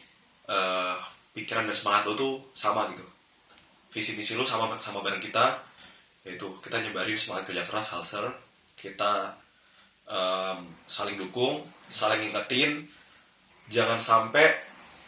eh, 0.47 0.97
pikiran 1.33 1.67
dan 1.67 1.77
semangat 1.77 2.07
lu 2.07 2.15
tuh 2.15 2.35
sama 2.53 2.93
gitu. 2.93 3.05
Visi 3.91 4.13
misi 4.13 4.37
lu 4.37 4.45
sama 4.45 4.77
sama 4.77 5.01
bareng 5.01 5.25
kita. 5.25 5.65
Yaitu 6.27 6.59
kita 6.59 6.83
nyebarin 6.83 7.15
semangat 7.15 7.49
kerja 7.49 7.63
keras 7.63 7.95
halser 7.95 8.35
kita 8.75 9.31
em, 10.07 10.59
saling 10.87 11.19
dukung, 11.19 11.63
saling 11.87 12.23
ngingetin, 12.23 12.87
jangan 13.69 13.99
sampai 13.99 14.47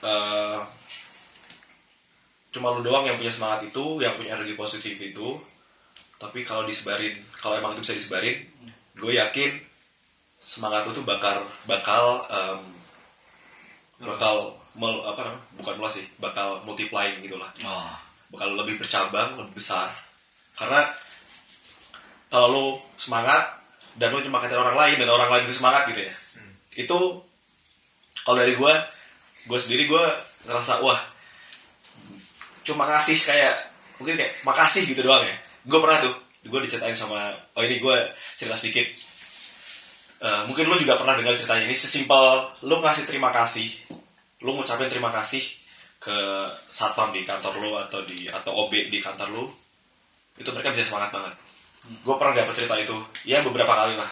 eh, 0.03 0.61
cuma 2.49 2.73
lu 2.75 2.81
doang 2.83 3.05
yang 3.05 3.15
punya 3.19 3.31
semangat 3.31 3.69
itu, 3.69 4.01
yang 4.03 4.15
punya 4.19 4.35
energi 4.35 4.55
positif 4.55 4.97
itu, 4.99 5.39
tapi 6.19 6.43
kalau 6.43 6.67
disebarin, 6.67 7.15
kalau 7.39 7.59
emang 7.59 7.77
itu 7.77 7.83
bisa 7.87 7.95
disebarin, 7.95 8.43
gue 8.99 9.13
yakin 9.15 9.51
semangat 10.39 10.87
lu 10.87 10.95
tuh 10.95 11.07
bakal 11.07 11.43
bakal 11.67 12.25
em, 12.31 12.61
bakal 13.99 14.55
mel- 14.79 15.03
apa 15.03 15.21
namanya 15.27 15.43
bukan 15.59 15.75
melas 15.79 15.95
sih, 15.99 16.07
bakal 16.19 16.63
multiplying 16.63 17.19
gitulah 17.19 17.51
Oh. 17.67 17.91
bakal 18.31 18.55
lebih 18.55 18.79
bercabang, 18.79 19.35
lebih 19.35 19.59
besar. 19.59 19.91
Karena 20.55 20.87
kalau 22.31 22.47
lo 22.51 22.65
semangat 22.95 23.59
dan 23.97 24.13
lo 24.13 24.21
nyemangatin 24.21 24.59
orang 24.59 24.77
lain 24.77 24.97
dan 25.01 25.09
orang 25.09 25.29
lain 25.33 25.43
itu 25.49 25.57
semangat 25.57 25.89
gitu 25.89 26.05
ya. 26.05 26.15
Itu 26.77 26.99
kalau 28.27 28.37
dari 28.37 28.59
gue, 28.59 28.75
gue 29.49 29.59
sendiri 29.59 29.89
gue 29.89 30.05
ngerasa 30.45 30.85
wah 30.85 31.01
cuma 32.67 32.85
ngasih 32.85 33.17
kayak 33.25 33.57
mungkin 33.97 34.21
kayak 34.21 34.45
makasih 34.45 34.85
gitu 34.85 35.01
doang 35.01 35.25
ya. 35.25 35.37
Gue 35.65 35.79
pernah 35.81 35.99
tuh, 36.05 36.15
gue 36.45 36.61
diceritain 36.69 36.93
sama 36.93 37.33
oh 37.57 37.63
ini 37.65 37.81
gue 37.81 37.97
cerita 38.37 38.59
sedikit. 38.59 38.87
Eh, 40.19 40.43
mungkin 40.51 40.67
lo 40.67 40.75
juga 40.75 40.99
pernah 40.99 41.15
dengar 41.15 41.39
ceritanya 41.39 41.65
ini 41.65 41.77
sesimpel 41.79 42.59
lo 42.67 42.77
ngasih 42.83 43.07
terima 43.07 43.31
kasih, 43.31 43.71
lo 44.43 44.59
ngucapin 44.59 44.91
terima 44.91 45.15
kasih 45.15 45.41
ke 45.99 46.17
satpam 46.71 47.11
di 47.11 47.27
kantor 47.27 47.55
lo 47.59 47.71
atau 47.83 48.07
di 48.07 48.31
atau 48.31 48.67
OB 48.67 48.91
di 48.91 48.99
kantor 49.03 49.29
lo 49.35 49.45
itu 50.39 50.47
mereka 50.55 50.71
bisa 50.71 50.95
semangat 50.95 51.11
banget 51.11 51.35
gue 51.89 52.15
pernah 52.21 52.35
dapat 52.37 52.55
cerita 52.57 52.75
itu. 52.77 52.97
Ya 53.25 53.41
beberapa 53.41 53.73
kali 53.73 53.97
lah. 53.97 54.11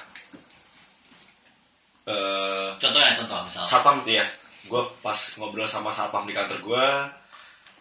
Eh, 2.07 2.69
Contohnya, 2.79 3.11
contoh 3.19 3.39
misal. 3.45 3.67
satpam 3.67 3.99
sih 3.99 4.17
ya. 4.17 4.27
Gue 4.67 4.83
pas 5.03 5.17
ngobrol 5.39 5.67
sama 5.67 5.91
satpam 5.91 6.27
di 6.27 6.35
kantor 6.35 6.59
gue 6.63 6.87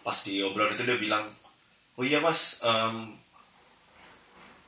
pas 0.06 0.16
di 0.22 0.38
obrolan 0.38 0.70
itu 0.70 0.86
dia 0.86 0.94
bilang 1.02 1.26
oh 1.98 2.06
iya 2.06 2.22
mas 2.22 2.62
em, 2.62 3.10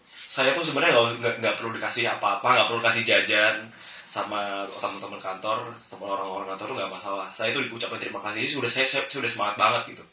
saya 0.02 0.50
tuh 0.50 0.66
sebenarnya 0.66 0.98
nggak 0.98 1.14
nggak 1.22 1.34
nggak 1.38 1.54
perlu 1.62 1.70
dikasih 1.78 2.10
apa-apa 2.10 2.58
nggak 2.58 2.66
perlu 2.74 2.82
kasih 2.82 3.06
jajan 3.06 3.70
sama 4.10 4.66
teman-teman 4.82 5.22
kantor 5.22 5.62
sama 5.78 6.10
orang-orang 6.10 6.50
kantor 6.56 6.66
tuh 6.66 6.76
nggak 6.82 6.90
masalah. 6.90 7.26
Saya 7.38 7.54
tuh 7.54 7.62
diucapkan 7.70 8.02
terima 8.02 8.18
kasih. 8.26 8.42
Ini 8.42 8.50
sudah 8.50 8.66
saya, 8.66 8.82
saya 8.88 9.06
sudah 9.06 9.30
semangat 9.30 9.54
banget 9.54 9.94
gitu. 9.94 10.04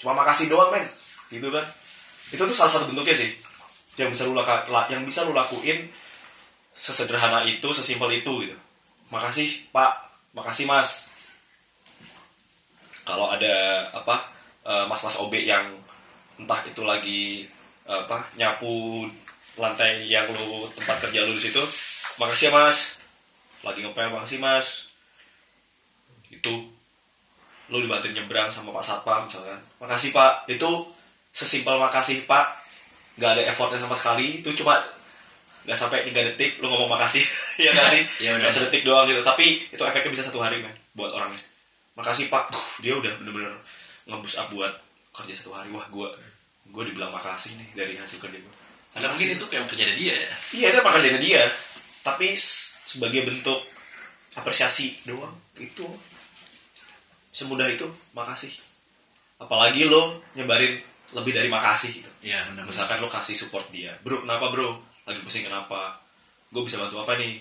Cuma 0.00 0.16
makasih 0.16 0.48
doang 0.48 0.72
men. 0.72 0.86
Gitu 1.28 1.44
kan. 1.52 1.66
Itu 2.32 2.40
tuh 2.48 2.56
salah 2.56 2.72
satu 2.72 2.88
bentuknya 2.88 3.12
sih 3.20 3.36
yang 3.94 4.10
bisa 4.10 4.26
lu 4.26 4.34
laka- 4.34 4.66
la- 4.70 4.88
yang 4.90 5.06
bisa 5.06 5.22
lu 5.22 5.30
lakuin 5.34 5.86
sesederhana 6.74 7.46
itu 7.46 7.70
sesimpel 7.70 8.10
itu 8.18 8.32
gitu. 8.46 8.56
Makasih 9.14 9.70
pak. 9.70 10.10
Makasih 10.34 10.66
mas. 10.66 11.14
Kalau 13.06 13.30
ada 13.30 13.86
apa 13.94 14.32
eh, 14.64 14.84
mas-mas 14.90 15.20
OB 15.20 15.34
yang 15.44 15.70
entah 16.40 16.64
itu 16.66 16.82
lagi 16.82 17.46
apa 17.84 18.26
nyapu 18.34 19.06
lantai 19.60 20.08
yang 20.08 20.26
lu 20.34 20.66
tempat 20.74 21.04
kerja 21.04 21.22
lu 21.28 21.36
di 21.36 21.42
situ 21.46 21.62
makasih 22.18 22.50
ya 22.50 22.52
mas. 22.56 22.98
Lagi 23.62 23.84
ngepel 23.84 24.10
makasih 24.10 24.42
mas. 24.42 24.90
Itu 26.32 26.72
lu 27.70 27.76
dibantu 27.80 28.10
nyebrang 28.10 28.50
sama 28.50 28.74
Pak 28.74 28.84
Satpam 28.84 29.30
misalkan. 29.30 29.60
Makasih 29.78 30.10
Pak. 30.10 30.50
Itu 30.50 30.90
sesimpel 31.30 31.78
makasih 31.78 32.26
Pak 32.26 32.63
nggak 33.18 33.30
ada 33.38 33.42
effortnya 33.50 33.80
sama 33.80 33.96
sekali. 33.98 34.42
Itu 34.42 34.50
cuma 34.62 34.82
nggak 35.64 35.78
sampai 35.78 36.04
tiga 36.04 36.20
detik 36.20 36.60
lu 36.60 36.68
ngomong 36.68 36.90
makasih. 36.90 37.24
Ya 37.54 37.70
nggak 37.70 37.86
sih? 37.86 38.02
Udah. 38.26 38.42
nggak 38.42 38.50
sedetik 38.50 38.82
doang 38.82 39.06
gitu. 39.06 39.22
Tapi 39.22 39.70
itu 39.70 39.78
efeknya 39.78 40.10
bisa 40.10 40.26
satu 40.26 40.42
hari 40.42 40.58
men 40.58 40.74
buat 40.98 41.14
orangnya. 41.14 41.38
Makasih 41.94 42.26
Pak. 42.26 42.50
Uh, 42.50 42.68
dia 42.82 42.98
udah 42.98 43.14
bener-bener 43.22 43.54
ngebus 44.10 44.34
up 44.42 44.50
buat 44.50 44.74
kerja 45.14 45.34
satu 45.38 45.54
hari. 45.54 45.70
Wah 45.70 45.86
gua 45.86 46.10
gue 46.64 46.82
dibilang 46.90 47.14
makasih 47.14 47.54
nih 47.54 47.68
dari 47.76 47.94
hasil 47.94 48.18
kerja 48.18 48.40
gue 48.40 48.54
Karena 48.90 49.06
mungkin 49.12 49.38
itu 49.38 49.44
kayak 49.46 49.70
kerja 49.70 49.84
dia 49.94 50.14
ya. 50.26 50.32
Iya 50.50 50.66
itu 50.74 50.78
emang 50.82 50.94
kerjanya 50.98 51.20
dia. 51.22 51.42
Tapi 52.02 52.34
sebagai 52.84 53.22
bentuk 53.22 53.62
apresiasi 54.34 54.98
doang 55.06 55.34
itu. 55.58 55.86
Semudah 57.30 57.70
itu 57.70 57.86
makasih. 58.14 58.50
Apalagi 59.38 59.86
lo 59.90 60.22
nyebarin 60.38 60.78
lebih 61.12 61.32
dari 61.36 61.48
makasih 61.52 62.00
gitu. 62.00 62.10
Iya, 62.24 62.48
benar. 62.48 62.64
Misalkan 62.64 62.98
lo 63.04 63.12
kasih 63.12 63.36
support 63.36 63.68
dia, 63.68 63.92
bro 64.00 64.24
kenapa 64.24 64.48
bro? 64.48 64.80
Lagi 65.04 65.20
pusing 65.20 65.44
kenapa? 65.44 66.00
Gue 66.48 66.64
bisa 66.64 66.80
bantu 66.80 67.02
apa 67.04 67.20
nih? 67.20 67.36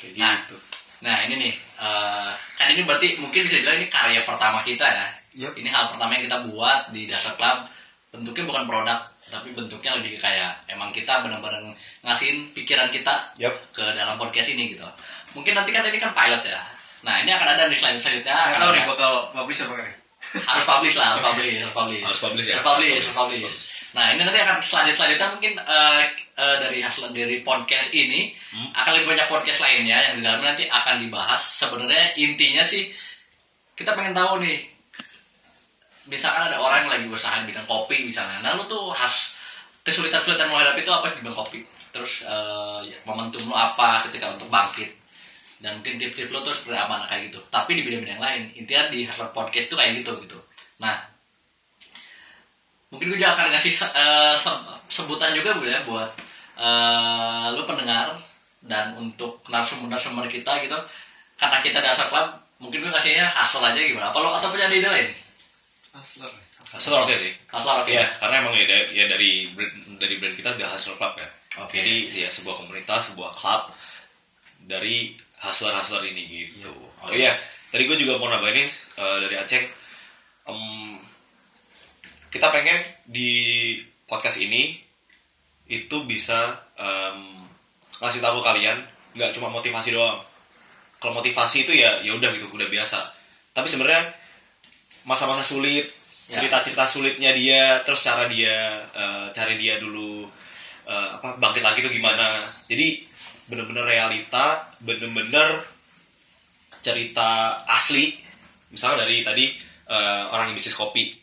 Kayak 0.00 0.14
Nah. 0.20 0.36
gitu. 0.44 0.56
Nah 1.04 1.16
ini 1.28 1.34
nih, 1.36 1.52
eh, 1.80 2.30
kan 2.56 2.66
ini 2.72 2.82
berarti 2.84 3.16
mungkin 3.20 3.44
bisa 3.48 3.60
dibilang 3.60 3.80
ini 3.80 3.88
karya 3.88 4.20
pertama 4.24 4.60
kita 4.64 4.84
ya. 4.84 5.06
Yap. 5.34 5.52
Ini 5.58 5.68
hal 5.68 5.90
pertama 5.90 6.14
yang 6.14 6.24
kita 6.28 6.38
buat 6.46 6.80
di 6.94 7.10
Dasar 7.10 7.34
Club. 7.34 7.66
Bentuknya 8.14 8.44
bukan 8.46 8.64
produk, 8.70 9.00
tapi 9.26 9.50
bentuknya 9.50 9.98
lebih 9.98 10.22
kayak 10.22 10.62
emang 10.70 10.94
kita 10.94 11.26
benar-benar 11.26 11.74
ngasihin 12.06 12.46
pikiran 12.54 12.86
kita 12.94 13.34
Yap. 13.42 13.52
ke 13.74 13.82
dalam 13.98 14.14
podcast 14.14 14.54
ini 14.54 14.70
gitu. 14.76 14.86
Mungkin 15.34 15.56
nanti 15.58 15.74
kan 15.74 15.82
ini 15.82 15.98
kan 15.98 16.14
pilot 16.14 16.46
ya. 16.46 16.62
Nah 17.02 17.20
ini 17.20 17.34
akan 17.34 17.48
ada 17.58 17.66
nih 17.66 17.74
selanjutnya. 17.76 18.22
nggak 18.22 18.48
akan 18.54 18.60
tahu 18.62 18.72
nih 18.72 18.84
bakal 18.86 19.12
publish 19.34 19.60
apa 19.66 19.74
nih 19.82 19.94
harus 20.32 20.64
publish 20.66 20.96
lah, 20.96 21.14
harus 21.14 21.22
publish, 21.22 21.56
harus 21.60 21.74
publish. 21.74 22.02
Harus 22.02 22.20
publish 22.20 22.46
ya? 22.48 22.54
Harus 22.58 22.66
publish, 22.66 22.92
harus 23.04 23.16
publish. 23.16 23.56
Nah 23.94 24.04
ini 24.10 24.26
nanti 24.26 24.40
akan 24.42 24.58
selanjut 24.58 24.94
selanjutnya 24.98 25.28
mungkin 25.30 25.52
eh, 25.62 26.02
eh, 26.34 26.56
dari 26.58 26.78
hasil 26.82 27.14
dari 27.14 27.46
podcast 27.46 27.94
ini 27.94 28.34
Hmm. 28.50 28.70
akan 28.74 28.90
lebih 28.98 29.14
banyak 29.14 29.26
podcast 29.30 29.62
lainnya 29.62 29.98
yang 30.10 30.14
di 30.18 30.22
dalamnya 30.26 30.54
nanti 30.54 30.66
akan 30.66 30.98
dibahas. 30.98 31.42
Sebenarnya 31.42 32.18
intinya 32.18 32.62
sih 32.66 32.90
kita 33.74 33.94
pengen 33.94 34.14
tahu 34.14 34.38
nih, 34.42 34.62
misalkan 36.06 36.50
ada 36.50 36.58
orang 36.58 36.86
yang 36.86 36.90
lagi 36.94 37.06
berusaha 37.10 37.42
di 37.42 37.50
bidang 37.50 37.66
kopi 37.66 38.06
misalnya, 38.06 38.38
nah 38.42 38.54
lu 38.54 38.62
tuh 38.70 38.94
has 38.94 39.34
kesulitan-kesulitan 39.82 40.46
menghadapi 40.50 40.82
itu 40.86 40.92
apa 40.94 41.10
di 41.10 41.18
bidang 41.22 41.34
kopi? 41.38 41.62
Terus 41.94 42.26
ya, 42.86 42.98
momentum 43.06 43.46
lu 43.46 43.54
apa 43.54 44.02
ketika 44.10 44.34
untuk 44.34 44.50
bangkit 44.50 44.90
dan 45.64 45.80
mungkin 45.80 45.96
tips-tips 45.96 46.28
lo 46.28 46.44
tuh 46.44 46.52
seperti 46.52 46.76
apa 46.76 46.94
nah, 46.94 47.08
kayak 47.08 47.32
gitu 47.32 47.40
tapi 47.48 47.72
di 47.72 47.82
bidang-bidang 47.82 48.20
lain 48.20 48.42
intinya 48.52 48.92
di 48.92 49.08
Hustler 49.08 49.32
Podcast 49.32 49.72
tuh 49.72 49.80
kayak 49.80 50.04
gitu 50.04 50.12
gitu 50.20 50.36
nah 50.76 51.00
mungkin 52.92 53.10
gue 53.10 53.18
juga 53.18 53.32
akan 53.32 53.50
ngasih 53.50 53.72
se- 53.72 53.90
eh, 53.90 54.34
se- 54.36 54.64
sebutan 54.88 55.32
juga 55.32 55.56
bu 55.56 55.64
ya 55.64 55.82
buat 55.82 56.10
eh 56.54 57.46
lu 57.50 57.64
pendengar 57.64 58.14
dan 58.62 58.94
untuk 58.94 59.42
narasumber-narasumber 59.48 60.28
kita 60.28 60.52
gitu 60.62 60.78
karena 61.34 61.58
kita 61.58 61.80
dasar 61.80 62.06
club 62.06 62.28
mungkin 62.62 62.78
gue 62.78 62.90
ngasihnya 62.92 63.26
hustle 63.26 63.64
aja 63.64 63.74
gimana 63.76 64.12
apa 64.12 64.18
lo 64.20 64.30
atau 64.32 64.48
punya 64.48 64.70
ide 64.70 64.86
lain 64.86 65.08
Hustler. 65.94 66.30
Hustler 66.64 67.02
oke 67.02 67.14
sih. 67.14 67.32
hustle 67.48 67.74
oke 67.80 67.90
Iya, 67.90 68.06
karena 68.18 68.34
emang 68.40 68.54
ya, 68.54 68.66
dari- 68.66 68.90
ya 68.92 69.04
dari 69.06 69.30
brand, 69.48 69.74
dari 69.96 70.14
brand 70.18 70.34
kita 70.34 70.48
udah 70.54 70.68
Hustler 70.70 70.96
Club 70.96 71.12
kan. 71.14 71.30
Oke. 71.62 71.78
Jadi 71.78 71.94
ya 72.18 72.26
sebuah 72.26 72.54
komunitas, 72.58 73.14
sebuah 73.14 73.30
klub 73.30 73.62
dari 74.58 75.14
hustler-hustler 75.44 76.08
ini 76.08 76.22
gitu. 76.48 76.72
Iya. 76.72 77.04
Oh 77.04 77.12
iya, 77.12 77.32
tadi 77.68 77.84
gue 77.84 77.96
juga 78.00 78.16
mau 78.16 78.32
nambahin 78.32 78.64
eh, 78.66 79.16
dari 79.28 79.36
Aceh. 79.36 79.62
em, 80.44 80.96
kita 82.28 82.50
pengen 82.50 82.76
di 83.06 83.30
podcast 84.04 84.40
ini 84.40 84.76
itu 85.68 85.96
bisa 86.04 86.60
em, 86.76 87.40
ngasih 88.00 88.20
tahu 88.20 88.40
kalian 88.40 88.76
nggak 89.14 89.32
cuma 89.32 89.48
motivasi 89.48 89.94
doang. 89.94 90.20
Kalau 91.00 91.16
motivasi 91.16 91.68
itu 91.68 91.72
ya 91.76 92.00
ya 92.00 92.12
udah 92.16 92.32
gitu, 92.32 92.48
udah 92.48 92.68
biasa. 92.68 93.00
Tapi 93.52 93.68
sebenarnya 93.68 94.10
masa-masa 95.04 95.44
sulit, 95.44 95.88
Ya. 96.24 96.40
cerita-cerita 96.40 96.88
sulitnya 96.88 97.36
dia, 97.36 97.84
terus 97.84 98.00
cara 98.00 98.24
dia 98.24 98.80
eh, 98.96 99.28
cari 99.36 99.60
dia 99.60 99.76
dulu 99.76 100.24
eh, 100.88 101.08
apa 101.20 101.36
bangkit 101.36 101.60
lagi 101.60 101.84
itu 101.84 102.00
gimana. 102.00 102.24
Jadi 102.64 103.04
bener-bener 103.48 103.84
realita, 103.84 104.72
bener-bener 104.80 105.60
cerita 106.80 107.60
asli. 107.68 108.16
Misalnya 108.72 109.06
dari 109.06 109.24
tadi 109.24 109.46
eh, 109.88 110.22
orang 110.28 110.52
yang 110.52 110.56
bisnis 110.56 110.76
kopi, 110.76 111.14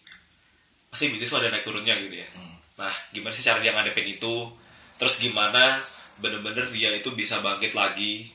pasti 0.90 1.12
bisnis 1.14 1.34
ada 1.34 1.54
naik 1.54 1.66
turunnya 1.66 1.98
gitu 2.02 2.16
ya. 2.22 2.30
Hmm. 2.34 2.56
Nah, 2.82 2.94
gimana 3.14 3.34
sih 3.34 3.46
cara 3.46 3.62
dia 3.62 3.74
ngadepin 3.74 4.08
itu? 4.08 4.50
Terus 4.98 5.18
gimana 5.22 5.82
bener-bener 6.22 6.70
dia 6.70 6.94
itu 6.94 7.10
bisa 7.14 7.42
bangkit 7.42 7.74
lagi, 7.74 8.30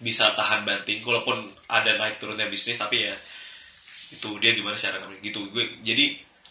bisa 0.00 0.32
tahan 0.36 0.64
banting, 0.64 1.00
walaupun 1.04 1.40
ada 1.68 1.96
naik 1.96 2.20
turunnya 2.20 2.48
bisnis, 2.48 2.76
tapi 2.76 3.08
ya 3.08 3.16
itu 4.10 4.28
dia 4.40 4.52
gimana 4.52 4.76
cara 4.76 5.00
ngadepin 5.00 5.24
gitu. 5.24 5.40
Gue 5.52 5.64
jadi 5.84 6.06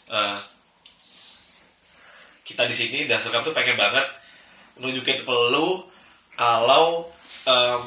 eh, 0.10 0.40
kita 2.46 2.66
di 2.66 2.74
sini 2.74 3.00
dasar 3.06 3.46
tuh 3.46 3.54
pengen 3.54 3.78
banget 3.78 4.06
nunjukin 4.82 5.22
ke 5.22 5.34
lu 5.54 5.86
kalau 6.40 7.04
em, 7.44 7.84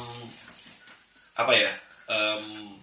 apa 1.33 1.53
ya 1.57 1.73
em, 2.05 2.77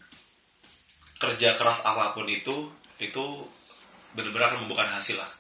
kerja 1.22 1.54
keras 1.54 1.86
apa 1.86 2.10
pun 2.10 2.26
itu 2.26 2.66
itu 2.98 3.24
benar-benar 4.18 4.50
akan 4.50 4.66
membuahkan 4.66 4.90
hasil 4.98 5.14
lah 5.14 5.30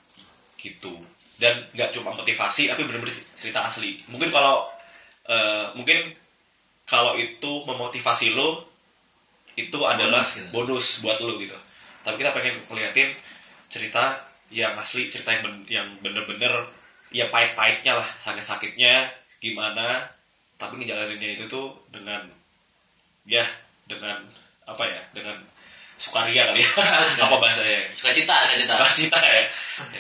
gitu. 0.54 0.94
Dan 1.40 1.56
nggak 1.74 1.90
cuma 1.96 2.14
motivasi 2.14 2.70
tapi 2.70 2.86
benar-benar 2.86 3.16
cerita 3.34 3.66
asli. 3.66 4.06
Mungkin 4.06 4.30
kalau 4.30 4.70
eh, 5.26 5.66
mungkin 5.74 6.14
kalau 6.86 7.18
itu 7.18 7.66
memotivasi 7.66 8.30
lo 8.36 8.70
itu 9.58 9.78
adalah 9.82 10.22
Bonus 10.22 10.36
gitu. 10.38 10.48
bonus 10.54 10.86
buat 11.02 11.18
lo 11.18 11.34
gitu. 11.42 11.58
Tapi 12.06 12.14
kita 12.22 12.30
pengen 12.30 12.54
ngeliatin 12.70 13.10
cerita 13.66 14.30
yang 14.54 14.78
asli 14.78 15.10
cerita 15.10 15.34
yang 15.34 15.42
ben- 15.46 15.66
yang 15.66 15.88
bener-bener 16.02 16.70
ya 17.10 17.26
pahit-pahitnya 17.34 17.98
lah 17.98 18.08
sakit-sakitnya 18.18 19.10
gimana 19.40 20.06
tapi 20.60 20.76
ngejalaninnya 20.76 21.40
itu 21.40 21.48
tuh 21.48 21.72
dengan 21.88 22.20
ya 23.24 23.48
dengan 23.88 24.20
apa 24.68 24.84
ya 24.84 25.00
dengan 25.16 25.40
sukaria 25.96 26.52
kali 26.52 26.60
ya 26.60 26.70
apa 27.28 27.36
bahasanya? 27.40 27.80
Suka 27.96 28.12
cita 28.12 28.36
suka 28.44 28.56
cita 28.60 28.74
sukacita 28.76 29.18
ya, 29.20 29.32
ya 29.32 29.44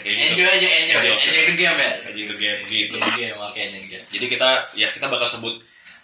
kayak 0.04 0.14
gitu. 0.16 0.24
Enjoy 0.28 0.48
aja 0.48 0.68
enjoy 0.68 1.00
Enjoy. 1.00 1.16
enjoy 1.24 1.44
the 1.48 1.56
game 1.56 1.78
ya? 1.80 1.90
Enjoy 2.04 2.26
the 2.28 2.36
game 2.36 2.60
gitu. 2.68 2.94
enjoy 2.96 3.08
the 3.08 3.20
game 3.20 3.36
oke 3.40 3.56
enjoy 3.60 3.80
the 3.80 3.90
game. 3.96 4.04
Jadi 4.12 4.26
kita 4.28 4.50
ya 4.76 4.88
kita 4.92 5.06
bakal 5.08 5.28
sebut 5.28 5.54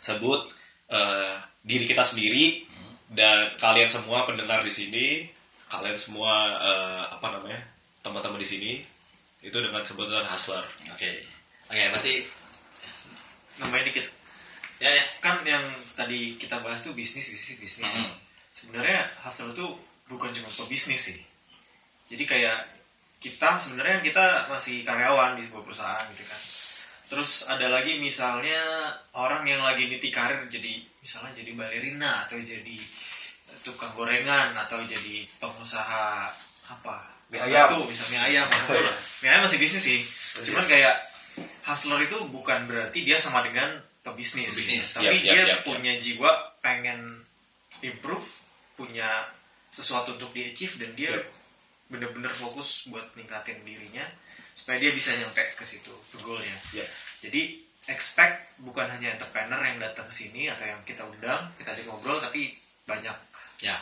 sebut 0.00 0.40
eh, 0.88 1.32
diri 1.64 1.84
kita 1.84 2.04
sendiri 2.04 2.64
dan 3.12 3.52
kalian 3.60 3.88
semua 3.92 4.24
pendengar 4.24 4.64
di 4.64 4.72
sini 4.72 5.28
kalian 5.68 5.96
semua 6.00 6.32
eh, 6.64 7.02
apa 7.12 7.26
namanya 7.32 7.60
teman-teman 8.00 8.40
di 8.40 8.48
sini 8.48 8.72
itu 9.44 9.56
dengan 9.60 9.84
sebutan 9.84 10.24
hustler. 10.24 10.64
Oke. 10.92 11.24
Oke 11.68 11.82
berarti 11.92 12.14
Nambahin 13.56 13.88
dikit. 13.88 14.06
Ya 14.82 14.90
ya 14.90 15.04
Kan 15.24 15.40
yang 15.46 15.64
tadi 15.96 16.36
kita 16.36 16.60
bahas 16.60 16.84
tuh 16.84 16.92
bisnis, 16.92 17.28
bisnis, 17.28 17.56
bisnis. 17.60 17.92
Mhm. 17.92 18.12
Sebenarnya 18.52 19.04
hustler 19.24 19.52
tuh 19.52 19.76
bukan 20.08 20.32
cuma 20.32 20.48
pebisnis 20.52 21.12
sih. 21.12 21.18
Jadi 22.06 22.24
kayak 22.24 22.58
kita 23.18 23.58
sebenarnya 23.58 24.04
kita 24.04 24.46
masih 24.52 24.86
karyawan 24.86 25.34
di 25.34 25.42
sebuah 25.42 25.64
perusahaan 25.66 26.06
gitu 26.14 26.24
kan. 26.28 26.40
Terus 27.06 27.46
ada 27.46 27.70
lagi 27.70 28.02
misalnya 28.02 28.90
orang 29.14 29.46
yang 29.46 29.62
lagi 29.62 29.86
niti 29.86 30.10
karir 30.10 30.46
jadi 30.50 30.82
misalnya 31.02 31.38
jadi 31.38 31.54
balerina 31.54 32.26
atau 32.26 32.38
jadi 32.42 32.76
tukang 33.62 33.94
gorengan 33.94 34.54
atau 34.54 34.82
jadi 34.82 35.26
pengusaha 35.38 36.30
apa 36.66 36.96
ayam. 37.34 37.66
batu, 37.70 37.78
misalnya 37.86 38.20
ayam 38.26 38.46
apa 38.46 38.74
Mie 39.22 39.28
ayam 39.30 39.42
masih 39.42 39.58
bisnis 39.58 39.82
sih 39.82 40.00
cuman 40.46 40.66
kayak 40.66 40.94
hustler 41.66 42.06
itu 42.06 42.18
bukan 42.30 42.66
berarti 42.70 43.02
dia 43.02 43.18
sama 43.18 43.42
dengan 43.42 43.82
pebisnis, 44.06 44.54
Pebisnis. 44.54 44.86
tapi 44.94 45.10
Yap, 45.10 45.14
yap, 45.18 45.24
dia 45.26 45.34
yap, 45.34 45.46
yap. 45.50 45.60
punya 45.66 45.92
jiwa 45.98 46.30
pengen 46.62 47.00
improve 47.82 48.24
punya 48.78 49.26
sesuatu 49.68 50.14
untuk 50.14 50.30
di 50.30 50.54
achieve 50.54 50.78
dan 50.78 50.94
dia 50.94 51.10
Yap. 51.10 51.26
bener-bener 51.90 52.30
fokus 52.30 52.86
buat 52.86 53.04
ningkatin 53.18 53.66
dirinya 53.66 54.06
supaya 54.54 54.78
dia 54.80 54.94
bisa 54.94 55.12
nyampe 55.18 55.42
ke 55.58 55.64
situ 55.66 55.92
ke 56.14 56.16
goalnya. 56.22 56.54
Ya 56.72 56.86
jadi 57.20 57.58
expect 57.86 58.58
bukan 58.62 58.86
hanya 58.90 59.14
entrepreneur 59.14 59.60
yang 59.62 59.78
datang 59.78 60.06
ke 60.10 60.14
sini 60.14 60.50
atau 60.50 60.66
yang 60.66 60.80
kita 60.86 61.02
undang 61.06 61.50
kita 61.58 61.74
ajak 61.74 61.84
ngobrol 61.86 62.18
tapi 62.18 62.54
banyak 62.86 63.14
ya 63.62 63.76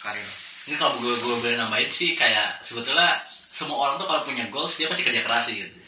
karir. 0.00 0.24
Ini 0.68 0.76
kalau 0.76 1.00
gue 1.00 1.12
gue 1.16 1.34
boleh 1.40 1.56
nambahin 1.56 1.88
sih 1.88 2.12
kayak 2.12 2.60
sebetulnya 2.60 3.16
semua 3.28 3.88
orang 3.88 3.94
tuh 3.98 4.06
kalau 4.06 4.22
punya 4.28 4.44
goals 4.52 4.76
dia 4.76 4.86
pasti 4.86 5.02
kerja 5.04 5.24
keras 5.24 5.48
sih 5.48 5.64
gitu. 5.64 5.80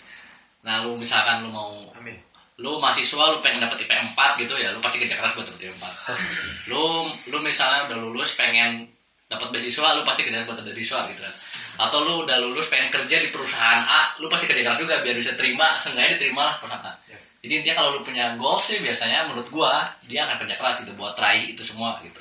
Nah 0.64 0.84
lu 0.84 0.96
misalkan 0.96 1.44
lu 1.44 1.52
mau 1.52 1.88
amin 1.96 2.16
lu 2.60 2.76
mahasiswa 2.76 3.32
lu 3.32 3.40
pengen 3.40 3.64
dapet 3.64 3.88
IP 3.88 3.92
4 3.92 4.40
gitu 4.44 4.54
ya 4.60 4.68
lu 4.76 4.80
pasti 4.84 5.00
kerja 5.00 5.16
keras 5.16 5.32
buat 5.32 5.48
dapet 5.48 5.72
IP 5.72 5.72
4 5.80 6.68
lu 6.70 7.08
lu 7.32 7.38
misalnya 7.40 7.88
udah 7.88 7.98
lulus 7.98 8.36
pengen 8.36 8.84
dapat 9.32 9.48
beasiswa 9.48 9.96
lu 9.96 10.04
pasti 10.04 10.28
kerja 10.28 10.44
buat 10.44 10.60
dapet 10.60 10.76
beasiswa 10.76 11.08
gitu. 11.08 11.20
Kan 11.24 11.34
atau 11.80 12.04
lu 12.04 12.28
udah 12.28 12.36
lulus 12.44 12.68
pengen 12.68 12.92
kerja 12.92 13.16
di 13.24 13.32
perusahaan 13.32 13.80
A 13.80 14.12
lu 14.20 14.28
pasti 14.28 14.44
kerja 14.44 14.60
keras 14.68 14.78
juga 14.84 15.00
biar 15.00 15.16
bisa 15.16 15.32
terima 15.32 15.80
seenggaknya 15.80 16.20
diterima 16.20 16.42
lah 16.52 16.54
perusahaan 16.60 16.84
A. 16.84 16.92
Ya. 17.08 17.16
jadi 17.40 17.52
intinya 17.64 17.76
kalau 17.80 17.90
lu 17.96 18.00
punya 18.04 18.36
goals 18.36 18.68
sih 18.68 18.84
biasanya 18.84 19.24
menurut 19.32 19.48
gua 19.48 19.88
dia 20.04 20.28
akan 20.28 20.44
kerja 20.44 20.60
keras 20.60 20.84
gitu 20.84 20.92
buat 21.00 21.16
raih 21.16 21.56
itu 21.56 21.64
semua 21.64 21.96
gitu. 22.04 22.20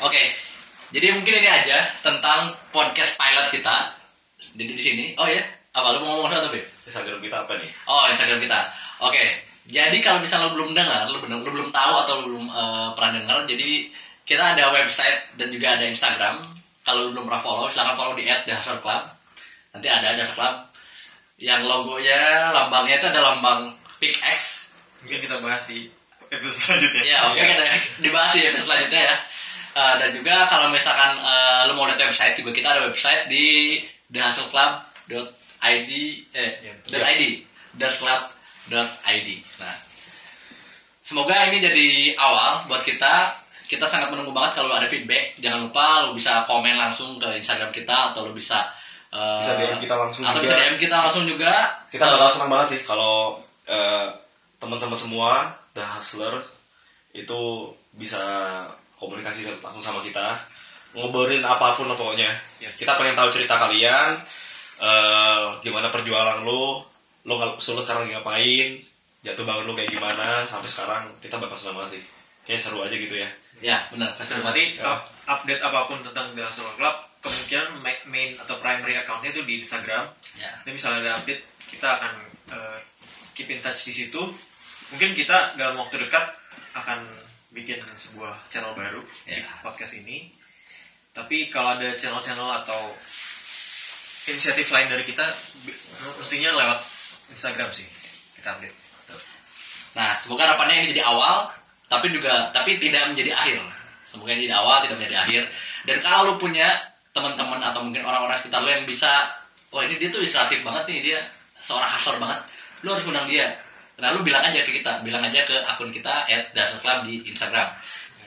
Oke 0.00 0.32
jadi 0.90 1.12
mungkin 1.12 1.44
ini 1.44 1.48
aja 1.52 1.84
tentang 2.00 2.56
podcast 2.72 3.20
pilot 3.20 3.46
kita. 3.52 3.76
Jadi 4.56 4.72
di 4.72 4.80
sini 4.80 5.06
oh 5.20 5.28
ya 5.28 5.44
apa 5.70 5.94
lu 5.94 6.02
mau 6.02 6.24
ngomong 6.24 6.50
Beb? 6.50 6.66
Instagram 6.90 7.22
kita 7.22 7.46
apa 7.46 7.54
nih? 7.54 7.70
Oh, 7.86 8.10
Instagram 8.10 8.42
kita. 8.42 8.58
Oke. 9.00 9.24
Jadi 9.70 10.02
kalau 10.02 10.18
misalnya 10.18 10.50
lo 10.50 10.56
belum 10.56 10.74
dengar, 10.74 11.06
lo 11.12 11.22
belum, 11.22 11.46
lo 11.46 11.50
belum 11.52 11.70
tahu 11.70 11.94
atau 12.04 12.12
lo 12.20 12.22
belum 12.26 12.46
eh, 12.50 12.88
pernah 12.96 13.12
dengar, 13.22 13.36
jadi 13.46 13.86
kita 14.26 14.54
ada 14.56 14.72
website 14.74 15.36
dan 15.38 15.48
juga 15.52 15.78
ada 15.78 15.84
Instagram. 15.86 16.42
Kalau 16.82 17.06
lo 17.06 17.08
belum 17.14 17.28
pernah 17.30 17.42
follow, 17.42 17.66
silahkan 17.70 17.94
follow 17.94 18.14
di 18.18 18.26
@thehustle_club. 18.26 19.02
Nanti 19.70 19.86
ada 19.86 20.18
ada 20.18 20.26
Club 20.26 20.54
yang 21.40 21.62
logonya, 21.64 22.52
lambangnya 22.52 23.00
itu 23.00 23.06
ada 23.08 23.20
lambang 23.32 23.72
pickaxe. 23.96 24.74
mungkin 25.00 25.24
kita 25.24 25.40
bahas 25.40 25.64
di 25.72 25.88
episode 26.28 26.52
selanjutnya 26.52 27.02
Ya, 27.08 27.18
oke 27.24 27.40
kita 27.40 27.64
dibahas 28.04 28.36
di 28.36 28.44
episode 28.44 28.66
selanjutnya 28.68 29.00
ya. 29.08 29.16
Eh, 29.70 29.94
dan 30.02 30.10
juga 30.12 30.44
kalau 30.50 30.68
misalkan 30.68 31.16
eh, 31.16 31.64
lo 31.70 31.72
mau 31.78 31.86
lihat 31.88 32.02
website 32.02 32.36
juga 32.36 32.50
kita 32.52 32.68
ada 32.76 32.82
website 32.90 33.30
di 33.30 33.78
thehustleclub.id 34.12 35.90
eh 36.34 36.50
Ya, 36.60 36.72
betul. 36.82 37.00
dot 37.78 37.94
.id. 38.70 39.28
Nah, 39.58 39.74
semoga 41.00 41.34
ini 41.46 41.58
jadi 41.58 41.88
awal 42.16 42.64
buat 42.66 42.80
kita. 42.80 43.34
Kita 43.66 43.86
sangat 43.86 44.10
menunggu 44.10 44.30
banget 44.30 44.58
kalau 44.58 44.70
ada 44.72 44.86
feedback. 44.86 45.38
Jangan 45.38 45.66
lupa 45.66 46.02
lo 46.02 46.10
bisa 46.10 46.42
komen 46.42 46.74
langsung 46.74 47.16
ke 47.16 47.36
Instagram 47.36 47.70
kita 47.70 48.10
atau 48.10 48.26
lo 48.26 48.32
bisa 48.32 48.66
eh, 49.10 49.38
Bisa 49.38 49.54
DM 49.54 49.78
kita 49.78 49.94
langsung 49.94 50.22
atau 50.22 50.38
juga. 50.38 50.44
bisa 50.44 50.54
DM 50.56 50.76
kita 50.76 50.96
langsung 50.98 51.24
juga. 51.24 51.54
kita 51.86 52.02
bakal 52.08 52.28
senang 52.28 52.50
banget 52.50 52.66
sih 52.68 52.80
kalau 52.82 53.38
eh, 53.64 54.06
teman-teman 54.58 54.94
semua 54.94 55.30
the 55.70 55.82
hustler 55.82 56.34
itu 57.10 57.70
bisa 57.92 58.18
komunikasi 58.94 59.46
langsung 59.56 59.80
sama 59.80 60.02
kita 60.02 60.34
ngobrolin 60.92 61.40
apa 61.40 61.74
pun 61.74 61.86
lah 61.86 61.94
pokoknya 61.94 62.26
Ya. 62.58 62.70
kita 62.74 62.94
pengen 62.94 63.14
tahu 63.14 63.30
cerita 63.30 63.54
kalian 63.56 64.18
eh, 64.78 65.42
gimana 65.60 65.88
perjualan 65.88 66.42
lo 66.42 66.82
lo 67.22 67.32
nggak 67.36 67.58
sulit 67.58 67.82
sekarang 67.82 68.04
lagi 68.04 68.14
ngapain 68.14 68.68
jatuh 69.20 69.44
bangun 69.44 69.64
lo 69.64 69.72
kayak 69.72 69.90
gimana 69.90 70.42
sampai 70.42 70.66
sekarang 70.66 71.02
kita 71.18 71.36
bakal 71.36 71.52
senang 71.52 71.76
banget 71.76 72.00
sih 72.00 72.02
kayak 72.42 72.58
seru 72.58 72.80
aja 72.80 72.92
gitu 72.92 73.16
ya 73.16 73.28
Ya, 73.60 73.84
benar. 73.92 74.16
Kasih 74.16 74.40
Nah, 74.40 74.48
nanti 74.48 74.72
up- 74.80 75.04
update 75.28 75.60
apa 75.60 75.84
pun 75.84 76.00
tentang 76.00 76.32
The 76.32 76.40
Hustle 76.40 76.72
Club 76.74 76.96
kemungkinan 77.20 77.76
ma- 77.76 78.04
main 78.08 78.32
atau 78.34 78.56
primary 78.56 78.96
accountnya 78.96 79.36
itu 79.36 79.44
di 79.44 79.60
Instagram. 79.60 80.08
Ya. 80.34 80.48
Nanti 80.56 80.72
misalnya 80.72 81.04
ada 81.04 81.20
update 81.20 81.44
kita 81.68 81.88
akan 81.92 82.12
eh, 82.48 82.78
keep 83.30 83.52
in 83.52 83.60
touch 83.60 83.84
di 83.84 83.92
situ. 83.92 84.16
Mungkin 84.88 85.12
kita 85.12 85.60
dalam 85.60 85.76
waktu 85.76 86.00
dekat 86.00 86.24
akan 86.72 87.04
bikin 87.52 87.84
sebuah 87.92 88.48
channel 88.48 88.72
baru 88.72 89.04
di 89.28 89.36
Ya. 89.36 89.60
podcast 89.60 90.00
ini. 90.00 90.32
Tapi 91.12 91.52
kalau 91.52 91.76
ada 91.76 91.92
channel-channel 91.92 92.64
atau 92.64 92.96
inisiatif 94.24 94.70
lain 94.70 94.88
dari 94.88 95.04
kita, 95.04 95.28
mestinya 96.16 96.54
lewat 96.54 96.80
Instagram 97.30 97.70
sih 97.70 97.86
kita 98.38 98.56
update. 98.56 98.76
Nah, 99.94 100.14
semoga 100.16 100.46
harapannya 100.46 100.86
ini 100.86 100.94
jadi 100.94 101.02
awal, 101.02 101.50
tapi 101.90 102.14
juga 102.14 102.48
tapi 102.54 102.78
tidak 102.78 103.10
menjadi 103.10 103.34
akhir. 103.34 103.58
Semoga 104.06 104.34
ini 104.34 104.46
jadi 104.46 104.56
awal, 104.58 104.86
tidak 104.86 104.96
menjadi 105.02 105.16
akhir. 105.22 105.42
Dan 105.86 105.96
kalau 106.02 106.20
lu 106.30 106.34
punya 106.38 106.66
teman-teman 107.10 107.58
atau 107.58 107.82
mungkin 107.82 108.06
orang-orang 108.06 108.38
sekitar 108.38 108.62
lu 108.62 108.70
yang 108.70 108.86
bisa, 108.86 109.10
oh 109.74 109.82
ini 109.82 109.98
dia 109.98 110.08
tuh 110.14 110.22
inspiratif 110.22 110.62
banget 110.62 110.84
nih, 110.86 110.98
dia 111.12 111.18
seorang 111.58 111.90
hustler 111.94 112.16
banget, 112.22 112.38
lu 112.86 112.94
harus 112.94 113.04
undang 113.06 113.26
dia. 113.26 113.50
Nah, 114.00 114.16
lu 114.16 114.24
bilang 114.24 114.40
aja 114.40 114.64
ke 114.64 114.72
kita, 114.72 115.04
bilang 115.04 115.20
aja 115.20 115.44
ke 115.44 115.56
akun 115.66 115.92
kita 115.92 116.24
@dasarclub 116.56 117.04
di 117.04 117.20
Instagram. 117.28 117.68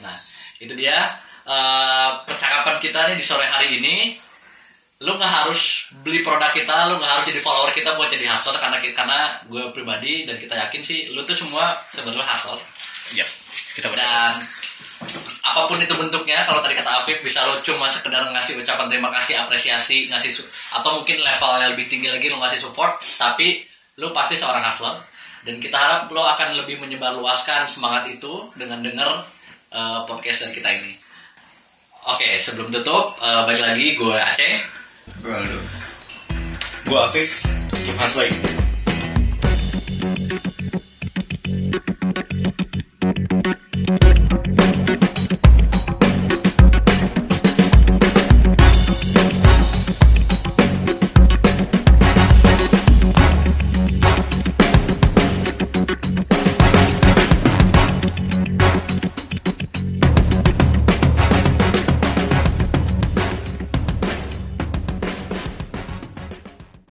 Nah, 0.05 0.15
itu 0.61 0.77
dia 0.77 1.17
eh, 1.43 2.09
percakapan 2.27 2.77
kita 2.77 2.99
nih 3.09 3.17
di 3.17 3.25
sore 3.25 3.47
hari 3.49 3.81
ini 3.81 4.15
lu 5.03 5.19
nggak 5.19 5.33
harus 5.43 5.91
beli 5.99 6.23
produk 6.23 6.55
kita, 6.55 6.87
lu 6.87 6.95
nggak 6.95 7.11
harus 7.11 7.25
jadi 7.27 7.39
follower 7.43 7.75
kita 7.75 7.99
buat 7.99 8.07
jadi 8.07 8.31
hustler 8.31 8.55
karena 8.55 8.79
karena 8.79 9.19
gue 9.51 9.63
pribadi 9.75 10.23
dan 10.23 10.39
kita 10.39 10.55
yakin 10.55 10.79
sih 10.79 11.11
lu 11.11 11.27
tuh 11.27 11.35
semua 11.35 11.75
sebenarnya 11.91 12.23
hustler 12.23 12.59
Iya, 13.11 13.27
kita 13.75 13.91
dan 13.91 14.39
apa 15.43 15.67
pun 15.67 15.75
itu 15.75 15.91
bentuknya 15.91 16.47
kalau 16.47 16.63
tadi 16.63 16.79
kata 16.79 17.03
Afif 17.03 17.19
bisa 17.19 17.43
lo 17.43 17.59
cuma 17.59 17.91
sekedar 17.91 18.23
ngasih 18.31 18.55
ucapan 18.63 18.87
terima 18.87 19.11
kasih 19.11 19.43
apresiasi 19.43 20.07
ngasih 20.07 20.31
atau 20.71 21.03
mungkin 21.03 21.19
levelnya 21.19 21.75
lebih 21.75 21.91
tinggi 21.91 22.07
lagi 22.07 22.31
lo 22.31 22.39
ngasih 22.39 22.63
support 22.63 23.03
tapi 23.19 23.67
lo 23.99 24.15
pasti 24.15 24.39
seorang 24.39 24.63
hustler. 24.63 24.95
Dan 25.43 25.59
kita 25.59 25.75
harap 25.75 26.07
lo 26.07 26.23
akan 26.23 26.55
lebih 26.55 26.79
menyebarluaskan 26.79 27.67
semangat 27.67 28.07
itu 28.07 28.47
dengan 28.55 28.79
denger 28.79 29.09
eh, 29.75 29.99
podcast 30.07 30.47
dari 30.47 30.53
kita 30.55 30.69
ini. 30.79 30.93
Oke 32.07 32.39
sebelum 32.39 32.71
tutup 32.71 33.19
eh, 33.19 33.43
balik 33.43 33.63
lagi 33.67 33.99
gue 33.99 34.15
Aceh 34.15 34.82
Gue 35.21 35.33
Aldo. 35.33 35.59
Gue 36.85 36.99
Afif, 36.99 37.43
keep 37.83 37.97
hustling. 37.97 38.62